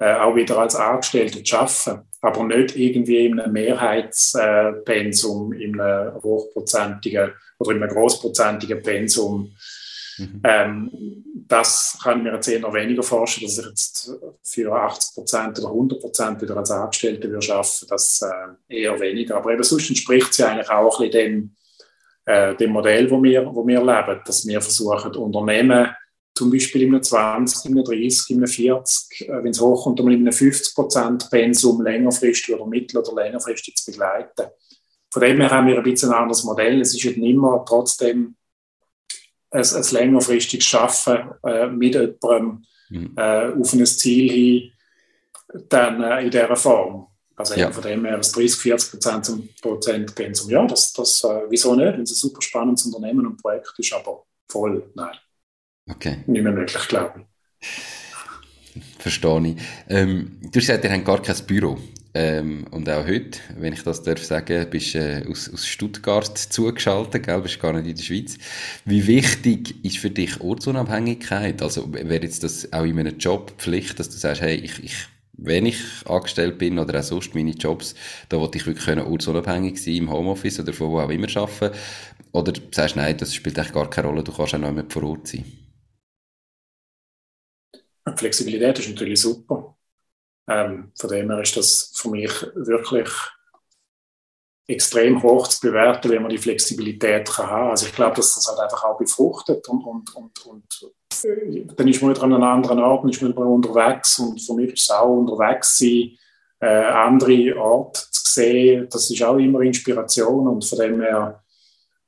äh, 0.00 0.14
auch 0.14 0.34
wieder 0.34 0.58
als 0.58 0.74
Angestellte 0.74 1.42
zu 1.42 1.56
arbeiten, 1.56 2.08
aber 2.20 2.44
nicht 2.44 2.76
irgendwie 2.76 3.26
in 3.26 3.38
einem 3.38 3.52
Mehrheitspensum, 3.52 5.52
in 5.52 5.80
einem 5.80 6.22
hochprozentigen 6.22 7.32
oder 7.58 7.70
in 7.70 7.82
einem 7.82 7.92
großprozentigen 7.92 8.82
Pensum 8.82 9.54
Mhm. 10.20 10.40
Ähm, 10.44 10.90
das 11.48 11.98
kann 12.02 12.18
ich 12.18 12.24
mir 12.24 12.34
jetzt 12.34 12.48
eher 12.48 12.72
weniger 12.72 13.02
vorstellen, 13.02 13.48
dass 13.48 13.58
ich 13.58 13.66
jetzt 13.66 14.12
für 14.44 14.72
80 14.72 15.14
Prozent 15.14 15.58
oder 15.58 15.68
100 15.68 16.00
Prozent 16.00 16.42
wieder 16.42 16.56
als 16.56 16.70
Angestellte 16.70 17.28
würde 17.28 17.54
arbeiten, 17.54 17.86
das 17.88 18.22
äh, 18.22 18.82
eher 18.82 19.00
weniger. 19.00 19.36
Aber 19.36 19.52
eben 19.52 19.62
sonst 19.62 19.88
entspricht 19.88 20.30
es 20.30 20.38
ja 20.38 20.48
eigentlich 20.48 20.70
auch 20.70 21.00
ein 21.00 21.10
bisschen 21.10 21.32
dem, 21.32 21.56
äh, 22.26 22.54
dem 22.54 22.70
Modell, 22.70 23.10
wo 23.10 23.22
wir, 23.22 23.46
wo 23.52 23.66
wir 23.66 23.80
leben, 23.80 24.20
dass 24.24 24.46
wir 24.46 24.60
versuchen, 24.60 25.16
Unternehmen 25.16 25.88
zum 26.34 26.50
Beispiel 26.50 26.82
in 26.82 26.94
einem 26.94 27.02
20, 27.02 27.66
in 27.66 27.72
einem 27.72 27.84
30, 27.84 28.30
in 28.30 28.36
einem 28.36 28.46
40, 28.46 29.28
äh, 29.28 29.42
wenn 29.42 29.50
es 29.50 29.60
hochkommt, 29.60 30.00
um 30.00 30.08
in 30.08 30.20
einem 30.20 30.32
50% 30.32 31.30
Pensum 31.30 31.82
längerfristig 31.82 32.54
oder 32.54 32.66
mittel- 32.66 32.98
oder 32.98 33.14
längerfristig 33.14 33.74
zu 33.76 33.90
begleiten. 33.90 34.46
Von 35.12 35.22
dem 35.22 35.40
her 35.40 35.50
haben 35.50 35.66
wir 35.66 35.76
ein 35.76 35.82
bisschen 35.82 36.10
ein 36.10 36.18
anderes 36.22 36.44
Modell. 36.44 36.80
Es 36.80 36.94
ist 36.94 37.04
nicht 37.04 37.18
immer 37.18 37.64
trotzdem 37.66 38.36
ein, 39.50 39.64
ein 39.64 39.84
längerfristiges 39.90 40.66
Schaffen 40.66 41.18
äh, 41.44 41.66
mit 41.66 41.94
jemandem 41.94 42.64
mhm. 42.88 43.12
äh, 43.16 43.52
auf 43.52 43.72
ein 43.72 43.86
Ziel 43.86 44.30
hin, 44.30 44.72
dann 45.68 46.02
äh, 46.02 46.24
in 46.24 46.30
dieser 46.30 46.56
Form. 46.56 47.06
Also 47.36 47.54
ja. 47.54 47.70
von 47.70 47.82
dem 47.82 48.04
her 48.04 48.18
das 48.18 48.32
30, 48.32 48.60
40 48.60 48.90
Prozent 48.90 49.24
zum 49.24 49.48
Prozent 49.62 50.14
Pensum. 50.14 50.50
Ja, 50.50 50.66
das, 50.66 50.92
das 50.92 51.24
äh, 51.24 51.42
wieso 51.48 51.74
nicht, 51.74 51.94
wenn 51.94 52.02
es 52.02 52.10
ein 52.10 52.14
super 52.14 52.42
spannendes 52.42 52.84
Unternehmen 52.84 53.26
und 53.26 53.40
Projekt 53.40 53.72
ist, 53.78 53.92
aber 53.94 54.24
voll, 54.46 54.90
nein. 54.94 55.16
Okay. 55.90 56.18
Nicht 56.26 56.42
mehr 56.42 56.52
möglich, 56.52 56.88
glaube 56.88 57.24
ich. 57.58 57.66
Verstehe 58.98 59.46
ich. 59.48 59.62
Ähm, 59.88 60.38
du 60.40 60.46
hast 60.48 60.66
gesagt, 60.66 60.84
ihr 60.84 60.92
habt 60.92 61.04
gar 61.04 61.22
kein 61.22 61.46
Büro. 61.46 61.78
Ähm, 62.12 62.66
und 62.72 62.88
auch 62.88 63.06
heute, 63.06 63.38
wenn 63.56 63.72
ich 63.72 63.84
das 63.84 64.02
darf 64.02 64.24
sagen, 64.24 64.66
bist 64.70 64.96
äh, 64.96 65.24
aus, 65.28 65.48
aus 65.52 65.66
Stuttgart 65.66 66.36
zugeschaltet, 66.36 67.24
gell? 67.26 67.40
bist 67.40 67.60
gar 67.60 67.72
nicht 67.72 67.86
in 67.88 67.96
der 67.96 68.02
Schweiz. 68.02 68.36
Wie 68.84 69.06
wichtig 69.06 69.84
ist 69.84 69.98
für 69.98 70.10
dich 70.10 70.40
Ortsunabhängigkeit? 70.40 71.62
Also 71.62 71.92
wäre 71.92 72.22
jetzt 72.22 72.42
das 72.42 72.72
auch 72.72 72.84
in 72.84 72.98
einem 72.98 73.16
Job 73.18 73.52
Pflicht, 73.58 73.98
dass 74.00 74.10
du 74.10 74.16
sagst, 74.16 74.40
hey, 74.42 74.56
ich, 74.56 74.82
ich 74.82 74.94
wenn 75.42 75.66
ich 75.66 75.78
angestellt 76.06 76.58
bin 76.58 76.78
oder 76.78 76.98
auch 77.00 77.02
sonst 77.04 77.34
meine 77.34 77.52
Jobs, 77.52 77.94
da 78.28 78.38
wollte 78.38 78.58
ich 78.58 78.66
wirklich 78.66 78.84
können 78.84 79.06
ortsunabhängig 79.06 79.82
sein 79.82 79.94
im 79.94 80.10
Homeoffice 80.10 80.60
oder 80.60 80.72
von 80.72 80.90
wo 80.90 81.00
auch 81.00 81.08
immer 81.08 81.34
arbeiten. 81.34 81.74
Oder 82.32 82.52
sagst 82.72 82.96
du, 82.96 83.00
nein, 83.00 83.16
das 83.16 83.34
spielt 83.34 83.58
eigentlich 83.58 83.72
gar 83.72 83.88
keine 83.88 84.08
Rolle, 84.08 84.22
du 84.22 84.32
kannst 84.32 84.54
auch 84.54 84.58
noch 84.58 84.72
mehr 84.72 84.84
vor 84.88 85.02
Ort 85.04 85.28
sein. 85.28 85.44
Flexibilität 88.16 88.78
ist 88.78 88.88
natürlich 88.90 89.20
super. 89.20 89.74
Ähm, 90.50 90.90
von 90.98 91.10
dem 91.10 91.30
her 91.30 91.40
ist 91.42 91.56
das 91.56 91.92
für 91.94 92.10
mich 92.10 92.32
wirklich 92.54 93.08
extrem 94.66 95.22
hoch 95.22 95.46
zu 95.46 95.60
bewerten, 95.60 96.10
wenn 96.10 96.22
man 96.22 96.30
die 96.30 96.38
Flexibilität 96.38 97.28
kann 97.28 97.46
haben. 97.46 97.70
Also 97.70 97.86
ich 97.86 97.94
glaube, 97.94 98.16
dass 98.16 98.34
das 98.34 98.48
halt 98.48 98.58
einfach 98.58 98.82
auch 98.84 98.98
befruchtet 98.98 99.66
und, 99.68 99.84
und, 99.84 100.14
und, 100.16 100.46
und 100.46 100.92
äh, 101.24 101.66
dann 101.76 101.86
ist 101.86 102.02
man 102.02 102.10
wieder 102.10 102.24
an 102.24 102.34
einem 102.34 102.42
anderen 102.42 102.80
Ort, 102.80 103.04
dann 103.04 103.10
ist 103.10 103.22
man 103.22 103.32
unterwegs 103.32 104.18
und 104.18 104.40
für 104.40 104.54
mich 104.54 104.72
ist 104.72 104.82
es 104.82 104.90
auch 104.90 105.08
unterwegs 105.08 105.78
sein, 105.78 106.16
äh, 106.60 106.66
andere 106.66 107.56
Orte 107.56 108.00
zu 108.10 108.32
sehen, 108.32 108.88
das 108.90 109.08
ist 109.08 109.22
auch 109.22 109.36
immer 109.36 109.60
Inspiration 109.60 110.48
und 110.48 110.64
von 110.64 110.78
dem 110.78 111.00
her, 111.00 111.42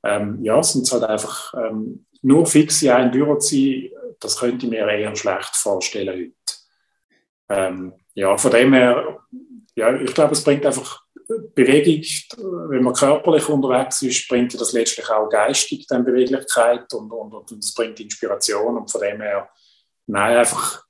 ähm, 0.02 0.42
ja, 0.42 0.60
sind 0.62 0.82
es 0.82 0.92
halt 0.92 1.04
einfach 1.04 1.54
ähm, 1.54 2.06
nur 2.22 2.44
fix 2.46 2.82
in 2.82 2.90
einem 2.90 3.10
Büro 3.12 3.36
zu 3.36 3.54
sein, 3.54 3.90
das 4.18 4.38
könnte 4.38 4.66
ich 4.66 4.70
mir 4.70 4.86
eher 4.88 5.14
schlecht 5.16 5.56
vorstellen 5.56 6.08
heute. 6.08 6.32
Ähm, 7.48 7.92
ja, 8.14 8.36
von 8.36 8.50
dem 8.50 8.72
her, 8.72 9.18
ja, 9.74 9.94
ich 9.94 10.14
glaube, 10.14 10.32
es 10.32 10.44
bringt 10.44 10.66
einfach 10.66 11.02
Bewegung, 11.54 12.04
wenn 12.68 12.82
man 12.82 12.94
körperlich 12.94 13.48
unterwegs 13.48 14.02
ist, 14.02 14.28
bringt 14.28 14.58
das 14.60 14.72
letztlich 14.72 15.08
auch 15.08 15.28
geistig 15.28 15.86
dann 15.86 16.04
Beweglichkeit 16.04 16.92
und, 16.92 17.10
und, 17.10 17.32
und 17.32 17.52
es 17.52 17.72
bringt 17.72 18.00
Inspiration 18.00 18.76
und 18.76 18.90
von 18.90 19.00
dem 19.00 19.20
her, 19.20 19.48
nein, 20.06 20.36
einfach 20.36 20.84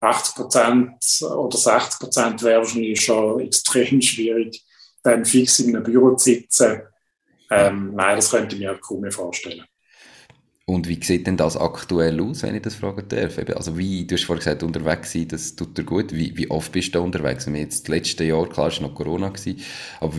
80 0.00 0.34
Prozent 0.34 1.22
oder 1.22 1.56
60 1.56 2.00
Prozent 2.00 2.42
wäre 2.42 2.60
wahrscheinlich 2.60 3.00
schon 3.00 3.40
extrem 3.46 4.00
schwierig, 4.00 4.64
dann 5.02 5.24
fix 5.24 5.58
in 5.60 5.74
einem 5.74 5.84
Büro 5.84 6.14
zu 6.16 6.24
sitzen. 6.24 6.82
Ähm, 7.50 7.94
nein, 7.94 8.16
das 8.16 8.30
könnte 8.30 8.54
ich 8.54 8.60
mir 8.60 8.78
kaum 8.78 9.00
mehr 9.00 9.12
vorstellen. 9.12 9.64
Und 10.66 10.86
wie 10.86 11.02
sieht 11.02 11.26
denn 11.26 11.36
das 11.36 11.56
aktuell 11.56 12.20
aus, 12.20 12.44
wenn 12.44 12.54
ich 12.54 12.62
das 12.62 12.76
fragen 12.76 13.08
darf? 13.08 13.38
Also 13.56 13.76
wie, 13.76 14.06
du 14.06 14.14
hast 14.14 14.24
vorhin 14.24 14.38
gesagt, 14.38 14.62
unterwegs 14.62 15.12
sein, 15.12 15.26
das 15.26 15.56
tut 15.56 15.76
dir 15.76 15.82
gut. 15.82 16.12
Wie, 16.12 16.36
wie 16.36 16.48
oft 16.48 16.70
bist 16.70 16.94
du 16.94 17.00
unterwegs? 17.00 17.46
Wir 17.48 17.58
jetzt 17.58 17.88
das 17.88 17.88
letzte 17.88 18.22
Jahr, 18.22 18.48
klar, 18.48 18.70
war 18.70 18.82
noch 18.82 18.94
Corona, 18.94 19.30
gewesen, 19.30 19.60
aber 19.98 20.14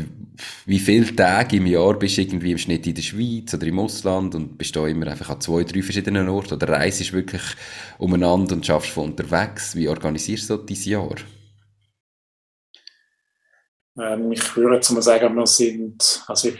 wie 0.65 0.79
viele 0.79 1.15
Tage 1.15 1.55
im 1.55 1.67
Jahr 1.67 1.97
bist 1.97 2.17
du 2.17 2.21
irgendwie 2.21 2.51
im 2.51 2.57
Schnitt 2.57 2.85
in 2.85 2.95
der 2.95 3.01
Schweiz 3.01 3.53
oder 3.53 3.65
im 3.65 3.79
Ausland 3.79 4.35
und 4.35 4.57
bist 4.57 4.75
da 4.75 4.85
immer 4.87 5.07
einfach 5.07 5.29
an 5.29 5.39
zwei, 5.39 5.63
drei 5.63 5.81
verschiedenen 5.81 6.27
Orten 6.27 6.55
oder 6.55 6.67
reist 6.67 7.13
wirklich 7.13 7.43
umeinander 7.97 8.55
und 8.55 8.65
schaffst 8.65 8.91
von 8.91 9.11
unterwegs? 9.11 9.75
Wie 9.75 9.87
organisierst 9.87 10.49
du 10.49 10.57
dieses 10.57 10.85
Jahr? 10.85 11.15
Ähm, 13.97 14.31
ich 14.31 14.55
würde 14.55 14.75
jetzt 14.75 14.91
mal 14.91 15.01
sagen, 15.01 15.35
wir 15.35 15.47
sind, 15.47 16.23
also 16.27 16.49
ich 16.49 16.59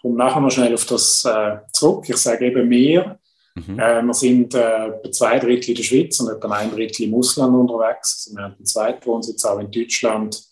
komme 0.00 0.16
nachher 0.16 0.40
noch 0.40 0.50
schnell 0.50 0.74
auf 0.74 0.86
das 0.86 1.24
äh, 1.24 1.58
zurück. 1.72 2.08
Ich 2.08 2.16
sage 2.16 2.46
eben 2.46 2.68
mehr, 2.68 3.18
Mhm. 3.54 3.78
Äh, 3.78 4.02
wir 4.02 4.14
sind 4.14 4.54
äh, 4.54 4.92
bei 5.02 5.10
zwei 5.10 5.38
Drittel 5.38 5.70
in 5.70 5.76
der 5.76 5.82
Schweiz 5.82 6.20
und 6.20 6.30
etwa 6.30 6.54
ein 6.56 6.70
Drittel 6.70 7.06
im 7.06 7.14
Ausland 7.14 7.54
unterwegs. 7.54 8.26
Also 8.26 8.36
wir 8.36 8.44
haben 8.44 8.54
einen 8.54 8.66
zweiten 8.66 9.06
Wohnsitz 9.06 9.44
auch 9.44 9.58
in 9.58 9.70
Deutschland. 9.70 10.42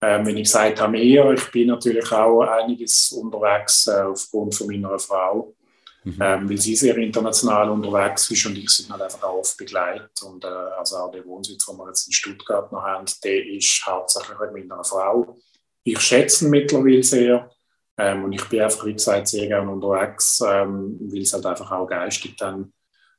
Ähm, 0.00 0.26
wenn 0.26 0.36
ich 0.36 0.44
gesagt 0.44 0.80
habe, 0.80 0.92
mehr, 0.92 1.30
ich 1.32 1.50
bin 1.50 1.68
natürlich 1.68 2.10
auch 2.12 2.42
einiges 2.42 3.12
unterwegs 3.12 3.86
äh, 3.86 4.02
aufgrund 4.02 4.54
von 4.54 4.66
meiner 4.66 4.98
Frau, 4.98 5.54
mhm. 6.02 6.18
ähm, 6.20 6.50
weil 6.50 6.58
sie 6.58 6.76
sehr 6.76 6.96
international 6.98 7.70
unterwegs 7.70 8.30
ist 8.30 8.44
und 8.46 8.58
ich 8.58 8.68
sind 8.68 8.90
halt 8.90 9.02
einfach 9.02 9.22
auch 9.22 9.38
oft 9.38 9.56
begleitet. 9.56 10.10
Und 10.22 10.44
äh, 10.44 10.48
also 10.48 10.96
auch 10.96 11.10
der 11.10 11.24
Wohnsitz, 11.24 11.64
den 11.64 11.76
wir 11.76 11.86
jetzt 11.86 12.06
in 12.06 12.12
Stuttgart 12.12 12.70
noch 12.72 12.82
haben, 12.82 13.06
der 13.22 13.46
ist 13.46 13.86
hauptsächlich 13.86 14.36
mit 14.52 14.68
meiner 14.68 14.84
Frau. 14.84 15.36
Ich 15.84 16.00
schätze 16.00 16.44
ihn 16.44 16.50
mittlerweile 16.50 17.02
sehr. 17.02 17.50
Ähm, 17.96 18.24
und 18.24 18.32
ich 18.32 18.44
bin 18.48 18.60
einfach, 18.60 18.84
wie 18.86 18.94
gesagt, 18.94 19.28
sehr 19.28 19.46
gerne 19.46 19.70
unterwegs, 19.70 20.42
ähm, 20.46 20.98
weil 21.00 21.22
es 21.22 21.32
halt 21.32 21.46
einfach 21.46 21.70
auch 21.70 21.86
geistig 21.86 22.36
dann 22.36 22.72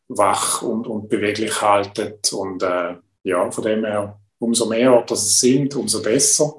wach 0.08 0.62
und, 0.62 0.88
und 0.88 1.10
beweglich 1.10 1.62
haltet. 1.62 2.32
Und 2.34 2.62
äh, 2.62 2.96
ja, 3.24 3.50
von 3.52 3.64
dem 3.64 3.86
her, 3.86 4.20
umso 4.40 4.66
mehr 4.68 4.94
Orte 4.94 5.14
es 5.14 5.40
sind, 5.40 5.76
umso 5.76 6.02
besser. 6.02 6.56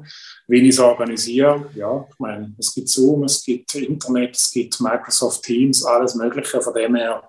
Wie 0.48 0.60
ich 0.60 0.68
es 0.70 0.78
organisiere, 0.78 1.70
ja, 1.74 2.06
ich 2.08 2.18
meine, 2.20 2.54
es 2.56 2.72
gibt 2.72 2.88
Zoom, 2.88 3.24
es 3.24 3.42
gibt 3.42 3.74
Internet, 3.74 4.36
es 4.36 4.50
gibt 4.50 4.80
Microsoft 4.80 5.42
Teams, 5.42 5.84
alles 5.84 6.14
Mögliche. 6.14 6.60
Von 6.60 6.72
dem 6.72 6.94
her 6.94 7.28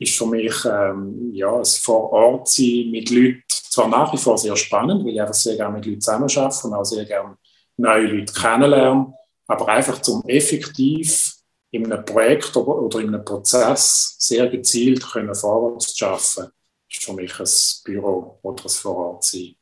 ist 0.00 0.18
für 0.18 0.26
mich 0.26 0.54
ähm, 0.64 1.30
ja, 1.32 1.56
das 1.56 1.78
vor 1.78 2.12
Ort 2.12 2.48
sein 2.48 2.90
mit 2.90 3.10
Leuten 3.10 3.44
zwar 3.48 3.88
nach 3.88 4.12
wie 4.12 4.16
vor 4.16 4.36
sehr 4.36 4.56
spannend, 4.56 5.04
weil 5.04 5.12
ich 5.12 5.20
einfach 5.20 5.34
sehr 5.34 5.56
gerne 5.56 5.76
mit 5.76 5.86
Leuten 5.86 6.00
zusammenarbeite 6.00 6.66
und 6.66 6.74
auch 6.74 6.84
sehr 6.84 7.04
gerne 7.04 7.36
neue 7.76 8.06
Leute 8.06 8.32
kennenlernen 8.32 9.14
aber 9.48 9.68
einfach 9.68 10.00
zum 10.02 10.22
effektiv 10.28 11.34
in 11.70 11.90
einem 11.90 12.04
Projekt 12.04 12.56
oder 12.56 13.00
in 13.00 13.08
einem 13.08 13.24
Prozess 13.24 14.14
sehr 14.18 14.48
gezielt 14.48 15.02
können 15.02 15.34
vorwärts 15.34 15.88
zu 15.88 15.96
schaffen, 15.96 16.48
ist 16.88 17.02
für 17.02 17.12
mich 17.14 17.38
ein 17.38 17.46
Büro 17.84 18.38
oder 18.42 18.64
ein 18.64 18.70
Vorortsein 18.70 19.56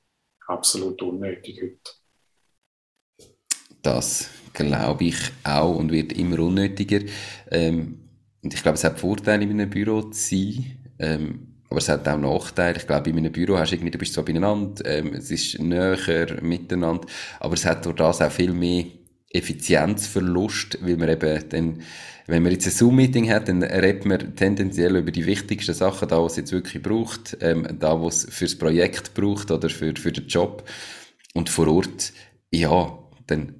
absolut 0.46 1.00
unnötig 1.02 1.60
heute. 1.62 3.30
Das 3.82 4.28
glaube 4.52 5.04
ich 5.04 5.16
auch 5.44 5.76
und 5.76 5.90
wird 5.92 6.12
immer 6.12 6.40
unnötiger. 6.40 7.00
Ähm, 7.50 8.08
und 8.42 8.54
ich 8.54 8.62
glaube, 8.62 8.76
es 8.76 8.84
hat 8.84 8.98
Vorteile, 8.98 9.44
in 9.44 9.50
einem 9.52 9.70
Büro 9.70 10.02
zu 10.02 10.20
sein. 10.20 10.78
Ähm, 10.98 11.56
aber 11.68 11.78
es 11.78 11.88
hat 11.88 12.06
auch 12.08 12.16
Nachteile. 12.16 12.78
Ich 12.78 12.86
glaube, 12.86 13.10
in 13.10 13.18
einem 13.18 13.32
Büro 13.32 13.58
hast 13.58 13.70
du 13.70 13.76
irgendwie, 13.76 13.90
du 13.90 13.98
bist 13.98 14.12
so 14.12 14.22
beieinander, 14.22 14.84
ähm, 14.86 15.14
es 15.14 15.30
ist 15.30 15.58
näher 15.58 16.40
miteinander, 16.40 17.06
aber 17.40 17.54
es 17.54 17.64
hat 17.64 17.84
durch 17.84 17.96
das 17.96 18.22
auch 18.22 18.30
viel 18.30 18.52
mehr 18.52 18.84
Effizienzverlust, 19.30 20.78
weil 20.82 20.96
man 20.96 21.08
eben 21.08 21.48
dann, 21.48 21.82
wenn 22.26 22.42
man 22.42 22.52
jetzt 22.52 22.66
ein 22.66 22.72
Zoom-Meeting 22.72 23.30
hat, 23.30 23.48
dann 23.48 23.62
redet 23.62 24.06
man 24.06 24.34
tendenziell 24.34 24.96
über 24.96 25.10
die 25.10 25.26
wichtigsten 25.26 25.74
Sachen, 25.74 26.08
da, 26.08 26.22
was 26.22 26.32
es 26.32 26.38
jetzt 26.38 26.52
wirklich 26.52 26.82
braucht, 26.82 27.36
ähm, 27.40 27.66
da, 27.78 28.02
was 28.02 28.24
es 28.24 28.34
fürs 28.34 28.56
Projekt 28.56 29.14
braucht 29.14 29.50
oder 29.50 29.68
für, 29.68 29.94
für 29.96 30.12
den 30.12 30.26
Job. 30.26 30.68
Und 31.34 31.50
vor 31.50 31.68
Ort, 31.68 32.12
ja, 32.50 32.98
dann 33.26 33.54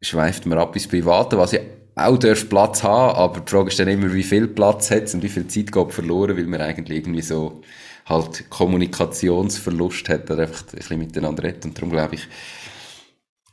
schweift 0.00 0.46
man 0.46 0.58
ab 0.58 0.74
ins 0.74 0.88
Private, 0.88 1.36
was 1.36 1.52
ja 1.52 1.60
auch 1.94 2.16
darf 2.16 2.48
Platz 2.48 2.82
haben, 2.82 3.16
aber 3.16 3.40
die 3.40 3.50
Frage 3.50 3.68
ist 3.68 3.78
dann 3.78 3.88
immer, 3.88 4.12
wie 4.14 4.22
viel 4.22 4.48
Platz 4.48 4.90
hat 4.90 5.12
und 5.12 5.22
wie 5.22 5.28
viel 5.28 5.46
Zeit 5.48 5.70
geht 5.70 5.92
verloren, 5.92 6.36
weil 6.36 6.46
man 6.46 6.60
eigentlich 6.60 6.98
irgendwie 6.98 7.22
so 7.22 7.60
halt 8.06 8.48
Kommunikationsverlust 8.48 10.08
hat, 10.08 10.30
oder 10.30 10.42
einfach 10.42 10.64
ein 10.68 10.78
bisschen 10.78 10.98
miteinander 10.98 11.42
redet. 11.42 11.64
Und 11.64 11.76
darum 11.76 11.90
glaube 11.90 12.14
ich, 12.14 12.26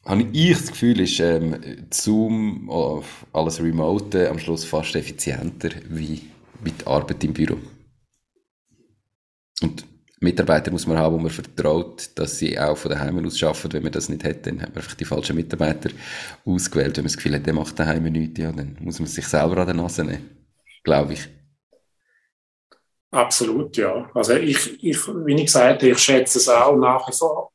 habe 0.08 0.26
ich 0.32 0.58
das 0.58 0.72
Gefühl, 0.72 1.02
ist 1.02 1.20
ähm, 1.20 1.88
Zoom, 1.92 2.70
oh, 2.70 3.04
alles 3.34 3.62
Remote, 3.62 4.30
am 4.30 4.40
Schluss 4.40 4.64
fast 4.64 4.96
effizienter 4.96 5.70
wie, 5.90 6.30
wie 6.62 6.72
die 6.72 6.88
Arbeit 6.88 7.24
im 7.26 7.34
Büro. 7.34 7.58
Und 9.62 9.86
Mitarbeiter 10.20 10.72
muss 10.72 10.88
man 10.88 10.98
haben, 10.98 11.16
wo 11.16 11.20
man 11.20 11.30
vertraut, 11.30 12.10
dass 12.16 12.40
sie 12.40 12.58
auch 12.58 12.78
von 12.78 12.92
daheim 12.92 13.24
aus 13.24 13.44
arbeiten. 13.44 13.74
Wenn 13.74 13.84
man 13.84 13.92
das 13.92 14.08
nicht 14.08 14.24
hätte, 14.24 14.50
dann 14.50 14.62
hat 14.62 14.70
man 14.70 14.78
einfach 14.78 14.96
die 14.96 15.06
falschen 15.06 15.36
Mitarbeiter 15.36 15.90
ausgewählt. 16.46 16.96
Wenn 16.98 17.04
man 17.04 17.10
das 17.10 17.18
Gefühl 17.18 17.36
hat, 17.36 17.46
der 17.46 17.54
macht 17.54 17.78
daheim 17.78 18.04
nichts, 18.04 18.40
ja, 18.40 18.52
dann 18.52 18.78
muss 18.80 19.00
man 19.00 19.08
sich 19.08 19.28
selber 19.28 19.58
an 19.58 19.68
der 19.68 19.76
Nase 19.76 20.06
nehmen. 20.06 20.30
Glaube 20.84 21.14
ich. 21.14 21.28
Absolut, 23.12 23.76
ja. 23.78 24.10
Also 24.14 24.34
ich, 24.34 24.84
ich, 24.84 24.98
wie 25.08 25.36
ich 25.36 25.46
gesagt 25.46 25.82
habe, 25.82 25.92
ich 25.92 26.00
schätze 26.00 26.40
es 26.40 26.48
auch 26.48 26.78
nach 26.78 27.08
wie 27.10 27.14
vor 27.14 27.52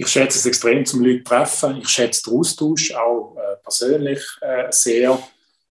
ich 0.00 0.08
schätze 0.08 0.38
es 0.38 0.46
extrem 0.46 0.86
zum 0.86 1.04
Leute 1.04 1.22
treffen. 1.22 1.76
Ich 1.76 1.88
schätze 1.90 2.22
den 2.22 2.38
Austausch 2.38 2.94
auch 2.94 3.36
äh, 3.36 3.56
persönlich 3.62 4.22
äh, 4.40 4.64
sehr. 4.70 5.18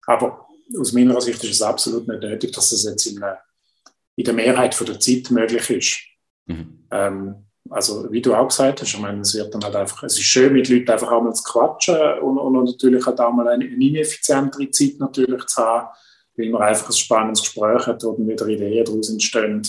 Aber 0.07 0.47
aus 0.79 0.93
meiner 0.93 1.21
Sicht 1.21 1.43
ist 1.43 1.51
es 1.51 1.63
absolut 1.63 2.07
nicht 2.07 2.23
nötig, 2.23 2.53
dass 2.53 2.71
es 2.71 2.85
jetzt 2.85 3.05
in 3.07 3.21
einem, 3.21 3.37
in 4.15 4.25
der 4.25 4.35
Mehrheit 4.35 4.77
von 4.77 4.87
der 4.87 5.01
Zeit 5.01 5.29
möglich 5.33 5.69
ist. 5.71 5.99
Mhm. 6.47 6.85
Ähm, 6.93 7.35
also 7.69 8.13
wie 8.13 8.23
du 8.23 8.33
auch 8.33 8.47
gesagt 8.47 8.81
hast, 8.81 8.95
ich 8.95 9.01
meine, 9.01 9.23
es 9.23 9.35
wird 9.35 9.53
dann 9.53 9.65
halt 9.65 9.75
einfach, 9.75 10.05
es 10.05 10.17
ist 10.17 10.25
schön 10.25 10.53
mit 10.53 10.69
Leuten 10.69 10.91
einfach 10.93 11.11
auch 11.11 11.23
mal 11.23 11.35
zu 11.35 11.43
quatschen 11.43 12.21
und, 12.21 12.39
und 12.39 12.65
natürlich 12.65 13.05
halt 13.05 13.21
auch 13.21 13.33
mal 13.33 13.49
eine, 13.49 13.65
eine 13.65 13.75
ineffizientere 13.75 14.71
Zeit 14.71 15.01
natürlich 15.01 15.47
zu 15.47 15.61
haben, 15.61 15.89
weil 16.37 16.51
man 16.51 16.63
einfach 16.63 16.91
ein 16.91 16.93
spannendes 16.93 17.43
Gespräch 17.43 17.89
hat, 17.89 18.05
wo 18.05 18.13
dann 18.13 18.29
wieder 18.29 18.47
Ideen 18.47 18.85
daraus 18.85 19.11
entstehen, 19.11 19.63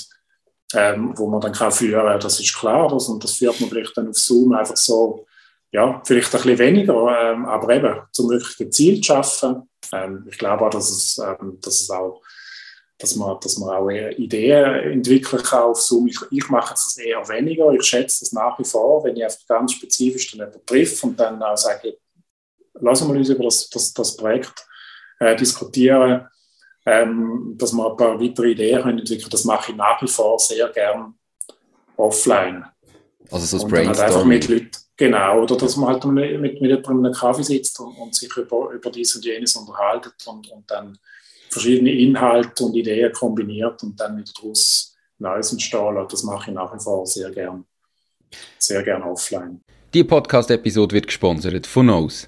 ähm, 0.73 1.13
wo 1.17 1.27
man 1.27 1.41
dann 1.41 1.51
kann 1.51 1.71
führen, 1.71 2.19
das 2.19 2.39
ist 2.39 2.55
klar, 2.55 2.87
das, 2.89 3.07
und 3.07 3.23
das 3.23 3.33
führt 3.33 3.59
man 3.59 3.69
vielleicht 3.69 3.97
dann 3.97 4.09
auf 4.09 4.17
Zoom 4.17 4.53
einfach 4.53 4.77
so, 4.77 5.25
ja, 5.71 6.01
vielleicht 6.05 6.33
ein 6.33 6.41
bisschen 6.41 6.59
weniger, 6.59 7.31
ähm, 7.31 7.45
aber 7.45 7.75
eben, 7.75 7.99
zum 8.11 8.29
wirklich 8.29 8.71
Ziel 8.71 8.97
zu 8.97 9.03
schaffen. 9.03 9.69
Ähm, 9.91 10.25
ich 10.29 10.37
glaube 10.37 10.65
auch, 10.65 10.69
dass 10.69 10.89
es, 10.89 11.17
ähm, 11.17 11.59
dass 11.61 11.81
es 11.81 11.89
auch 11.89 12.21
dass 13.03 13.15
man, 13.15 13.37
dass 13.41 13.57
man 13.57 13.69
auch 13.69 13.89
Ideen 13.89 14.75
entwickeln 14.93 15.43
kann 15.43 15.63
auf 15.63 15.81
Zoom. 15.81 16.07
Ich, 16.07 16.19
ich 16.31 16.47
mache 16.49 16.73
das 16.73 16.95
eher 16.97 17.27
weniger. 17.27 17.69
Ich 17.71 17.83
schätze 17.83 18.21
das 18.21 18.31
nach 18.31 18.57
wie 18.59 18.63
vor, 18.63 19.03
wenn 19.03 19.17
ich 19.17 19.23
einfach 19.23 19.45
ganz 19.45 19.73
spezifisch 19.73 20.31
dann 20.31 20.39
jemanden 20.39 20.65
treffe 20.65 21.07
und 21.07 21.19
dann 21.19 21.41
auch 21.43 21.57
sage, 21.57 21.97
lassen 22.75 23.09
wir 23.09 23.19
uns 23.19 23.29
über 23.29 23.43
das, 23.43 23.69
das, 23.69 23.93
das 23.93 24.15
Projekt 24.15 24.65
äh, 25.19 25.35
diskutieren, 25.35 26.27
ähm, 26.85 27.55
dass 27.57 27.73
wir 27.73 27.89
ein 27.89 27.97
paar 27.97 28.19
weitere 28.19 28.51
Ideen 28.51 28.81
können 28.81 28.99
entwickeln 28.99 29.29
Das 29.29 29.45
mache 29.45 29.71
ich 29.71 29.77
nach 29.77 30.01
wie 30.01 30.07
vor 30.07 30.37
sehr 30.39 30.67
gern 30.69 31.15
offline. 31.95 32.65
Also 33.31 33.45
so 33.45 33.57
das 33.57 33.67
Brainstorming. 33.67 33.87
Halt 33.87 33.99
einfach 33.99 34.25
mit 34.25 34.47
Leuten, 34.49 34.71
genau, 34.97 35.41
oder 35.43 35.57
dass 35.57 35.77
man 35.77 35.89
halt 35.89 36.05
mit, 36.05 36.41
mit, 36.41 36.59
jemandem 36.59 37.05
einen 37.05 37.13
Kaffee 37.13 37.43
sitzt 37.43 37.79
und, 37.79 37.95
und 37.95 38.13
sich 38.13 38.35
über, 38.35 38.69
über 38.71 38.91
dies 38.91 39.15
und 39.15 39.25
jenes 39.25 39.55
unterhaltet 39.55 40.15
und, 40.27 40.49
und 40.49 40.69
dann 40.69 40.97
verschiedene 41.49 41.91
Inhalte 41.91 42.65
und 42.65 42.75
Ideen 42.75 43.11
kombiniert 43.13 43.81
und 43.83 43.99
dann 43.99 44.17
wieder 44.17 44.31
daraus 44.35 44.95
Neues 45.19 45.51
entstehen 45.51 46.05
Das 46.09 46.23
mache 46.23 46.49
ich 46.49 46.55
nach 46.55 46.73
wie 46.73 46.83
vor 46.83 47.05
sehr 47.05 47.31
gern. 47.31 47.65
Sehr 48.57 48.83
gern 48.83 49.03
offline. 49.03 49.61
Die 49.93 50.03
Podcast-Episode 50.03 50.95
wird 50.95 51.07
gesponsert 51.07 51.67
von 51.67 51.85
Knows. 51.85 52.27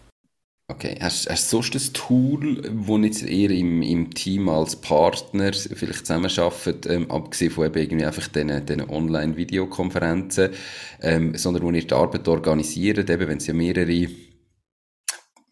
Okay, 0.71 0.97
hast 1.01 1.27
du 1.27 1.35
sonst 1.35 1.75
ein 1.75 1.93
Tool, 1.93 2.61
wo 2.71 2.97
jetzt 2.99 3.23
eher 3.23 3.49
im, 3.49 3.81
im 3.81 4.13
Team 4.13 4.47
als 4.47 4.77
Partner 4.77 5.51
vielleicht 5.51 6.05
zusammenarbeitet, 6.05 6.85
ähm, 6.85 7.11
abgesehen 7.11 7.51
von 7.51 7.65
eben 7.65 7.77
irgendwie 7.77 8.05
einfach 8.05 8.29
diesen, 8.29 8.65
diesen 8.65 8.89
Online-Videokonferenzen, 8.89 10.51
ähm, 11.01 11.35
sondern 11.35 11.63
wo 11.63 11.71
ihr 11.71 11.85
die 11.85 11.93
Arbeit 11.93 12.25
organisiert, 12.29 13.09
eben 13.09 13.27
wenn 13.27 13.39
es 13.39 13.47
ja 13.47 13.53
mehrere, 13.53 14.07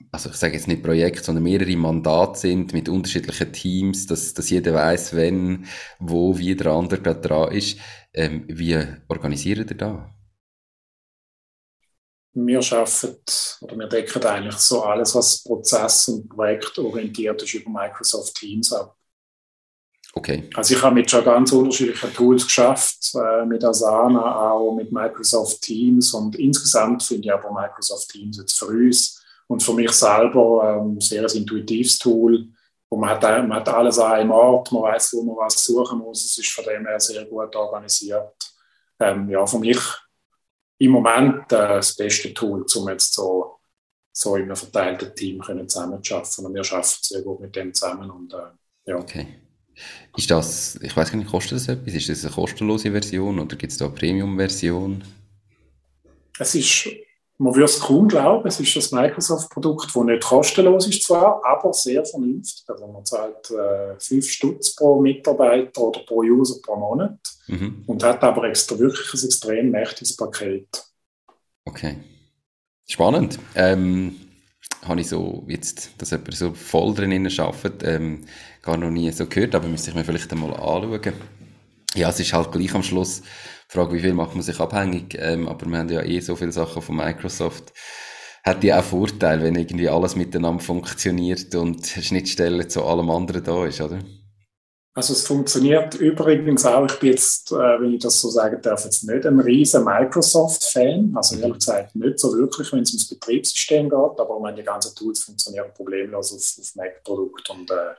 also 0.09 0.29
ich 0.29 0.37
sage 0.37 0.53
jetzt 0.53 0.69
nicht 0.69 0.83
Projekte, 0.83 1.21
sondern 1.21 1.43
mehrere 1.43 1.75
Mandate 1.75 2.39
sind 2.39 2.71
mit 2.71 2.87
unterschiedlichen 2.87 3.51
Teams, 3.51 4.07
dass, 4.07 4.33
dass 4.33 4.49
jeder 4.49 4.73
weiß, 4.73 5.17
wenn, 5.17 5.65
wo, 5.99 6.37
wie 6.37 6.55
der 6.55 6.71
andere 6.71 7.01
gerade 7.01 7.19
dran 7.19 7.51
ist. 7.51 7.77
Ähm, 8.13 8.45
wie 8.47 8.77
organisiert 9.09 9.69
ihr 9.69 9.77
da? 9.77 10.18
Wir 12.33 12.61
schaffen 12.61 13.17
oder 13.61 13.75
wir 13.75 13.87
decken 13.87 14.23
eigentlich 14.23 14.57
so 14.57 14.83
alles, 14.83 15.15
was 15.15 15.43
prozess- 15.43 16.07
und 16.07 16.29
projektorientiert 16.29 17.41
ist, 17.41 17.53
über 17.53 17.69
Microsoft 17.69 18.35
Teams 18.35 18.71
ab. 18.71 18.95
Okay. 20.13 20.49
Also 20.55 20.75
ich 20.75 20.81
habe 20.81 20.95
mit 20.95 21.09
schon 21.09 21.23
ganz 21.23 21.51
unterschiedlichen 21.51 22.13
Tools 22.13 22.43
geschafft, 22.43 23.13
äh, 23.15 23.45
mit 23.45 23.63
Asana, 23.63 24.51
auch 24.51 24.73
mit 24.73 24.91
Microsoft 24.91 25.61
Teams 25.61 26.13
und 26.13 26.35
insgesamt 26.35 27.03
finde 27.03 27.27
ich 27.27 27.33
aber 27.33 27.51
Microsoft 27.51 28.09
Teams 28.09 28.37
jetzt 28.37 28.57
für 28.57 28.67
uns 28.67 29.23
und 29.47 29.61
für 29.61 29.73
mich 29.73 29.91
selber 29.91 30.63
ein 30.63 30.91
ähm, 30.93 31.01
sehr 31.01 31.31
intuitives 31.35 31.99
Tool, 31.99 32.47
wo 32.89 32.97
man 32.97 33.09
hat, 33.11 33.21
man 33.21 33.53
hat 33.53 33.69
alles 33.69 33.99
an 33.99 34.13
einem 34.13 34.31
Ort, 34.31 34.71
man 34.71 34.83
weiß, 34.83 35.13
wo 35.13 35.23
man 35.23 35.37
was 35.37 35.63
suchen 35.63 35.99
muss, 35.99 36.25
es 36.25 36.37
ist 36.37 36.51
von 36.51 36.65
dem 36.65 36.87
her 36.87 36.99
sehr 36.99 37.25
gut 37.25 37.55
organisiert. 37.55 38.33
Ähm, 38.99 39.29
ja, 39.29 39.45
für 39.45 39.59
mich 39.59 39.79
im 40.79 40.91
Moment 40.91 41.51
äh, 41.51 41.67
das 41.67 41.95
beste 41.95 42.33
Tool, 42.33 42.65
um 42.75 42.89
jetzt 42.89 43.13
so, 43.13 43.59
so 44.11 44.35
in 44.35 44.43
einem 44.43 44.55
verteilten 44.55 45.13
Team 45.13 45.41
zusammenzuarbeiten. 45.67 46.45
Und 46.45 46.53
wir 46.55 46.61
arbeiten 46.61 46.97
sehr 47.01 47.21
gut 47.21 47.41
mit 47.41 47.55
dem 47.55 47.73
zusammen. 47.73 48.09
Und, 48.09 48.33
äh, 48.33 48.91
ja. 48.91 48.97
Okay. 48.97 49.27
Ist 50.17 50.31
das, 50.31 50.77
ich 50.81 50.95
weiß 50.95 51.11
gar 51.11 51.17
nicht, 51.17 51.29
kostet 51.29 51.57
das 51.57 51.67
etwas? 51.67 51.93
Ist 51.93 52.09
das 52.09 52.25
eine 52.25 52.33
kostenlose 52.33 52.91
Version 52.91 53.39
oder 53.39 53.55
gibt 53.55 53.71
es 53.71 53.77
da 53.77 53.85
eine 53.85 53.93
Premium-Version? 53.93 55.03
Es 56.37 56.55
ist, 56.55 56.89
man 57.39 57.55
würde 57.55 57.65
es 57.65 57.79
kaum 57.79 58.07
glauben, 58.09 58.47
es 58.47 58.59
ist 58.59 58.75
das 58.75 58.91
Microsoft-Produkt, 58.91 59.95
das 59.95 60.03
nicht 60.03 60.23
kostenlos 60.23 60.87
ist 60.87 61.03
zwar, 61.03 61.41
aber 61.45 61.73
sehr 61.73 62.03
vernünftig. 62.05 62.65
Also 62.67 62.87
man 62.87 63.05
zahlt 63.05 63.49
äh, 63.51 63.97
5 63.97 64.29
Stutz 64.29 64.75
pro 64.75 64.99
Mitarbeiter 64.99 65.81
oder 65.81 66.01
pro 66.01 66.19
User 66.19 66.55
pro 66.61 66.75
Monat 66.75 67.17
mhm. 67.47 67.83
und 67.87 68.03
hat 68.03 68.21
aber 68.23 68.43
extra 68.43 68.77
wirklich 68.77 69.13
ein 69.13 69.25
extrem 69.25 69.71
mächtiges 69.71 70.17
Paket. 70.17 70.67
Okay. 71.63 71.95
Spannend. 72.85 73.39
Ähm, 73.55 74.19
habe 74.85 74.99
ich 74.99 75.07
so 75.07 75.45
jetzt, 75.47 75.91
dass 75.97 76.11
jemand 76.11 76.35
so 76.35 76.53
voll 76.53 76.93
drin 76.93 77.25
arbeitet, 77.39 77.83
ähm, 77.83 78.25
gar 78.61 78.75
noch 78.75 78.89
nie 78.89 79.11
so 79.11 79.25
gehört, 79.25 79.55
aber 79.55 79.67
müsste 79.69 79.91
ich 79.91 79.95
mir 79.95 80.03
vielleicht 80.03 80.31
einmal 80.33 80.53
anschauen. 80.53 81.13
Ja, 81.95 82.09
es 82.09 82.19
ist 82.19 82.33
halt 82.33 82.51
gleich 82.51 82.73
am 82.75 82.83
Schluss 82.83 83.21
Frage, 83.71 83.93
wie 83.93 83.99
viel 83.99 84.13
macht 84.13 84.33
man 84.33 84.41
sich 84.41 84.59
abhängig, 84.59 85.15
ähm, 85.19 85.47
aber 85.47 85.67
wir 85.67 85.77
haben 85.77 85.89
ja 85.89 86.01
eh 86.01 86.19
so 86.21 86.35
viele 86.35 86.51
Sachen 86.51 86.81
von 86.81 86.95
Microsoft. 86.95 87.71
Hat 88.43 88.63
ja 88.63 88.79
auch 88.79 88.83
Vorteil, 88.83 89.43
wenn 89.43 89.55
irgendwie 89.55 89.87
alles 89.87 90.15
miteinander 90.15 90.63
funktioniert 90.63 91.53
und 91.53 91.85
Schnittstelle 91.85 92.67
zu 92.67 92.83
allem 92.83 93.11
anderen 93.11 93.43
da 93.43 93.65
ist, 93.65 93.79
oder? 93.79 93.99
Also 94.95 95.13
es 95.13 95.25
funktioniert 95.25 95.95
übrigens 95.95 96.65
auch, 96.65 96.85
ich 96.85 96.99
bin 96.99 97.11
jetzt, 97.11 97.51
äh, 97.51 97.79
wenn 97.79 97.93
ich 97.93 98.01
das 98.01 98.19
so 98.19 98.29
sagen 98.29 98.59
darf, 98.61 98.85
jetzt 98.85 99.03
nicht 99.03 99.25
ein 99.25 99.39
riesen 99.39 99.85
Microsoft-Fan, 99.85 101.13
also 101.15 101.35
mhm. 101.35 101.43
ehrlich 101.43 101.57
gesagt 101.57 101.95
nicht 101.95 102.19
so 102.19 102.35
wirklich, 102.35 102.73
wenn 102.73 102.81
es 102.81 102.89
ums 102.89 103.07
Betriebssystem 103.07 103.87
geht, 103.87 104.19
aber 104.19 104.39
meine, 104.39 104.63
ganzen 104.63 104.95
Tools 104.95 105.23
funktionieren 105.23 105.67
problemlos 105.75 106.33
auf, 106.33 106.59
auf 106.59 106.75
Mac-Produkt 106.75 107.49
und 107.51 107.69
äh, 107.69 107.93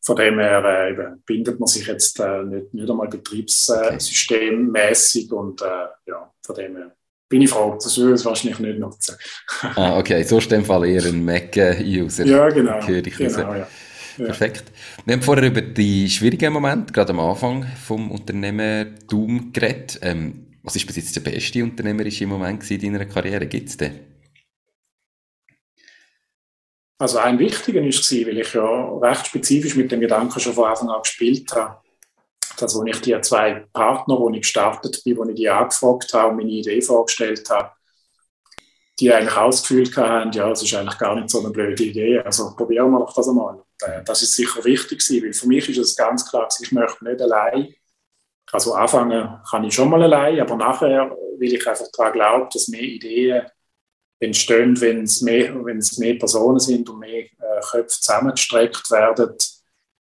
von 0.00 0.16
dem 0.16 0.38
her 0.38 0.64
äh, 0.64 0.94
bindet 1.24 1.58
man 1.58 1.66
sich 1.66 1.86
jetzt 1.86 2.20
äh, 2.20 2.42
nicht, 2.44 2.74
nicht 2.74 2.90
einmal 2.90 3.08
betriebssystemmäßig 3.08 5.32
okay. 5.32 5.34
und 5.34 5.62
äh, 5.62 5.86
ja, 6.06 6.30
von 6.44 6.54
dem 6.54 6.76
her 6.76 6.92
bin 7.28 7.42
ich 7.42 7.50
froh, 7.50 7.74
das 7.74 7.98
würde 7.98 8.14
ich 8.14 8.24
wahrscheinlich 8.24 8.60
nicht 8.60 8.78
nutzen. 8.78 9.16
ah, 9.74 9.98
okay, 9.98 10.22
so 10.22 10.38
ist 10.38 10.44
in 10.44 10.60
dem 10.60 10.64
Fall 10.64 10.86
eher 10.86 11.04
ein 11.04 11.24
Mac-User. 11.24 12.24
Ja, 12.24 12.48
genau. 12.48 12.78
genau 12.86 13.54
ja. 13.54 13.66
Perfekt. 14.16 14.64
Wir 15.04 15.14
haben 15.14 15.22
vorher 15.22 15.46
über 15.46 15.60
die 15.60 16.08
schwierigen 16.08 16.52
Momente, 16.52 16.92
gerade 16.92 17.10
am 17.10 17.20
Anfang 17.20 17.66
vom 17.84 18.10
Unternehmertum 18.10 19.52
geredet. 19.52 19.98
Ähm, 20.02 20.46
was 20.62 20.76
ist 20.76 20.86
bis 20.86 20.96
jetzt 20.96 21.14
der 21.16 21.20
beste 21.20 21.62
unternehmerische 21.62 22.26
Moment 22.26 22.68
in 22.70 22.92
deiner 22.92 23.04
Karriere? 23.04 23.46
Gibt 23.46 23.68
es 23.68 23.76
den? 23.76 24.00
Also 26.98 27.18
ein 27.18 27.38
wichtiger 27.38 27.80
war, 27.80 28.26
weil 28.26 28.38
ich 28.38 28.54
ja 28.54 28.98
recht 28.98 29.26
spezifisch 29.26 29.76
mit 29.76 29.92
dem 29.92 30.00
Gedanken 30.00 30.40
schon 30.40 30.54
von 30.54 30.64
Anfang 30.64 30.88
an 30.88 31.02
gespielt 31.02 31.52
habe, 31.54 31.80
dass 32.58 32.74
wo 32.74 32.84
ich 32.84 33.00
die 33.02 33.20
zwei 33.20 33.66
Partner, 33.72 34.18
wo 34.18 34.30
ich 34.30 34.40
gestartet 34.40 35.02
bin, 35.04 35.16
wo 35.16 35.24
ich 35.24 35.34
die 35.34 35.48
angefragt 35.48 36.12
habe 36.14 36.30
und 36.30 36.36
meine 36.36 36.50
Idee 36.50 36.80
vorgestellt 36.80 37.48
habe, 37.50 37.70
die 38.98 39.12
eigentlich 39.12 39.36
ausgefühlt 39.36 39.94
haben, 39.98 40.32
ja, 40.32 40.50
es 40.50 40.62
ist 40.62 40.74
eigentlich 40.74 40.98
gar 40.98 41.14
nicht 41.14 41.28
so 41.28 41.40
eine 41.40 41.50
blöde 41.50 41.84
Idee, 41.84 42.20
also 42.20 42.54
probieren 42.56 42.90
wir 42.92 43.00
doch 43.00 43.14
das 43.14 43.28
einmal. 43.28 43.62
Äh, 43.82 44.02
das 44.04 44.22
ist 44.22 44.34
sicher 44.34 44.64
wichtig 44.64 45.02
weil 45.22 45.34
für 45.34 45.48
mich 45.48 45.68
ist 45.68 45.78
es 45.78 45.96
ganz 45.96 46.28
klar, 46.28 46.48
ich 46.62 46.72
möchte 46.72 47.04
nicht 47.04 47.20
allein, 47.20 47.74
also 48.52 48.74
anfangen 48.74 49.38
kann 49.50 49.64
ich 49.64 49.74
schon 49.74 49.90
mal 49.90 50.02
allein, 50.02 50.40
aber 50.40 50.56
nachher 50.56 51.14
will 51.38 51.52
ich 51.52 51.68
einfach 51.68 51.86
daran 51.92 52.12
glauben, 52.12 52.48
dass 52.52 52.68
mehr 52.68 52.80
Ideen 52.80 53.46
entstehen, 54.18 54.80
wenn 54.80 55.02
es 55.02 55.20
mehr, 55.20 55.62
wenn 55.64 55.78
es 55.78 55.98
mehr 55.98 56.14
Personen 56.14 56.58
sind 56.58 56.88
und 56.88 57.00
mehr 57.00 57.24
äh, 57.24 57.60
Köpfe 57.70 58.00
zusammengestreckt 58.00 58.90
werden, 58.90 59.34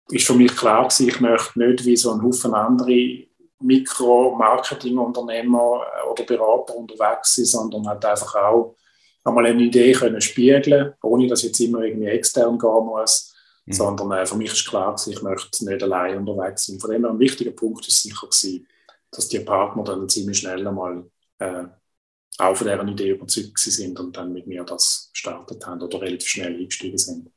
ist 0.09 0.25
für 0.25 0.33
mich 0.33 0.55
klar 0.55 0.87
gewesen, 0.87 1.07
ich 1.07 1.19
möchte 1.19 1.59
nicht 1.59 1.85
wie 1.85 1.95
so 1.95 2.11
ein 2.11 2.23
Haufen 2.23 2.55
andere 2.55 3.27
Mikro-Marketing-Unternehmer 3.61 5.83
äh, 5.83 6.07
oder 6.09 6.23
Berater 6.23 6.75
unterwegs 6.75 7.35
sein, 7.35 7.45
sondern 7.45 7.87
halt 7.87 8.03
einfach 8.05 8.33
auch 8.35 8.75
einmal 9.23 9.45
eine 9.45 9.61
Idee 9.61 9.91
können 9.91 10.21
spiegeln, 10.21 10.93
ohne 11.03 11.27
dass 11.27 11.43
jetzt 11.43 11.59
immer 11.59 11.81
irgendwie 11.81 12.07
extern 12.07 12.57
gehen 12.57 12.85
muss, 12.85 13.35
mhm. 13.65 13.73
sondern 13.73 14.11
äh, 14.13 14.25
für 14.25 14.37
mich 14.37 14.53
ist 14.53 14.67
klar 14.67 14.95
gewesen, 14.95 15.11
ich 15.11 15.21
möchte 15.21 15.65
nicht 15.65 15.83
allein 15.83 16.17
unterwegs 16.17 16.65
sein. 16.65 16.79
Von 16.79 16.89
dem 16.91 17.03
her 17.03 17.11
ein 17.11 17.19
wichtiger 17.19 17.51
Punkt 17.51 17.87
ist 17.87 18.01
sicher 18.01 18.25
gewesen, 18.27 18.65
dass 19.11 19.27
die 19.27 19.39
Partner 19.39 19.83
dann 19.83 20.09
ziemlich 20.09 20.39
schnell 20.39 20.67
einmal 20.67 21.05
äh, 21.39 21.65
auch 22.37 22.55
von 22.55 22.67
dieser 22.67 22.87
Idee 22.87 23.09
überzeugt 23.09 23.59
sind 23.59 23.99
und 23.99 24.15
dann 24.15 24.31
mit 24.31 24.47
mir 24.47 24.63
das 24.63 25.09
gestartet 25.11 25.65
haben 25.65 25.81
oder 25.81 26.01
relativ 26.01 26.27
schnell 26.27 26.55
eingestiegen 26.55 26.97
sind. 26.97 27.29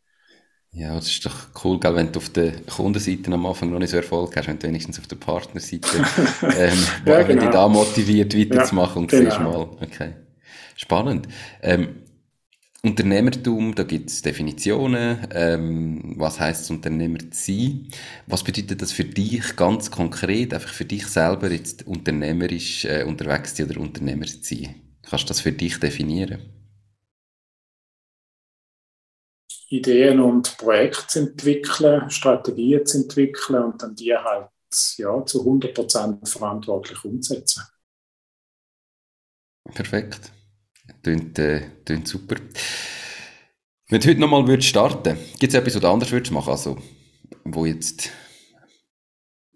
Ja, 0.74 0.94
das 0.94 1.08
ist 1.08 1.26
doch 1.26 1.34
cool, 1.64 1.78
gell, 1.78 1.94
wenn 1.94 2.12
du 2.12 2.18
auf 2.18 2.30
der 2.30 2.52
Kundenseite 2.62 3.30
am 3.30 3.44
Anfang 3.44 3.70
noch 3.70 3.78
nicht 3.78 3.90
so 3.90 3.98
Erfolg 3.98 4.34
hast, 4.36 4.48
wenn 4.48 4.58
du 4.58 4.68
wenigstens 4.68 4.98
auf 4.98 5.06
der 5.06 5.16
Partnerseite 5.16 5.98
ähm, 6.56 6.78
ja, 7.04 7.22
genau. 7.22 7.42
dich 7.42 7.50
da 7.50 7.68
motiviert 7.68 8.34
weiterzumachen 8.34 8.94
ja, 8.94 9.00
und 9.02 9.10
genau. 9.10 9.30
siehst 9.30 9.40
mal, 9.40 9.68
okay. 9.82 10.14
Spannend. 10.76 11.28
Ähm, 11.60 12.01
Unternehmertum, 12.84 13.76
da 13.76 13.84
gibt 13.84 14.10
es 14.10 14.22
Definitionen. 14.22 15.28
Ähm, 15.32 16.14
was 16.16 16.40
heißt 16.40 16.68
Unternehmer 16.72 17.20
zu 17.30 17.30
sein? 17.30 17.88
Was 18.26 18.42
bedeutet 18.42 18.82
das 18.82 18.90
für 18.90 19.04
dich 19.04 19.54
ganz 19.54 19.88
konkret, 19.90 20.52
einfach 20.52 20.72
für 20.72 20.84
dich 20.84 21.06
selber 21.06 21.48
jetzt 21.50 21.86
unternehmerisch 21.86 22.84
äh, 22.84 23.04
unterwegs 23.04 23.54
zu 23.54 23.62
sein 23.62 23.70
oder 23.70 23.80
Unternehmer 23.80 24.26
zu 24.26 24.42
sein? 24.42 24.74
Kannst 25.02 25.26
du 25.26 25.28
das 25.28 25.40
für 25.40 25.52
dich 25.52 25.78
definieren? 25.78 26.40
Ideen 29.68 30.18
und 30.20 30.58
Projekte 30.58 31.06
zu 31.06 31.18
entwickeln, 31.20 32.10
Strategien 32.10 32.84
zu 32.84 32.98
entwickeln 32.98 33.62
und 33.62 33.80
dann 33.80 33.94
die 33.94 34.12
halt 34.12 34.48
ja, 34.98 35.24
zu 35.24 35.46
100% 35.46 36.26
verantwortlich 36.26 37.04
umzusetzen. 37.04 37.62
Perfekt. 39.72 40.32
Klingt, 41.02 41.38
äh, 41.38 41.62
klingt 41.84 42.08
super. 42.08 42.36
Wenn 43.88 44.00
du 44.00 44.08
heute 44.08 44.20
nochmal 44.20 44.62
starten 44.62 45.16
würdest, 45.16 45.40
gibt 45.40 45.52
es 45.52 45.58
etwas, 45.58 45.74
was 45.74 45.82
du 45.82 45.88
anders 45.88 46.12
würdest 46.12 46.32
machen 46.32 46.50
Also, 46.50 46.78
wo 47.44 47.66
jetzt 47.66 48.10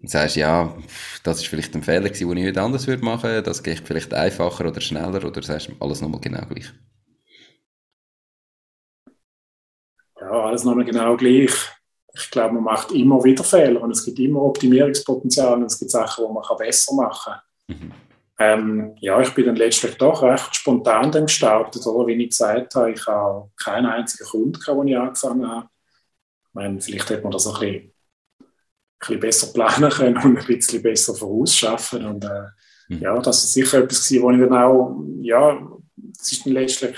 sagst, 0.03 0.35
ja, 0.35 0.75
das 1.23 1.39
ist 1.39 1.47
vielleicht 1.47 1.73
ein 1.75 1.83
Fehler 1.83 2.09
gewesen, 2.09 2.29
den 2.29 2.37
ich 2.37 2.47
heute 2.47 2.61
anders 2.61 2.87
würde 2.87 3.03
machen, 3.03 3.43
das 3.43 3.63
geht 3.63 3.79
vielleicht 3.79 4.13
einfacher 4.13 4.65
oder 4.65 4.81
schneller 4.81 5.23
oder 5.25 5.41
sagst 5.41 5.69
du 5.69 5.73
alles 5.79 6.01
nochmal 6.01 6.21
genau 6.21 6.45
gleich? 6.45 6.71
ja, 10.19 10.45
alles 10.45 10.63
nochmal 10.63 10.85
genau 10.85 11.15
gleich. 11.15 11.51
Ich 12.13 12.31
glaube, 12.31 12.55
man 12.55 12.63
macht 12.63 12.91
immer 12.91 13.23
wieder 13.23 13.43
Fehler 13.43 13.81
und 13.81 13.91
es 13.91 14.03
gibt 14.03 14.19
immer 14.19 14.41
Optimierungspotenzial 14.41 15.53
und 15.53 15.65
es 15.65 15.77
gibt 15.77 15.91
Sachen, 15.91 16.25
die 16.27 16.33
man 16.33 16.57
besser 16.57 16.95
machen 16.95 17.33
kann. 17.67 17.77
Mhm. 17.77 18.06
Ähm, 18.39 18.95
ja, 18.99 19.19
ich 19.19 19.33
bin 19.33 19.45
dann 19.47 19.55
letztlich 19.55 19.97
doch 19.97 20.21
recht 20.21 20.55
spontan 20.55 21.11
dann 21.11 21.25
gestartet, 21.25 21.85
oder? 21.87 22.07
Wie 22.07 22.23
ich 22.23 22.29
gesagt 22.29 22.75
habe, 22.75 22.91
ich 22.91 23.05
habe 23.07 23.49
keinen 23.61 23.87
einzigen 23.87 24.29
Kunden 24.29 24.53
gehabt, 24.53 24.79
als 24.79 24.89
ich 24.89 24.97
angefangen 24.97 25.49
habe. 25.49 25.69
Ich 26.47 26.53
meine, 26.53 26.81
vielleicht 26.81 27.09
hätte 27.09 27.23
man 27.23 27.31
das 27.31 27.47
ein 27.47 27.53
bisschen, 27.53 27.75
ein 27.75 28.47
bisschen 28.99 29.19
besser 29.19 29.53
planen 29.53 29.89
können 29.89 30.17
und 30.17 30.37
ein 30.37 30.45
bisschen 30.45 30.83
besser 30.83 31.15
vorausschaffen. 31.15 32.05
Und 32.05 32.25
äh, 32.25 32.43
mhm. 32.89 32.99
ja, 32.99 33.19
das 33.19 33.43
ist 33.43 33.53
sicher 33.53 33.79
etwas 33.79 34.07
gewesen, 34.07 34.23
wo 34.23 34.31
ich 34.31 34.39
dann 34.39 34.53
auch, 34.53 35.03
ja, 35.21 35.67
das 35.95 36.31
ist 36.31 36.45
dann 36.45 36.53
letztlich 36.53 36.97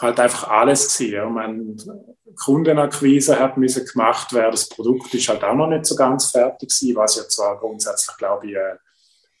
halt 0.00 0.18
einfach 0.18 0.48
alles 0.48 0.98
gewesen. 0.98 1.14
Ja. 1.14 1.28
Meine, 1.28 1.76
Kundenakquise 2.44 3.38
hat 3.38 3.56
müssen 3.56 3.86
gemacht 3.86 4.32
werden. 4.32 4.52
Das 4.52 4.68
Produkt 4.68 5.12
ist 5.14 5.28
halt 5.28 5.44
auch 5.44 5.54
noch 5.54 5.68
nicht 5.68 5.86
so 5.86 5.94
ganz 5.94 6.30
fertig 6.30 6.68
gewesen, 6.68 6.96
was 6.96 7.16
ja 7.16 7.28
zwar 7.28 7.58
grundsätzlich, 7.58 8.16
glaube 8.16 8.46
ich, 8.48 8.56
äh, 8.56 8.76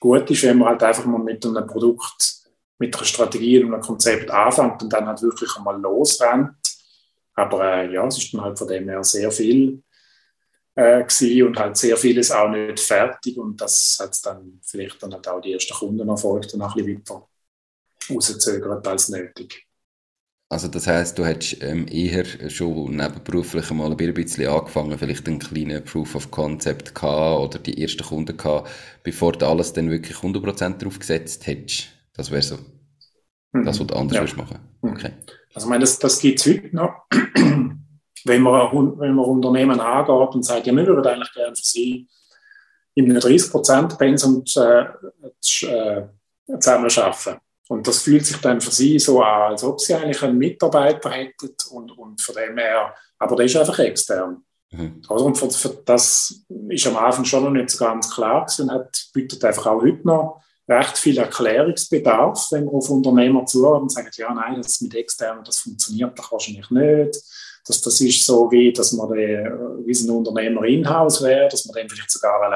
gut 0.04 0.30
ist, 0.30 0.42
wenn 0.42 0.58
man 0.58 0.68
halt 0.68 0.82
einfach 0.82 1.06
mal 1.06 1.18
mit 1.18 1.44
einem 1.46 1.66
Produkt, 1.66 2.42
mit 2.78 2.94
einer 2.94 3.06
Strategie 3.06 3.64
und 3.64 3.72
einem 3.72 3.82
Konzept 3.82 4.30
anfängt 4.30 4.82
und 4.82 4.92
dann 4.92 5.06
halt 5.06 5.22
wirklich 5.22 5.50
einmal 5.56 5.80
losrennt. 5.80 6.56
Aber 7.34 7.64
äh, 7.64 7.92
ja, 7.92 8.06
es 8.06 8.18
ist 8.18 8.34
dann 8.34 8.42
halt 8.42 8.58
von 8.58 8.68
dem 8.68 8.86
her 8.86 9.02
sehr 9.02 9.32
viel 9.32 9.82
äh, 10.74 11.42
und 11.42 11.58
halt 11.58 11.76
sehr 11.78 11.96
vieles 11.96 12.30
auch 12.30 12.50
nicht 12.50 12.80
fertig 12.80 13.38
und 13.38 13.58
das 13.58 13.98
hat 13.98 14.26
dann 14.26 14.60
vielleicht 14.62 15.02
dann 15.02 15.14
halt 15.14 15.26
auch 15.26 15.40
die 15.40 15.54
ersten 15.54 15.74
Kundenerfolge 15.74 16.48
dann 16.48 16.62
ein 16.62 16.74
bisschen 16.74 16.98
weiter 16.98 17.26
rauszögert 18.10 18.86
als 18.86 19.08
nötig. 19.08 19.63
Also 20.50 20.68
das 20.68 20.86
heißt, 20.86 21.18
du 21.18 21.24
hättest 21.24 21.62
ähm, 21.62 21.86
eher 21.88 22.24
schon 22.50 22.96
nebenberuflich 22.96 23.70
mal 23.70 23.90
ein 23.90 24.14
bisschen 24.14 24.48
angefangen, 24.48 24.98
vielleicht 24.98 25.26
einen 25.26 25.38
kleinen 25.38 25.82
Proof 25.84 26.14
of 26.14 26.30
Concept 26.30 26.94
gehabt 26.94 27.40
oder 27.40 27.58
die 27.58 27.82
ersten 27.82 28.04
Kunden 28.04 28.36
gehabt, 28.36 28.68
bevor 29.02 29.32
du 29.32 29.46
alles 29.46 29.72
dann 29.72 29.90
wirklich 29.90 30.16
100% 30.16 30.78
drauf 30.78 30.98
gesetzt 30.98 31.46
hättest. 31.46 31.88
Das 32.12 32.30
wäre 32.30 32.42
so. 32.42 32.58
Mhm. 33.52 33.64
Das, 33.64 33.80
was 33.80 33.86
du 33.86 33.94
anders 33.94 34.30
ja. 34.30 34.36
machen 34.36 34.58
mhm. 34.82 34.90
Okay. 34.90 35.12
Also 35.54 35.66
ich 35.66 35.70
meine, 35.70 35.80
das, 35.80 35.98
das 35.98 36.18
gibt 36.20 36.40
es 36.40 36.46
heute 36.46 36.76
noch. 36.76 37.04
wenn, 38.24 38.42
man, 38.42 38.98
wenn 38.98 39.14
man 39.14 39.24
Unternehmen 39.24 39.80
angeht 39.80 40.34
und 40.34 40.44
sagt, 40.44 40.66
ja, 40.66 40.74
wir 40.74 40.86
würden 40.86 41.06
eigentlich 41.06 41.32
gerne 41.32 41.56
für 41.56 41.62
Sie 41.62 42.08
in 42.94 43.10
einem 43.10 43.18
30%-Pensum 43.18 44.44
äh, 44.56 44.82
äh, 45.66 46.08
zusammen 46.60 46.90
arbeiten 46.90 47.43
und 47.68 47.86
das 47.86 48.02
fühlt 48.02 48.26
sich 48.26 48.36
dann 48.38 48.60
für 48.60 48.70
sie 48.70 48.98
so 48.98 49.22
an, 49.22 49.52
als 49.52 49.64
ob 49.64 49.80
sie 49.80 49.94
eigentlich 49.94 50.22
einen 50.22 50.38
Mitarbeiter 50.38 51.10
hätten 51.10 51.54
und, 51.70 51.96
und 51.96 52.20
von 52.20 52.34
dem 52.34 52.58
her, 52.58 52.94
aber 53.18 53.36
der 53.36 53.46
ist 53.46 53.56
einfach 53.56 53.78
extern. 53.78 54.44
Mhm. 54.70 55.02
Also, 55.08 55.24
und 55.24 55.38
für, 55.38 55.50
für 55.50 55.82
das 55.84 56.44
ist 56.68 56.86
am 56.86 56.96
Anfang 56.96 57.24
schon 57.24 57.44
noch 57.44 57.50
nicht 57.50 57.70
so 57.70 57.84
ganz 57.84 58.12
klar 58.12 58.44
gewesen 58.44 58.68
und 58.68 58.74
hat, 58.74 59.06
bietet 59.12 59.44
einfach 59.44 59.66
auch 59.66 59.80
heute 59.80 60.06
noch 60.06 60.42
recht 60.68 60.98
viel 60.98 61.18
Erklärungsbedarf, 61.18 62.48
wenn 62.50 62.66
man 62.66 62.74
auf 62.74 62.90
Unternehmer 62.90 63.46
zuhört 63.46 63.82
und 63.82 63.92
sagt, 63.92 64.16
ja, 64.16 64.32
nein, 64.32 64.60
das 64.62 64.80
mit 64.80 64.94
externen, 64.94 65.44
das 65.44 65.58
funktioniert 65.58 66.18
doch 66.18 66.32
wahrscheinlich 66.32 66.70
nicht. 66.70 67.20
Das, 67.66 67.80
das 67.80 68.00
ist 68.00 68.24
so 68.26 68.50
wie, 68.50 68.72
dass 68.72 68.92
man 68.92 69.10
den, 69.10 69.44
wie 69.86 69.92
ein 69.92 70.10
Unternehmer 70.10 70.64
in-house 70.64 71.22
wäre, 71.22 71.48
dass 71.48 71.64
man 71.64 71.74
dann 71.76 71.88
vielleicht 71.88 72.10
sogar 72.10 72.42
eine 72.42 72.50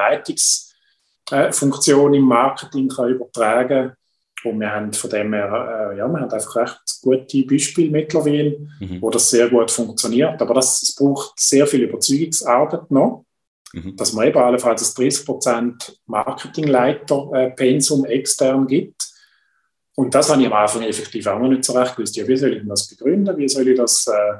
Leitungsfunktion 1.29 2.13
im 2.13 2.23
Marketing 2.23 2.89
kann 2.89 3.09
übertragen 3.09 3.87
kann 3.87 3.95
und 4.43 4.59
wir 4.59 4.71
haben 4.71 4.91
von 4.93 5.09
dem 5.09 5.33
her, 5.33 5.91
äh, 5.91 5.97
ja, 5.97 6.07
wir 6.07 6.19
haben 6.19 6.31
einfach 6.31 6.55
recht 6.55 6.79
gute 7.01 7.43
Beispiele 7.43 7.89
mittlerweile, 7.91 8.57
mhm. 8.79 9.01
wo 9.01 9.09
das 9.09 9.29
sehr 9.29 9.49
gut 9.49 9.69
funktioniert. 9.71 10.41
Aber 10.41 10.53
das, 10.53 10.81
es 10.81 10.95
braucht 10.95 11.37
sehr 11.39 11.67
viel 11.67 11.83
Überzeugungsarbeit 11.83 12.89
noch, 12.91 13.25
mhm. 13.73 13.97
dass 13.97 14.13
man 14.13 14.27
eben 14.27 14.39
allenfalls 14.39 14.79
das 14.81 14.95
30% 14.95 15.97
Marketingleiter-Pensum 16.05 18.05
äh, 18.05 18.09
extern 18.09 18.67
gibt. 18.67 19.09
Und 19.95 20.15
das 20.15 20.29
habe 20.29 20.41
ich 20.41 20.47
am 20.47 20.53
Anfang 20.53 20.83
effektiv 20.83 21.27
auch 21.27 21.39
noch 21.39 21.49
nicht 21.49 21.65
so 21.65 21.73
recht 21.73 21.93
gewusst. 21.95 22.15
Ja, 22.15 22.25
wie 22.25 22.37
soll 22.37 22.53
ich 22.53 22.63
das 22.65 22.87
begründen? 22.87 23.37
Wie 23.37 23.49
soll 23.49 23.67
ich 23.67 23.77
das, 23.77 24.07
äh, 24.07 24.37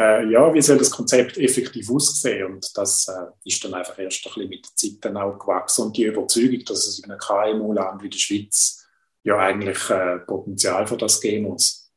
äh, 0.00 0.30
ja, 0.30 0.54
wie 0.54 0.62
soll 0.62 0.78
das 0.78 0.92
Konzept 0.92 1.36
effektiv 1.36 1.90
aussehen? 1.90 2.54
Und 2.54 2.70
das 2.76 3.08
äh, 3.08 3.26
ist 3.44 3.64
dann 3.64 3.74
einfach 3.74 3.98
erst 3.98 4.24
ein 4.24 4.32
bisschen 4.32 4.48
mit 4.48 4.64
der 4.64 4.76
Zeit 4.76 4.98
dann 5.00 5.16
auch 5.16 5.36
gewachsen. 5.36 5.86
Und 5.86 5.96
die 5.96 6.04
Überzeugung, 6.04 6.64
dass 6.64 6.86
es 6.86 7.00
in 7.00 7.10
einem 7.10 7.18
KMU-Land 7.18 8.04
wie 8.04 8.10
der 8.10 8.18
Schweiz 8.18 8.78
ja 9.24 9.38
eigentlich 9.38 9.90
äh, 9.90 10.18
Potenzial 10.20 10.86
für 10.86 10.96
das 10.96 11.20
geben 11.20 11.44
muss. 11.48 11.92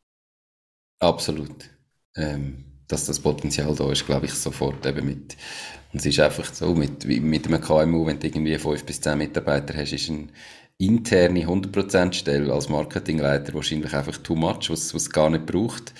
Absolut. 0.99 1.69
Ähm, 2.15 2.65
dass 2.87 3.05
das 3.05 3.19
Potenzial 3.19 3.73
da 3.75 3.91
ist, 3.91 4.05
glaube 4.05 4.25
ich, 4.25 4.33
sofort 4.33 4.85
eben 4.85 5.05
mit. 5.05 5.37
Und 5.93 5.99
es 5.99 6.05
ist 6.05 6.19
einfach 6.19 6.53
so, 6.53 6.73
mit, 6.75 7.05
mit 7.05 7.47
einem 7.47 7.61
KMU, 7.61 8.05
wenn 8.05 8.19
du 8.19 8.27
irgendwie 8.27 8.57
fünf 8.57 8.85
bis 8.85 9.01
zehn 9.01 9.17
Mitarbeiter 9.17 9.73
hast, 9.75 9.93
ist 9.93 10.09
eine 10.09 10.27
interne 10.77 11.45
100% 11.45 12.13
Stelle 12.13 12.51
als 12.53 12.69
Marketingleiter 12.69 13.53
wahrscheinlich 13.53 13.93
einfach 13.93 14.17
too 14.17 14.35
much, 14.35 14.69
was 14.69 14.93
es 14.93 15.09
gar 15.09 15.29
nicht 15.29 15.45
braucht. 15.45 15.93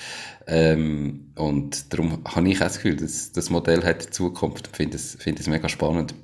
Ähm, 0.47 1.31
und 1.35 1.93
darum 1.93 2.23
habe 2.25 2.49
ich 2.49 2.57
auch 2.57 2.65
das 2.65 2.75
Gefühl, 2.75 2.95
dass 2.97 3.31
das 3.31 3.49
Modell 3.49 3.83
hat 3.83 4.01
Zukunft. 4.01 4.69
Ich 4.71 4.75
finde 4.77 4.97
es, 4.97 5.15
finde 5.19 5.41
es 5.41 5.47
mega 5.47 5.69
spannend. 5.69 6.15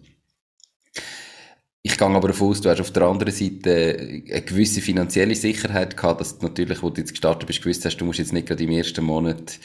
Ich 1.89 1.97
gehe 1.97 2.05
aber 2.05 2.27
davon 2.27 2.49
aus, 2.49 2.59
du 2.59 2.69
hast 2.69 2.81
auf 2.81 2.91
der 2.91 3.03
anderen 3.03 3.31
Seite 3.31 3.97
eine 3.97 4.41
gewisse 4.41 4.81
finanzielle 4.81 5.35
Sicherheit 5.35 5.95
gehabt, 5.95 6.19
dass 6.19 6.37
du 6.37 6.45
natürlich, 6.45 6.83
wo 6.83 6.89
du 6.89 6.99
jetzt 6.99 7.11
gestartet 7.11 7.47
bist, 7.47 7.61
gewusst 7.61 7.85
hast, 7.85 7.95
du 7.95 8.03
musst 8.03 8.19
jetzt 8.19 8.33
nicht 8.33 8.45
gerade 8.45 8.61
im 8.61 8.71
ersten 8.71 9.05
Monat 9.05 9.57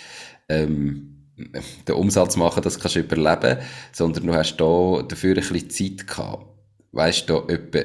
ähm, 0.48 1.32
den 1.36 1.94
Umsatz 1.96 2.36
machen, 2.36 2.62
das 2.62 2.78
kannst 2.78 2.94
du 2.94 3.00
überleben, 3.00 3.58
sondern 3.90 4.24
du 4.24 4.34
hast 4.34 4.56
da 4.58 5.02
dafür 5.02 5.36
ein 5.36 5.48
bisschen 5.48 5.70
Zeit 5.70 6.06
gehabt. 6.06 6.46
Weißt 6.92 7.28
du 7.28 7.38
etwa, 7.48 7.80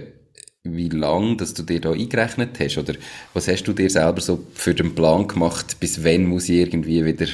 wie 0.63 0.89
lange 0.89 1.37
dass 1.37 1.55
du 1.55 1.63
dir 1.63 1.81
da 1.81 1.93
eingerechnet 1.93 2.59
hast? 2.59 2.77
Oder 2.77 2.93
was 3.33 3.47
hast 3.47 3.63
du 3.63 3.73
dir 3.73 3.89
selber 3.89 4.21
so 4.21 4.45
für 4.53 4.75
den 4.75 4.93
Plan 4.93 5.27
gemacht, 5.27 5.79
bis 5.79 6.03
wann 6.03 6.25
muss 6.25 6.47
ich 6.47 6.57
irgendwie 6.57 7.03
wieder 7.03 7.25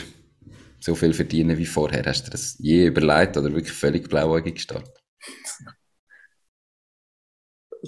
so 0.80 0.96
viel 0.96 1.14
verdienen 1.14 1.58
wie 1.58 1.66
vorher? 1.66 2.04
Hast 2.06 2.28
du 2.28 2.32
das 2.32 2.56
je 2.60 2.86
überlegt 2.86 3.36
oder 3.36 3.52
wirklich 3.54 3.74
völlig 3.74 4.08
blauäugig 4.08 4.56
gestartet? 4.56 5.04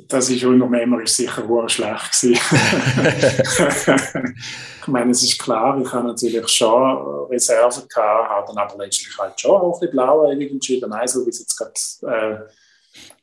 Das 0.07 0.29
ist 0.29 0.43
unternehmerisch 0.43 1.11
sicher 1.11 1.47
sehr 1.47 1.69
schlecht 1.69 2.11
gewesen. 2.11 2.33
ich 4.81 4.87
meine, 4.87 5.11
es 5.11 5.23
ist 5.23 5.39
klar, 5.39 5.79
ich 5.81 5.89
habe 5.91 6.07
natürlich 6.07 6.47
schon 6.49 7.27
Reserven 7.29 7.87
gehabt, 7.87 8.29
habe 8.29 8.47
dann 8.47 8.57
aber 8.57 8.83
letztlich 8.83 9.17
halt 9.17 9.39
schon 9.39 9.51
auch 9.51 9.81
ein 9.81 9.89
blauäugig 9.89 10.51
entschieden. 10.51 10.89
Nein, 10.89 11.07
so 11.07 11.25
wie 11.25 11.29
es 11.29 11.39
jetzt 11.39 11.57
gerade 11.57 11.71
äh, 12.13 12.39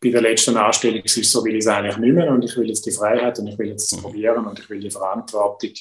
bei 0.00 0.08
der 0.08 0.22
letzten 0.22 0.56
Anstellung 0.56 1.02
ist, 1.02 1.30
so 1.30 1.44
will 1.44 1.56
ich 1.56 1.60
es 1.60 1.66
eigentlich 1.66 1.98
nicht 1.98 2.14
mehr 2.14 2.30
und 2.30 2.42
ich 2.42 2.56
will 2.56 2.68
jetzt 2.68 2.86
die 2.86 2.90
Freiheit 2.90 3.38
und 3.38 3.48
ich 3.48 3.58
will 3.58 3.68
jetzt 3.68 3.94
mhm. 3.94 4.00
probieren 4.00 4.46
und 4.46 4.58
ich 4.58 4.70
will 4.70 4.80
die 4.80 4.90
Verantwortung. 4.90 5.72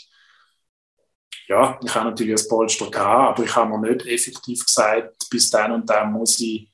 Ja, 1.47 1.79
ich 1.83 1.95
habe 1.95 2.09
natürlich 2.09 2.33
das 2.33 2.49
Polster 2.49 2.91
gehabt, 2.91 3.39
aber 3.39 3.45
ich 3.45 3.55
habe 3.55 3.77
mir 3.77 3.91
nicht 3.91 4.05
effektiv 4.07 4.65
gesagt, 4.65 5.29
bis 5.29 5.49
dann 5.49 5.71
und 5.71 5.89
dann 5.89 6.11
muss 6.11 6.37
ich, 6.41 6.69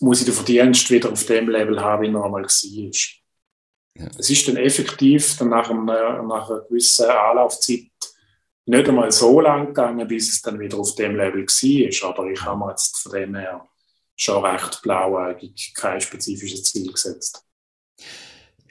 muss 0.00 0.20
ich 0.20 0.24
den 0.24 0.34
Verdienst 0.34 0.88
wieder 0.90 1.10
auf 1.10 1.26
dem 1.26 1.48
Level 1.48 1.80
haben, 1.80 2.02
wie 2.02 2.16
er 2.16 2.24
einmal 2.24 2.44
war. 2.44 3.23
Ja. 3.96 4.06
Es 4.18 4.30
ist 4.30 4.48
dann 4.48 4.56
effektiv 4.56 5.36
dann 5.38 5.50
nach, 5.50 5.70
einer, 5.70 6.22
nach 6.22 6.50
einer 6.50 6.60
gewissen 6.62 7.06
Anlaufzeit 7.06 7.90
nicht 8.66 8.88
einmal 8.88 9.12
so 9.12 9.40
lang 9.40 9.68
gegangen, 9.68 10.08
bis 10.08 10.30
es 10.30 10.42
dann 10.42 10.58
wieder 10.58 10.78
auf 10.78 10.94
dem 10.94 11.16
Level 11.16 11.46
war. 11.46 12.10
Aber 12.10 12.30
ich 12.30 12.42
habe 12.42 12.58
mir 12.58 12.70
jetzt 12.70 12.98
von 12.98 13.12
dem 13.12 13.34
her 13.34 13.68
schon 14.16 14.44
recht 14.44 14.80
blauäugig 14.82 15.72
kein 15.74 16.00
spezifisches 16.00 16.64
Ziel 16.64 16.90
gesetzt. 16.90 17.44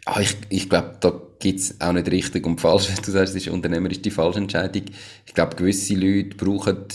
Ah, 0.05 0.19
ich, 0.19 0.35
ich 0.49 0.69
glaube, 0.69 0.97
da 0.99 1.21
gibt 1.39 1.59
es 1.59 1.79
auch 1.79 1.93
nicht 1.93 2.11
richtig 2.11 2.45
und 2.45 2.59
falsch. 2.59 2.89
Du 3.05 3.11
sagst, 3.11 3.35
es 3.35 3.45
ist 3.45 3.53
unternehmerisch 3.53 4.01
die 4.01 4.11
falsche 4.11 4.39
Entscheidung. 4.39 4.85
Ich 5.25 5.33
glaube, 5.33 5.55
gewisse 5.55 5.95
Leute 5.95 6.35
brauchen 6.35 6.87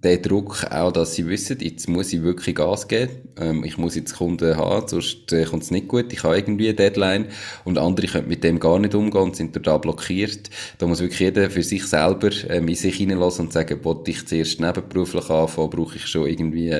den 0.00 0.22
Druck 0.22 0.64
auch, 0.70 0.90
dass 0.90 1.14
sie 1.14 1.26
wissen, 1.28 1.58
jetzt 1.60 1.88
muss 1.88 2.12
ich 2.12 2.22
wirklich 2.22 2.56
Gas 2.56 2.88
geben. 2.88 3.12
Ähm, 3.38 3.62
ich 3.62 3.76
muss 3.76 3.94
jetzt 3.94 4.16
Kunden 4.16 4.56
haben, 4.56 4.88
sonst 4.88 5.32
äh, 5.32 5.44
kommt 5.44 5.62
es 5.62 5.70
nicht 5.70 5.88
gut. 5.88 6.12
Ich 6.12 6.24
habe 6.24 6.36
irgendwie 6.36 6.68
eine 6.68 6.74
Deadline. 6.74 7.26
Und 7.64 7.78
andere 7.78 8.06
können 8.06 8.28
mit 8.28 8.42
dem 8.42 8.58
gar 8.58 8.78
nicht 8.78 8.94
umgehen 8.94 9.22
und 9.22 9.36
sind 9.36 9.52
total 9.52 9.78
blockiert. 9.78 10.50
Da 10.78 10.86
muss 10.86 11.00
wirklich 11.00 11.20
jeder 11.20 11.50
für 11.50 11.62
sich 11.62 11.84
selber 11.86 12.30
ähm, 12.48 12.68
in 12.68 12.74
sich 12.74 12.96
hineinlassen 12.96 13.46
und 13.46 13.52
sagen, 13.52 13.84
wollte 13.84 14.10
ich 14.10 14.26
zuerst 14.26 14.60
nebenberuflich 14.60 15.28
anfangen, 15.28 15.70
brauche 15.70 15.96
ich 15.96 16.06
schon 16.06 16.26
irgendwie 16.26 16.74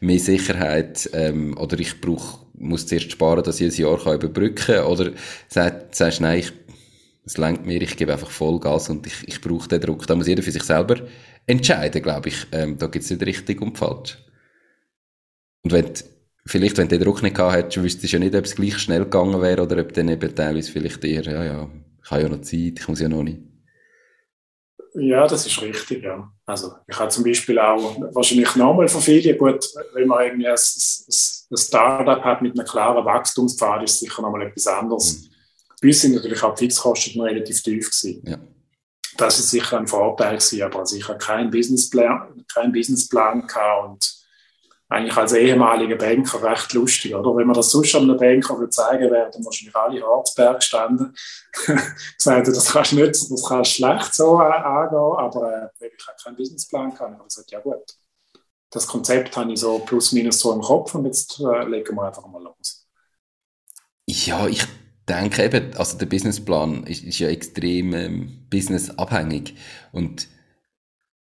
mehr 0.00 0.18
Sicherheit 0.18 1.08
ähm, 1.12 1.56
oder 1.56 1.78
ich 1.78 2.00
brauche, 2.00 2.40
muss 2.58 2.86
zuerst 2.86 3.12
sparen, 3.12 3.44
dass 3.44 3.60
ich 3.60 3.72
ein 3.72 3.80
Jahr 3.80 3.98
kann 3.98 4.16
überbrücken 4.16 4.54
kann. 4.56 4.84
Oder 4.86 5.12
sagst, 5.48 5.94
sagst 5.94 6.20
nein, 6.20 6.40
ich, 6.40 6.52
es 7.24 7.38
lenkt 7.38 7.64
mir, 7.64 7.80
ich 7.80 7.96
gebe 7.96 8.12
einfach 8.12 8.30
Vollgas 8.30 8.90
und 8.90 9.06
ich, 9.06 9.26
ich 9.26 9.40
brauche 9.40 9.68
den 9.68 9.80
Druck. 9.80 10.06
Da 10.06 10.14
muss 10.14 10.26
jeder 10.26 10.42
für 10.42 10.52
sich 10.52 10.62
selber 10.62 10.96
entscheiden, 11.46 12.02
glaube 12.02 12.28
ich. 12.28 12.46
Ähm, 12.52 12.76
da 12.78 12.86
gibt 12.86 13.04
es 13.04 13.10
nicht 13.10 13.24
richtig 13.24 13.60
und 13.62 13.78
falsch. 13.78 14.18
Und 15.62 15.72
wenn 15.72 15.92
vielleicht, 16.46 16.78
wenn 16.78 16.88
du 16.88 16.96
den 16.96 17.04
Druck 17.04 17.22
nicht 17.22 17.36
gehabt 17.36 17.54
hättest, 17.54 17.82
wüsstest 17.82 18.12
du 18.12 18.16
ja 18.16 18.24
nicht, 18.24 18.34
ob 18.34 18.44
es 18.44 18.54
gleich 18.54 18.78
schnell 18.78 19.04
gegangen 19.04 19.40
wäre 19.40 19.62
oder 19.62 19.80
ob 19.80 19.92
dann 19.92 20.08
eben 20.08 20.34
teilweise 20.34 20.70
vielleicht 20.70 21.04
eher, 21.04 21.24
ja, 21.24 21.44
ja, 21.44 21.70
ich 22.02 22.10
habe 22.10 22.22
ja 22.22 22.28
noch 22.28 22.40
Zeit, 22.40 22.78
ich 22.78 22.88
muss 22.88 23.00
ja 23.00 23.08
noch 23.08 23.22
nicht. 23.22 23.40
Ja, 24.94 25.26
das 25.26 25.44
ist 25.44 25.60
richtig, 25.60 26.04
ja. 26.04 26.32
Also 26.46 26.72
ich 26.86 26.98
habe 26.98 27.10
zum 27.10 27.24
Beispiel 27.24 27.58
auch 27.58 28.00
wahrscheinlich 28.14 28.54
nochmal 28.56 28.88
von 28.88 29.02
vielen, 29.02 29.36
gut, 29.36 29.68
wenn 29.92 30.08
man 30.08 30.24
irgendwie 30.24 30.46
ein, 30.46 30.54
ein, 30.54 31.56
Startup 31.56 32.24
hat 32.24 32.42
mit 32.42 32.58
einem 32.58 32.66
klaren 32.66 33.04
Wachstumspfad, 33.04 33.82
ist 33.82 34.00
sicher 34.00 34.22
nochmal 34.22 34.46
etwas 34.46 34.66
anderes. 34.68 35.22
Mhm. 35.22 35.28
Bei 35.82 35.88
uns 35.88 36.00
sind 36.00 36.14
natürlich 36.14 36.42
auch 36.42 36.54
die 36.54 36.64
Fixkosten 36.64 37.20
relativ 37.20 37.62
tief 37.62 37.90
gewesen. 37.90 38.22
Ja 38.26 38.38
das 39.16 39.38
ist 39.38 39.50
sicher 39.50 39.78
ein 39.78 39.86
Vorteil 39.86 40.36
gewesen, 40.36 40.62
aber 40.62 40.86
sicher 40.86 41.14
keinen 41.14 41.50
Businessplan, 41.50 42.44
keinen 42.52 42.72
Businessplan 42.72 43.46
gehabt 43.46 43.88
und 43.88 44.26
eigentlich 44.88 45.16
als 45.16 45.32
ehemaliger 45.32 45.96
Banker 45.96 46.42
recht 46.42 46.72
lustig, 46.72 47.14
oder? 47.14 47.34
Wenn 47.36 47.46
man 47.46 47.56
das 47.56 47.70
sonst 47.70 47.94
einem 47.96 48.16
Banker 48.16 48.56
würde 48.56 48.70
zeigen, 48.70 49.10
wären 49.10 49.32
dann 49.32 49.44
wahrscheinlich 49.44 49.74
alle 49.74 50.02
Harzberg 50.02 50.60
gestanden. 50.60 51.14
gesagt, 52.16 52.48
das 52.48 52.72
kannst 52.72 52.92
du 52.92 52.96
nicht, 52.96 53.08
das 53.08 53.44
kannst 53.48 53.72
schlecht 53.72 54.14
so 54.14 54.38
angehen, 54.38 54.96
aber 54.96 55.70
äh, 55.80 55.86
ich 55.86 56.06
habe 56.06 56.16
keinen 56.22 56.36
Businessplan 56.36 56.94
gehabt. 56.94 57.10
Ich 57.10 57.18
habe 57.18 57.24
gesagt, 57.24 57.50
ja 57.50 57.60
gut, 57.60 57.96
das 58.70 58.86
Konzept 58.86 59.36
habe 59.36 59.52
ich 59.52 59.58
so 59.58 59.80
plus 59.80 60.12
minus 60.12 60.38
so 60.38 60.52
im 60.52 60.60
Kopf 60.60 60.94
und 60.94 61.04
jetzt 61.06 61.40
äh, 61.40 61.64
legen 61.64 61.96
wir 61.96 62.02
einfach 62.02 62.26
mal 62.26 62.42
los. 62.42 62.86
Ja, 64.06 64.46
ich 64.46 64.64
denke 65.08 65.44
eben, 65.44 65.74
also 65.76 65.98
der 65.98 66.06
Businessplan 66.06 66.84
ist, 66.84 67.04
ist 67.04 67.18
ja 67.18 67.28
extrem 67.28 67.94
ähm, 67.94 68.28
businessabhängig. 68.50 69.54
Und 69.92 70.28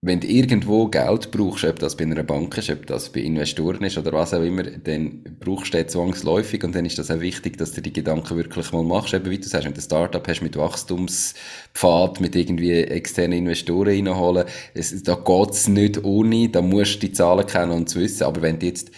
wenn 0.06 0.20
du 0.20 0.26
irgendwo 0.26 0.88
Geld 0.88 1.30
brauchst, 1.30 1.64
ob 1.64 1.78
das 1.78 1.96
bei 1.96 2.04
einer 2.04 2.22
Bank 2.22 2.58
ist, 2.58 2.68
ob 2.68 2.86
das 2.86 3.10
bei 3.10 3.20
Investoren 3.20 3.84
ist 3.84 3.96
oder 3.96 4.12
was 4.12 4.34
auch 4.34 4.42
immer, 4.42 4.62
dann 4.62 5.22
brauchst 5.40 5.72
du 5.72 5.82
das 5.82 5.92
zwangsläufig 5.92 6.62
und 6.62 6.74
dann 6.74 6.84
ist 6.84 6.98
das 6.98 7.10
auch 7.10 7.20
wichtig, 7.20 7.56
dass 7.56 7.72
du 7.72 7.80
die 7.80 7.92
Gedanken 7.92 8.36
wirklich 8.36 8.70
mal 8.72 8.82
machst. 8.82 9.14
Eben 9.14 9.30
wie 9.30 9.38
du 9.38 9.48
sagst, 9.48 9.64
wenn 9.64 9.72
du 9.72 9.80
ein 9.80 9.84
Startup 9.84 10.28
hast 10.28 10.42
mit 10.42 10.58
Wachstumspfad, 10.58 12.20
mit 12.20 12.36
irgendwie 12.36 12.72
externen 12.72 13.38
Investoren 13.38 13.88
reinholen, 13.88 14.44
es, 14.74 15.02
da 15.02 15.14
geht's 15.14 15.68
nicht 15.68 16.04
ohne, 16.04 16.50
da 16.50 16.60
musst 16.60 16.96
du 16.96 17.06
die 17.06 17.12
Zahlen 17.12 17.46
kennen 17.46 17.72
und 17.72 17.88
zu 17.88 18.00
wissen. 18.00 18.24
Aber 18.24 18.42
wenn 18.42 18.58
du 18.58 18.66
jetzt 18.66 18.90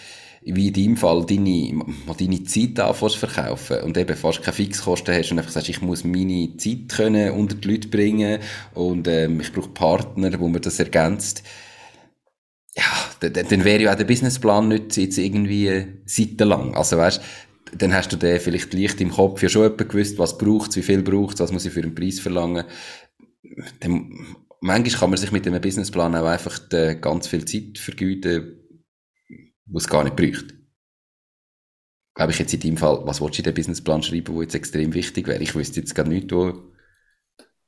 wie 0.55 0.67
in 0.69 0.73
deinem 0.73 0.97
Fall 0.97 1.25
deine, 1.25 1.85
deine 2.17 2.43
Zeit 2.43 2.79
anfängst 2.79 3.17
verkaufen 3.17 3.81
und 3.81 3.97
eben 3.97 4.15
fast 4.15 4.41
keine 4.41 4.55
Fixkosten 4.55 5.13
hast 5.13 5.31
und 5.31 5.39
einfach 5.39 5.51
sagst, 5.51 5.69
ich 5.69 5.81
muss 5.81 6.03
meine 6.03 6.55
Zeit 6.57 6.89
können 6.89 7.31
unter 7.31 7.55
die 7.55 7.67
Leute 7.67 7.89
bringen 7.89 8.39
und 8.73 9.07
ähm, 9.07 9.41
ich 9.41 9.51
brauche 9.51 9.69
Partner, 9.69 10.39
wo 10.39 10.47
mir 10.47 10.61
das 10.61 10.79
ergänzt. 10.79 11.43
Ja, 12.75 13.29
dann, 13.29 13.47
dann 13.49 13.65
wäre 13.65 13.83
ja 13.83 13.91
auch 13.91 13.97
der 13.97 14.05
Businessplan 14.05 14.69
nicht 14.69 14.95
jetzt 14.97 15.17
irgendwie 15.17 15.85
seitenlang. 16.05 16.75
Also 16.75 16.97
weißt, 16.97 17.21
dann 17.77 17.93
hast 17.93 18.13
du 18.13 18.15
den 18.15 18.39
vielleicht 18.39 18.73
leicht 18.73 19.01
im 19.01 19.11
Kopf 19.11 19.43
ja 19.43 19.49
schon 19.49 19.65
etwa 19.65 19.83
gewusst, 19.83 20.17
was 20.17 20.37
braucht 20.37 20.75
wie 20.75 20.81
viel 20.81 21.01
braucht 21.01 21.39
was 21.39 21.51
muss 21.51 21.65
ich 21.65 21.73
für 21.73 21.81
einen 21.81 21.95
Preis 21.95 22.19
verlangen. 22.19 22.65
Dann, 23.81 24.11
manchmal 24.61 24.99
kann 24.99 25.09
man 25.09 25.17
sich 25.17 25.31
mit 25.31 25.45
dem 25.45 25.59
Businessplan 25.59 26.15
auch 26.15 26.25
einfach 26.25 26.69
ganz 27.01 27.27
viel 27.27 27.43
Zeit 27.43 27.77
vergeuden, 27.77 28.57
wo 29.67 29.77
es 29.77 29.87
gar 29.87 30.03
nicht 30.03 30.15
bräuchte. 30.15 30.55
Glaube 32.15 32.31
ich 32.31 32.39
jetzt 32.39 32.53
in 32.53 32.59
deinem 32.59 32.77
Fall, 32.77 33.01
was 33.03 33.21
willst 33.21 33.37
du 33.37 33.41
in 33.41 33.43
den 33.43 33.53
Businessplan 33.53 34.01
schreiben, 34.01 34.33
wo 34.33 34.41
jetzt 34.41 34.55
extrem 34.55 34.93
wichtig 34.93 35.27
wäre? 35.27 35.41
Ich 35.41 35.53
wüsste 35.53 35.79
jetzt 35.79 35.93
gar 35.93 36.07
nicht, 36.07 36.31
wo... 36.31 36.71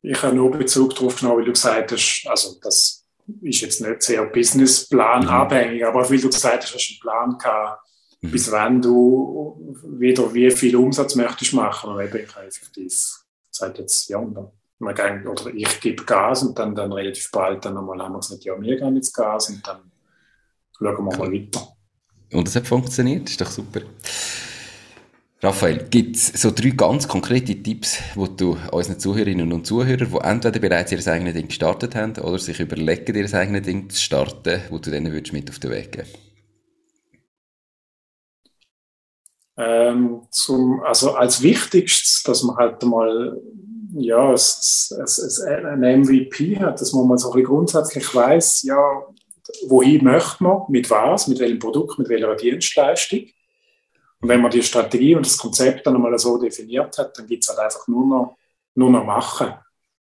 Ich 0.02 0.24
habe 0.24 0.36
nur 0.36 0.50
Bezug 0.50 0.96
darauf 0.96 1.20
genommen, 1.20 1.40
weil 1.40 1.46
du 1.46 1.52
gesagt 1.52 1.92
hast, 1.92 2.26
also 2.28 2.58
das 2.62 3.06
ist 3.42 3.62
jetzt 3.62 3.82
nicht 3.82 4.02
sehr 4.02 4.26
Businessplan 4.26 5.24
mhm. 5.24 5.30
abhängig, 5.30 5.86
aber 5.86 6.10
weil 6.10 6.20
du 6.20 6.30
gesagt 6.30 6.64
hast, 6.64 6.74
hast 6.74 6.90
du 6.90 6.94
einen 6.94 7.00
Plan 7.00 7.38
gehabt, 7.38 7.88
mhm. 8.22 8.32
bis 8.32 8.52
wann 8.52 8.82
du 8.82 9.76
wieder 10.00 10.34
wie 10.34 10.50
viel 10.52 10.76
Umsatz 10.78 11.16
möchtest 11.16 11.54
machen. 11.54 11.92
Und 11.92 12.02
eben 12.02 12.18
ich 12.18 12.36
habe 12.36 12.48
effektiv 12.48 12.92
gesagt, 13.52 13.78
jetzt, 13.78 14.10
ja, 14.10 14.20
man 14.20 14.96
geht, 14.96 15.28
oder 15.28 15.54
ich 15.54 15.80
gebe 15.80 16.06
Gas 16.06 16.44
und 16.44 16.58
dann, 16.58 16.74
dann 16.74 16.92
relativ 16.92 17.30
bald 17.32 17.66
dann 17.66 17.74
nochmal 17.74 18.00
haben 18.00 18.14
wir 18.14 18.20
gesagt, 18.20 18.46
ja, 18.46 18.60
wir 18.60 18.78
gehen 18.78 18.96
jetzt 18.96 19.14
Gas 19.14 19.50
und 19.50 19.68
dann 19.68 19.92
schauen 20.78 21.06
wir 21.06 21.18
mal 21.18 21.32
weiter. 21.32 21.68
Und 22.32 22.48
es 22.48 22.56
hat 22.56 22.68
funktioniert, 22.68 23.30
ist 23.30 23.42
doch 23.42 23.50
super. 23.50 23.82
Raphael, 25.42 25.88
gibt 25.90 26.18
es 26.18 26.28
so 26.28 26.52
drei 26.52 26.72
ganz 26.72 27.08
konkrete 27.08 27.56
Tipps, 27.64 28.00
wo 28.16 28.28
du 28.28 28.58
unseren 28.72 29.00
Zuhörerinnen 29.00 29.54
und 29.54 29.66
Zuhörern, 29.66 30.10
die 30.12 30.18
entweder 30.18 30.60
bereits 30.60 30.92
ihr 30.92 31.08
eigenes 31.08 31.34
Ding 31.34 31.48
gestartet 31.48 31.96
haben 31.96 32.18
oder 32.18 32.38
sich 32.38 32.60
überlegen, 32.60 33.16
ihr 33.16 33.34
eigenes 33.34 33.62
Ding 33.64 33.90
zu 33.90 34.02
starten, 34.02 34.62
wo 34.70 34.78
du 34.80 34.92
denen 34.92 35.14
würdest 35.14 35.32
mit 35.32 35.50
auf 35.50 35.60
den 35.60 35.72
Weg 35.72 35.94
geben 35.94 36.10
ähm, 39.60 40.22
zum, 40.32 40.82
also 40.84 41.14
als 41.16 41.44
wichtigstes, 41.44 42.24
dass 42.24 42.44
man 42.44 42.56
halt 42.56 42.82
mal 42.84 43.40
ja, 43.94 44.34
ein 44.34 46.02
MVP 46.02 46.60
hat, 46.60 46.80
dass 46.80 46.94
man 46.94 47.08
mal 47.08 47.18
so 47.18 47.30
ein 47.30 47.34
bisschen 47.34 47.48
grundsätzlich 47.48 48.16
weiß, 48.16 48.64
ja, 48.64 48.78
wohin 49.68 50.04
möchte 50.04 50.44
man, 50.44 50.64
mit 50.70 50.90
was, 50.90 51.28
mit 51.28 51.40
welchem 51.40 51.60
Produkt, 51.60 52.00
mit 52.00 52.10
welcher 52.10 52.36
Dienstleistung. 52.36 53.26
Und 54.22 54.30
wenn 54.30 54.42
man 54.42 54.52
die 54.52 54.64
Strategie 54.64 55.16
und 55.16 55.26
das 55.26 55.38
Konzept 55.38 55.88
dann 55.88 55.96
einmal 55.96 56.18
so 56.18 56.38
definiert 56.38 56.98
hat, 56.98 57.18
dann 57.18 57.28
gibt 57.28 57.44
es 57.44 57.50
halt 57.50 57.60
einfach 57.60 57.88
nur 57.88 58.06
noch, 58.06 58.38
nur 58.76 58.90
noch 58.90 59.06
machen. 59.06 59.54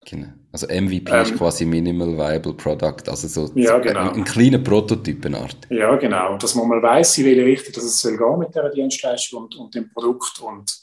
Genau. 0.05 0.27
Also 0.51 0.65
MVP 0.65 1.11
ähm, 1.11 1.21
ist 1.21 1.37
quasi 1.37 1.65
Minimal 1.65 2.17
Viable 2.17 2.53
Product, 2.53 3.07
also 3.07 3.27
so, 3.27 3.51
ja, 3.53 3.77
genau. 3.77 4.09
ein, 4.09 4.15
ein 4.15 4.23
kleiner 4.23 4.57
Prototypenart. 4.57 5.67
Ja, 5.69 5.95
genau. 5.97 6.37
Dass 6.37 6.55
man 6.55 6.67
mal 6.67 6.81
weiß, 6.81 7.19
in 7.19 7.25
welche 7.25 7.45
Richtung 7.45 7.73
dass 7.73 7.83
es 7.83 7.99
soll 7.99 8.17
gehen 8.17 8.39
mit 8.39 8.55
der 8.55 8.69
Dienstleistung 8.69 9.43
und, 9.43 9.55
und 9.55 9.75
dem 9.75 9.91
Produkt 9.91 10.39
und 10.39 10.73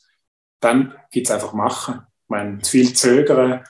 dann 0.60 0.94
gibt 1.10 1.26
es 1.26 1.32
einfach 1.32 1.52
machen. 1.52 2.00
Ich 2.24 2.28
meine, 2.28 2.58
zu 2.58 2.70
viel 2.70 2.92
zögern 2.92 3.64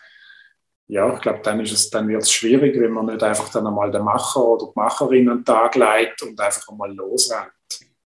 ja, 0.88 1.14
ich 1.14 1.20
glaube, 1.20 1.40
dann, 1.42 1.60
ist 1.60 1.72
es, 1.72 1.90
dann 1.90 2.08
wird 2.08 2.22
es 2.22 2.30
schwierig, 2.32 2.78
wenn 2.80 2.92
man 2.92 3.06
nicht 3.06 3.22
einfach 3.22 3.50
dann 3.50 3.66
einmal 3.66 3.90
den 3.90 4.04
Macher 4.04 4.44
oder 4.44 4.66
die 4.66 4.72
Macherin 4.76 5.28
einen 5.28 5.44
Tag 5.44 5.74
leitet 5.74 6.22
und 6.22 6.40
einfach 6.40 6.68
einmal 6.68 6.94
losrennt. 6.94 7.50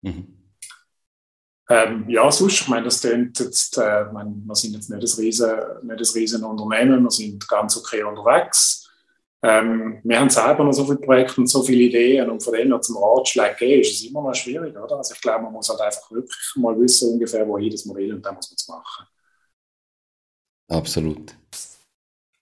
Mhm. 0.02 0.36
Ähm, 1.72 2.10
ja, 2.10 2.32
sonst, 2.32 2.62
ich 2.62 2.68
meine, 2.68 2.86
das 2.86 3.02
klingt 3.02 3.40
jetzt, 3.40 3.78
äh, 3.78 4.06
meine, 4.12 4.32
wir 4.44 4.56
sind 4.56 4.74
jetzt 4.74 4.90
nicht 4.90 5.02
ein, 5.02 5.24
riesen, 5.24 5.50
nicht 5.84 6.00
ein 6.00 6.14
riesen 6.16 6.44
Unternehmen, 6.44 7.04
wir 7.04 7.12
sind 7.12 7.48
ganz 7.48 7.78
okay 7.78 8.04
unterwegs. 8.04 8.90
Ähm, 9.42 10.02
wir 10.04 10.20
haben 10.20 10.30
selber 10.30 10.64
noch 10.64 10.74
so 10.74 10.84
viele 10.84 10.98
Projekte 10.98 11.40
und 11.42 11.48
so 11.48 11.64
viele 11.64 11.84
Ideen 11.84 12.30
und 12.30 12.44
von 12.44 12.54
denen 12.54 12.72
noch 12.72 12.82
zum 12.82 12.98
Ratschlag 12.98 13.58
geben, 13.58 13.82
ist 13.82 13.94
es 13.94 14.10
immer 14.10 14.22
noch 14.22 14.34
schwierig, 14.36 14.76
oder? 14.76 14.98
Also 14.98 15.14
ich 15.14 15.22
glaube, 15.22 15.44
man 15.44 15.54
muss 15.54 15.70
halt 15.70 15.80
einfach 15.80 16.12
wirklich 16.12 16.52
mal 16.56 16.78
wissen 16.80 17.14
ungefähr, 17.14 17.48
wohin 17.48 17.70
das 17.70 17.86
man 17.86 17.96
will 17.96 18.14
und 18.16 18.26
dann 18.26 18.36
muss 18.36 18.50
man 18.50 18.56
es 18.58 18.68
machen. 18.68 19.06
Absolut. 20.68 21.36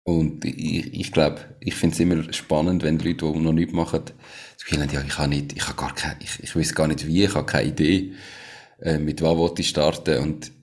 Und 0.08 0.46
ich, 0.46 0.94
ich 0.94 1.12
glaube, 1.12 1.42
ich 1.60 1.76
finde 1.76 1.94
es 1.94 2.00
immer 2.00 2.32
spannend, 2.32 2.82
wenn 2.82 2.98
Leute, 2.98 3.30
die 3.30 3.40
noch 3.40 3.52
nichts 3.52 3.74
machen, 3.74 4.04
das 4.06 4.64
Gefühl 4.64 4.82
haben, 4.82 4.94
ja, 4.94 5.02
ich 5.06 5.18
habe 5.18 5.28
nicht, 5.28 5.52
ich 5.52 5.68
habe 5.68 5.76
gar 5.76 5.94
keine, 5.94 6.16
ich, 6.22 6.42
ich 6.42 6.56
weiß 6.56 6.76
gar 6.76 6.88
nicht 6.88 7.06
wie, 7.06 7.26
ich 7.26 7.36
habe 7.36 7.46
keine 7.46 7.68
Idee, 7.68 8.14
äh, 8.80 9.00
mit 9.00 9.22
was 9.22 9.36
wollte 9.36 9.62
ich 9.62 9.68
starten. 9.68 10.24
Und 10.24 10.54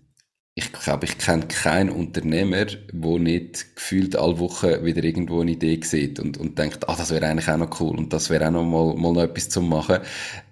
ich 0.55 0.72
glaube, 0.72 1.05
ich 1.05 1.18
kenne 1.18 1.47
keinen 1.47 1.90
Unternehmer, 1.90 2.64
der 2.64 3.18
nicht 3.18 3.76
gefühlt 3.76 4.16
alle 4.16 4.38
Wochen 4.38 4.82
wieder 4.82 5.05
irgendwo 5.05 5.42
eine 5.42 5.51
Idee 5.51 5.78
sieht 5.82 6.20
und, 6.20 6.38
und 6.38 6.59
denkt, 6.59 6.88
ah, 6.88 6.97
das 6.97 7.11
wäre 7.11 7.26
eigentlich 7.26 7.51
auch 7.51 7.59
noch 7.59 7.78
cool 7.82 7.99
und 7.99 8.14
das 8.14 8.30
wäre 8.30 8.47
auch 8.47 8.53
noch 8.53 8.64
mal, 8.64 8.95
mal 8.95 9.12
noch 9.12 9.24
etwas 9.24 9.51
zu 9.51 9.61
machen. 9.61 9.99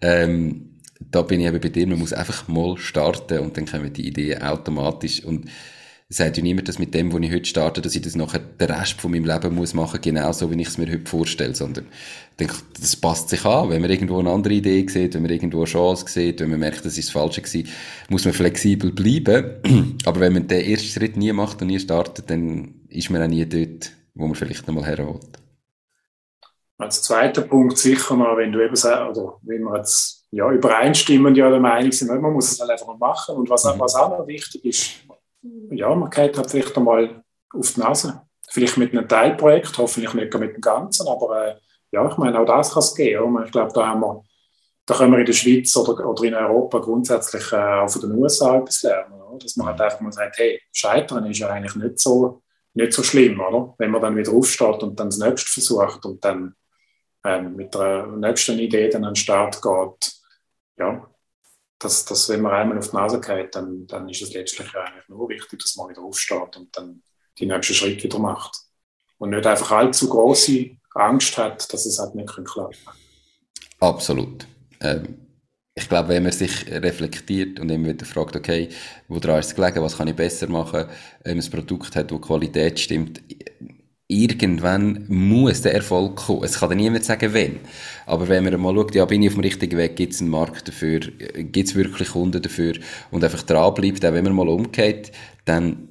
Ähm, 0.03 0.81
da 1.11 1.23
bin 1.23 1.41
ich 1.41 1.47
eben 1.47 1.63
bei 1.63 1.71
dir, 1.71 1.87
man 1.87 1.99
muss 1.99 2.13
einfach 2.13 2.47
mal 2.47 2.77
starten 2.77 3.39
und 3.39 3.57
dann 3.57 3.65
kommen 3.65 3.91
die 3.91 4.07
Ideen 4.07 4.43
automatisch 4.43 5.25
und 5.25 5.47
sagt 6.13 6.37
ja 6.37 6.43
niemand, 6.43 6.69
dass 6.69 6.79
mit 6.79 6.95
dem, 6.95 7.13
wo 7.13 7.19
ich 7.19 7.33
heute 7.33 7.45
starte, 7.47 7.81
dass 7.81 7.95
ich 7.95 8.03
das 8.03 8.17
nachher 8.17 8.41
den 8.41 8.71
Rest 8.71 9.01
von 9.01 9.11
meinem 9.11 9.25
Leben 9.25 9.55
muss 9.55 9.73
machen, 9.73 10.01
genauso 10.01 10.51
wie 10.51 10.61
ich 10.61 10.69
es 10.69 10.79
mir 10.79 10.91
heute 10.91 11.09
vorstelle, 11.09 11.55
sondern 11.55 11.87
ich 12.33 12.37
denke, 12.37 12.55
das 12.79 12.97
passt 12.97 13.29
sich 13.29 13.45
an. 13.45 13.71
Wenn 13.71 13.81
man 13.81 13.91
irgendwo 13.91 14.19
eine 14.19 14.31
andere 14.31 14.55
Idee 14.55 14.87
sieht, 14.89 15.15
wenn 15.15 15.23
man 15.23 15.31
irgendwo 15.31 15.59
eine 15.59 15.67
Chance 15.67 16.05
sieht, 16.09 16.41
wenn 16.41 16.51
man 16.51 16.61
merkt, 16.61 16.85
das 16.85 16.99
ist 16.99 17.09
das 17.09 17.13
Falsche 17.13 17.43
gewesen, 17.43 17.69
muss 18.09 18.25
man 18.25 18.35
flexibel 18.35 18.93
bleiben. 18.93 19.97
Aber 20.05 20.21
wenn 20.21 20.35
man 20.35 20.49
den 20.49 20.65
ersten 20.65 20.89
Schritt 20.89 21.17
nie 21.17 21.33
macht 21.33 21.63
und 21.63 21.69
nie 21.69 21.79
startet, 21.79 22.29
dann 22.31 22.75
ist 22.89 23.11
man 23.11 23.23
auch 23.23 23.29
nie 23.29 23.47
dort, 23.47 23.93
wo 24.15 24.27
man 24.27 24.35
vielleicht 24.35 24.67
noch 24.67 24.75
mal 24.75 24.85
herholt. 24.85 25.39
Als 26.79 27.03
zweiter 27.03 27.43
Punkt 27.43 27.79
sicher 27.79 28.17
noch, 28.17 28.37
wenn 28.37 28.51
du 28.51 28.63
eben 28.63 28.75
sagst, 28.75 29.17
oder 29.17 29.39
wenn 29.43 29.63
wir 29.63 29.77
jetzt 29.77 30.27
ja, 30.33 30.51
übereinstimmend 30.51 31.37
ja 31.37 31.49
der 31.49 31.61
Meinung 31.61 31.93
sind, 31.93 32.09
man 32.09 32.33
muss 32.33 32.53
es 32.53 32.61
halt 32.61 32.71
einfach 32.71 32.87
mal 32.87 32.97
machen. 32.97 33.37
Und 33.37 33.49
was, 33.49 33.65
mhm. 33.65 33.79
was 33.79 33.95
auch 33.95 34.19
noch 34.19 34.27
wichtig 34.27 34.65
ist, 34.65 34.91
ja, 35.71 35.95
man 35.95 36.11
geht 36.11 36.37
halt 36.37 36.51
vielleicht 36.51 36.77
einmal 36.77 37.23
auf 37.53 37.73
die 37.73 37.81
Nase. 37.81 38.23
Vielleicht 38.49 38.77
mit 38.77 38.93
einem 38.93 39.09
Teilprojekt, 39.09 39.77
hoffentlich 39.79 40.13
nicht 40.15 40.35
mit 40.35 40.55
dem 40.55 40.61
Ganzen, 40.61 41.09
aber 41.09 41.47
äh, 41.47 41.55
ja, 41.91 42.09
ich 42.09 42.17
meine, 42.17 42.39
auch 42.39 42.47
das 42.47 42.73
kann 42.73 42.83
es 42.83 42.95
geben. 42.95 43.43
Ich 43.45 43.53
glaube, 43.53 43.73
da 43.73 43.87
haben 43.87 44.01
wir, 44.01 44.25
da 44.87 44.95
können 44.95 45.13
wir 45.13 45.21
in 45.21 45.27
der 45.27 45.33
Schweiz 45.33 45.77
oder, 45.77 46.07
oder 46.07 46.25
in 46.25 46.35
Europa 46.35 46.79
grundsätzlich 46.79 47.53
äh, 47.53 47.57
auch 47.57 47.89
von 47.89 48.03
den 48.03 48.13
USA 48.15 48.59
etwas 48.59 48.83
lernen. 48.83 49.21
Oder? 49.21 49.39
Dass 49.39 49.57
man 49.57 49.69
halt 49.69 49.81
einfach 49.81 50.01
mal 50.01 50.13
sagt, 50.13 50.39
hey, 50.39 50.61
Scheitern 50.73 51.27
ist 51.27 51.39
ja 51.39 51.49
eigentlich 51.49 51.77
nicht 51.77 51.99
so, 51.99 52.43
nicht 52.75 52.93
so 52.93 53.03
schlimm, 53.03 53.41
oder? 53.41 53.75
Wenn 53.79 53.91
man 53.91 54.03
dann 54.03 54.17
wieder 54.17 54.33
aufsteht 54.33 54.83
und 54.83 54.99
dann 54.99 55.09
das 55.09 55.19
nächste 55.19 55.51
versucht 55.51 56.05
und 56.05 56.25
dann 56.25 56.55
ähm, 57.25 57.57
mit 57.57 57.75
der 57.75 58.07
nächsten 58.07 58.59
Idee 58.59 58.89
dann 58.89 59.05
an 59.05 59.11
den 59.13 59.17
Start 59.17 59.61
geht, 59.63 60.13
ja, 60.79 61.07
dass, 61.83 62.05
dass 62.05 62.29
wenn 62.29 62.41
man 62.43 62.53
einmal 62.53 62.79
auf 62.79 62.91
die 62.91 62.97
Nase 62.97 63.21
geht, 63.21 63.55
dann, 63.55 63.87
dann 63.87 64.09
ist 64.09 64.23
es 64.23 64.33
letztlich 64.33 64.69
eigentlich 64.75 65.09
nur 65.09 65.29
wichtig, 65.29 65.61
dass 65.61 65.77
man 65.77 65.89
wieder 65.89 66.03
aufsteht 66.03 66.57
und 66.57 66.77
dann 66.77 67.03
die 67.39 67.47
nächsten 67.47 67.75
Schritt 67.75 68.03
wieder 68.03 68.19
macht. 68.19 68.57
Und 69.19 69.31
nicht 69.31 69.47
einfach 69.47 69.71
allzu 69.71 70.09
große 70.09 70.71
Angst 70.95 71.39
hat, 71.39 71.73
dass 71.73 71.87
es 71.87 71.99
halt 71.99 72.15
nicht 72.15 72.29
klappen 72.29 72.45
kann. 72.85 72.95
Absolut. 73.81 74.47
Ähm, 74.81 75.19
ich 75.75 75.89
glaube, 75.89 76.11
wenn 76.11 76.25
man 76.25 76.33
sich 76.33 76.71
reflektiert 76.71 77.59
und 77.59 77.71
immer 77.71 77.89
wieder 77.89 78.05
fragt, 78.05 78.37
okay, 78.37 78.69
wo 79.09 79.19
dran 79.19 79.41
ist 79.41 79.47
es 79.47 79.55
gelegen, 79.55 79.83
was 79.83 79.97
kann 79.97 80.09
ich 80.09 80.17
besser 80.17 80.49
machen, 80.49 80.87
wenn 81.25 81.37
man 81.37 81.45
ein 81.45 81.51
Produkt 81.51 81.97
hat, 81.97 82.13
wo 82.13 82.17
die 82.17 82.27
Qualität 82.27 82.79
stimmt, 82.79 83.23
irgendwann 84.13 85.05
muss 85.09 85.63
der 85.63 85.75
Erfolg 85.75 86.17
kommen. 86.17 86.45
Es 86.45 86.59
kann 86.59 86.69
dann 86.69 86.79
niemand 86.79 87.05
sagen, 87.05 87.33
wenn. 87.33 87.61
Aber 88.07 88.29
wenn 88.29 88.45
man 88.45 88.61
mal 88.61 88.75
schaut, 88.75 88.95
ja, 88.95 89.05
bin 89.05 89.23
ich 89.23 89.29
auf 89.29 89.35
dem 89.35 89.43
richtigen 89.43 89.79
Weg, 89.79 89.97
gibt 89.97 90.13
es 90.13 90.21
einen 90.21 90.31
Markt 90.31 90.69
dafür, 90.69 91.01
gibt 91.01 91.69
es 91.69 91.75
wirklich 91.75 92.11
Kunden 92.11 92.43
dafür 92.43 92.75
und 93.11 93.25
einfach 93.25 93.43
dranbleibt, 93.43 94.05
auch 94.05 94.13
wenn 94.13 94.25
man 94.25 94.35
mal 94.35 94.49
umgeht, 94.49 95.13
dann, 95.45 95.89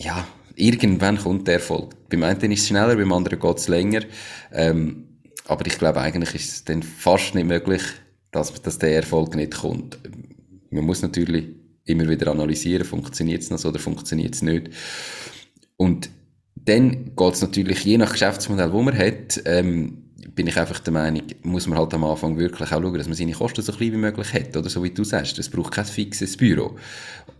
ja, 0.00 0.26
irgendwann 0.54 1.18
kommt 1.18 1.48
der 1.48 1.54
Erfolg. 1.54 1.94
Beim 2.08 2.22
einen 2.22 2.52
ist 2.52 2.62
es 2.62 2.68
schneller, 2.68 2.96
beim 2.96 3.12
anderen 3.12 3.40
geht 3.40 3.58
es 3.58 3.68
länger. 3.68 4.02
Ähm, 4.52 5.04
aber 5.46 5.66
ich 5.66 5.78
glaube, 5.78 6.00
eigentlich 6.00 6.34
ist 6.34 6.52
es 6.52 6.64
dann 6.64 6.82
fast 6.82 7.34
nicht 7.34 7.46
möglich, 7.46 7.82
dass, 8.30 8.52
dass 8.62 8.78
der 8.78 8.96
Erfolg 8.96 9.34
nicht 9.34 9.54
kommt. 9.54 9.98
Man 10.70 10.84
muss 10.84 11.02
natürlich 11.02 11.48
immer 11.84 12.08
wieder 12.08 12.30
analysieren, 12.30 12.84
funktioniert 12.84 13.42
es 13.42 13.50
noch 13.50 13.58
so 13.58 13.68
oder 13.68 13.78
funktioniert 13.78 14.34
es 14.34 14.42
nicht. 14.42 14.70
Und 15.76 16.08
dann 16.64 17.14
geht 17.14 17.34
es 17.34 17.42
natürlich 17.42 17.84
je 17.84 17.98
nach 17.98 18.12
Geschäftsmodell, 18.12 18.72
wo 18.72 18.82
man 18.82 18.96
hat, 18.96 19.40
ähm, 19.44 19.98
bin 20.34 20.46
ich 20.46 20.56
einfach 20.56 20.80
der 20.80 20.92
Meinung, 20.92 21.22
muss 21.42 21.66
man 21.66 21.78
halt 21.78 21.94
am 21.94 22.04
Anfang 22.04 22.38
wirklich 22.38 22.72
auch 22.72 22.82
schauen, 22.82 22.94
dass 22.94 23.06
man 23.06 23.16
seine 23.16 23.32
Kosten 23.32 23.62
so 23.62 23.72
klein 23.72 23.92
wie 23.92 23.98
möglich 23.98 24.32
hat, 24.32 24.56
oder 24.56 24.68
so 24.68 24.82
wie 24.82 24.90
du 24.90 25.04
sagst, 25.04 25.38
es 25.38 25.48
braucht 25.48 25.74
kein 25.74 25.84
fixes 25.84 26.36
Büro. 26.36 26.76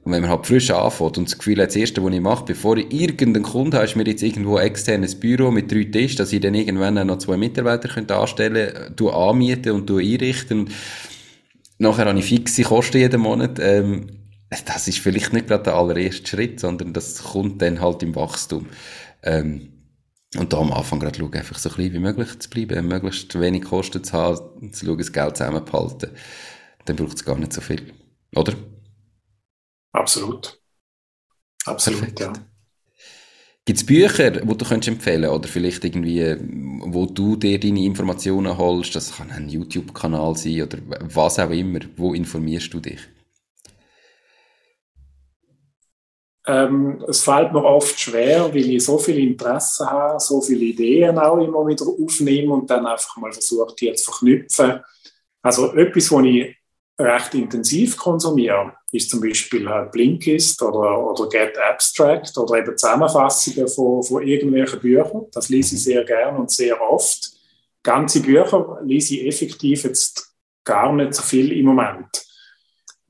Und 0.05 0.13
wenn 0.13 0.21
man 0.21 0.31
halt 0.31 0.47
frisch 0.47 0.71
anfängt 0.71 1.17
und 1.19 1.29
das 1.29 1.39
Gefühl 1.39 1.61
hat, 1.61 1.69
das 1.69 1.77
Erste, 1.77 2.05
was 2.05 2.13
ich 2.13 2.21
mache, 2.21 2.45
bevor 2.45 2.77
ich 2.77 2.93
irgendeinen 2.93 3.43
Kunden 3.43 3.75
habe, 3.75 3.85
ist 3.85 3.97
mir 3.97 4.07
jetzt 4.07 4.23
irgendwo 4.23 4.57
ein 4.57 4.67
externes 4.67 5.15
Büro 5.15 5.51
mit 5.51 5.73
drei 5.73 5.85
Tischen, 5.85 6.19
dass 6.19 6.33
ich 6.33 6.41
dann 6.41 6.55
irgendwann 6.55 7.07
noch 7.07 7.19
zwei 7.19 7.37
Mitarbeiter 7.37 7.89
könnte 7.89 8.17
anstellen 8.17 8.75
könnte, 8.75 9.13
anmieten 9.13 9.73
und 9.73 9.91
einrichten. 9.91 10.61
Und 10.61 10.71
nachher 11.79 12.05
habe 12.05 12.19
ich 12.19 12.27
fixe 12.27 12.63
Kosten 12.63 12.99
jeden 12.99 13.23
Monat. 13.23 13.59
Ähm, 13.61 14.07
das 14.67 14.87
ist 14.87 14.99
vielleicht 14.99 15.33
nicht 15.33 15.49
gerade 15.49 15.65
der 15.65 15.75
allererste 15.75 16.27
Schritt, 16.27 16.61
sondern 16.61 16.93
das 16.93 17.23
kommt 17.23 17.61
dann 17.63 17.81
halt 17.81 18.03
im 18.03 18.15
Wachstum. 18.15 18.67
Ähm, 19.25 19.71
und 20.37 20.53
da 20.53 20.59
am 20.59 20.73
Anfang 20.73 21.01
gerade 21.01 21.19
schauen, 21.19 21.35
einfach 21.35 21.59
so 21.59 21.71
klein 21.71 21.93
wie 21.93 21.99
möglich 21.99 22.39
zu 22.41 22.51
bleiben, 22.51 22.89
möglichst 22.89 23.39
wenig 23.39 23.65
Kosten 23.65 24.03
zu 24.05 24.13
haben, 24.13 24.73
zu 24.73 24.87
schauen, 24.87 24.99
das 24.99 25.13
Geld 25.13 25.37
zusammenzuhalten. 25.37 26.11
Dann 26.85 26.97
braucht 26.97 27.17
es 27.17 27.25
gar 27.25 27.39
nicht 27.39 27.53
so 27.53 27.61
viel. 27.61 27.93
Oder? 28.37 28.55
Absolut. 29.93 30.61
Absolut, 31.67 32.15
Perfekt. 32.15 32.21
ja. 32.21 32.33
Gibt 33.67 33.79
es 33.79 33.87
Bücher, 33.87 34.31
die 34.31 34.41
du 34.47 34.65
könntest 34.67 34.89
empfehlen 34.89 35.31
oder 35.31 35.49
vielleicht 35.49 35.85
irgendwie, 35.85 36.37
wo 36.81 37.07
du 37.07 37.37
dir 37.37 37.59
deine 37.59 37.85
Informationen 37.85 38.59
holst? 38.59 38.95
Das 38.95 39.17
kann 39.17 39.31
ein 39.31 39.49
YouTube-Kanal 39.49 40.37
sein 40.37 40.63
oder 40.63 40.79
was 41.01 41.39
auch 41.39 41.51
immer. 41.51 41.81
Wo 41.97 42.13
informierst 42.13 42.75
du 42.75 42.81
dich? 42.81 43.01
Ähm, 46.47 47.03
es 47.09 47.23
fällt 47.23 47.53
mir 47.53 47.65
oft 47.65 47.99
schwer, 47.99 48.53
weil 48.53 48.71
ich 48.71 48.85
so 48.85 48.99
viel 48.99 49.19
Interesse 49.19 49.91
habe, 49.91 50.21
so 50.21 50.41
viele 50.43 50.65
Ideen 50.65 51.19
auch 51.19 51.39
immer 51.39 51.67
wieder 51.67 51.87
aufnehme 51.87 52.53
und 52.53 52.69
dann 52.69 52.87
einfach 52.87 53.17
mal 53.17 53.33
versuche, 53.33 53.75
die 53.75 53.93
zu 53.95 54.11
verknüpfen. 54.11 54.81
Also 55.43 55.73
etwas, 55.75 56.13
was 56.13 56.25
ich 56.25 56.57
recht 56.99 57.35
intensiv 57.35 57.97
konsumiere, 57.97 58.75
ist 58.93 59.11
zum 59.11 59.21
Beispiel 59.21 59.69
halt 59.69 59.91
Blinkist 59.91 60.63
oder, 60.63 61.05
oder 61.11 61.29
Get 61.29 61.59
Abstract 61.59 62.37
oder 62.39 62.59
eben 62.59 62.77
Zusammenfassungen 62.77 63.69
von, 63.69 64.03
von 64.03 64.23
irgendwelchen 64.23 64.81
Büchern. 64.81 65.27
Das 65.33 65.49
lese 65.49 65.75
ich 65.75 65.83
sehr 65.83 66.05
gern 66.05 66.37
und 66.37 66.51
sehr 66.51 66.81
oft. 66.81 67.33
Ganze 67.83 68.21
Bücher 68.21 68.79
lese 68.85 69.17
ich 69.17 69.27
effektiv 69.27 69.85
jetzt 69.85 70.35
gar 70.63 70.93
nicht 70.93 71.15
so 71.15 71.23
viel 71.23 71.53
im 71.53 71.67
Moment. 71.67 72.25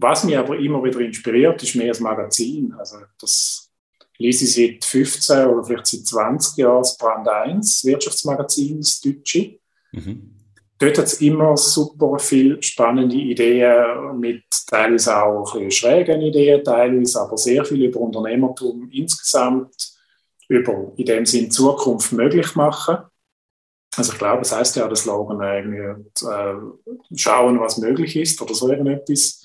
Was 0.04 0.22
mich 0.24 0.36
aber 0.36 0.58
immer 0.58 0.84
wieder 0.84 1.00
inspiriert, 1.00 1.62
ist 1.62 1.76
mehr 1.76 1.88
das 1.88 2.00
Magazin. 2.00 2.74
Also 2.78 2.98
das 3.18 3.70
lese 4.18 4.44
ich 4.44 4.54
seit 4.54 4.84
15 4.84 5.46
oder 5.46 5.64
vielleicht 5.64 5.86
seit 5.86 6.06
20 6.06 6.58
Jahren 6.58 6.82
das 6.82 6.98
Brand 6.98 7.26
1 7.26 7.86
Wirtschaftsmagazin, 7.86 8.80
das 8.80 9.00
Deutsche. 9.00 9.58
Mhm. 9.92 10.30
Dort 10.78 10.98
hat 10.98 11.06
es 11.06 11.22
immer 11.22 11.56
super 11.56 12.18
viele 12.18 12.62
spannende 12.62 13.16
Ideen 13.16 14.20
mit 14.20 14.44
teilweise 14.66 15.16
auch 15.16 15.56
schrägen 15.70 16.20
Ideen, 16.20 16.62
teilweise 16.62 17.22
aber 17.22 17.38
sehr 17.38 17.64
viel 17.64 17.84
über 17.84 18.00
Unternehmertum 18.00 18.90
insgesamt, 18.92 19.94
über 20.48 20.92
in 20.96 21.06
dem 21.06 21.24
Sinn 21.24 21.50
Zukunft 21.50 22.12
möglich 22.12 22.54
machen. 22.56 22.98
Also 23.96 24.12
ich 24.12 24.18
glaube, 24.18 24.42
es 24.42 24.50
das 24.50 24.58
heißt 24.58 24.76
ja 24.76 24.86
das 24.86 25.04
Slogan 25.04 25.40
irgendwie, 25.40 26.26
äh, 26.26 27.16
schauen, 27.16 27.58
was 27.58 27.78
möglich 27.78 28.16
ist 28.16 28.42
oder 28.42 28.52
so 28.52 28.68
irgendetwas 28.68 29.43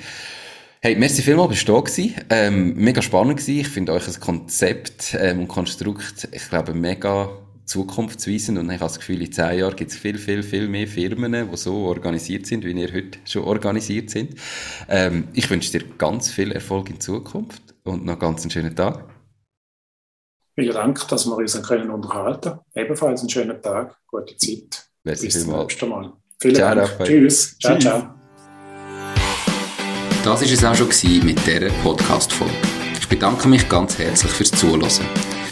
Hey, 0.79 0.95
merci 0.95 1.21
vielmals, 1.21 1.49
bist 1.49 1.67
du 1.67 1.81
da. 1.81 2.23
Ähm, 2.29 2.75
mega 2.75 3.01
spannend 3.01 3.37
gewesen. 3.37 3.59
Ich 3.59 3.67
finde 3.67 3.91
euch 3.91 4.07
ein 4.07 4.19
Konzept 4.21 5.13
ähm, 5.19 5.41
und 5.41 5.49
Konstrukt, 5.49 6.29
ich 6.31 6.49
glaube, 6.49 6.73
mega 6.73 7.29
zukunftsweisend 7.65 8.57
und 8.57 8.65
ich 8.65 8.79
habe 8.79 8.85
das 8.85 8.99
Gefühl, 8.99 9.21
in 9.21 9.31
zehn 9.31 9.59
Jahren 9.59 9.75
gibt 9.75 9.91
es 9.91 9.97
viel, 9.97 10.17
viel, 10.17 10.43
viel 10.43 10.67
mehr 10.67 10.87
Firmen, 10.87 11.33
die 11.33 11.57
so 11.57 11.73
organisiert 11.85 12.45
sind, 12.45 12.65
wie 12.65 12.71
ihr 12.71 12.91
heute 12.93 13.19
schon 13.25 13.43
organisiert 13.43 14.09
sind. 14.09 14.35
Ähm, 14.89 15.27
ich 15.33 15.49
wünsche 15.49 15.71
dir 15.71 15.85
ganz 15.97 16.29
viel 16.29 16.51
Erfolg 16.51 16.89
in 16.89 16.99
Zukunft 16.99 17.61
und 17.83 18.05
noch 18.05 18.19
ganz 18.19 18.41
einen 18.41 18.51
schönen 18.51 18.75
Tag. 18.75 19.05
Vielen 20.55 20.73
Dank, 20.73 21.07
dass 21.07 21.25
wir 21.25 21.37
uns 21.37 21.61
können 21.63 21.89
unterhalten 21.89 22.59
Ebenfalls 22.75 23.21
einen 23.21 23.29
schönen 23.29 23.61
Tag, 23.61 23.97
gute 24.07 24.35
Zeit. 24.35 24.85
Merci 25.03 25.25
Bis 25.27 25.43
zum 25.43 25.57
nächsten 25.57 25.89
Mal. 25.89 26.13
Vielen 26.39 26.55
ciao, 26.55 26.75
Dank. 26.75 26.91
Raphael. 26.91 27.07
Tschüss. 27.07 27.57
Ciao, 27.59 27.73
Tschüss. 27.75 27.83
ciao. 27.83 28.21
Das 30.23 30.41
war 30.41 30.51
es 30.51 30.63
auch 30.63 30.75
schon 30.75 31.25
mit 31.25 31.47
dieser 31.47 31.69
Podcast-Folge. 31.81 32.53
Ich 32.99 33.07
bedanke 33.07 33.47
mich 33.47 33.67
ganz 33.67 33.97
herzlich 33.97 34.31
fürs 34.31 34.51
Zuhören. 34.51 35.40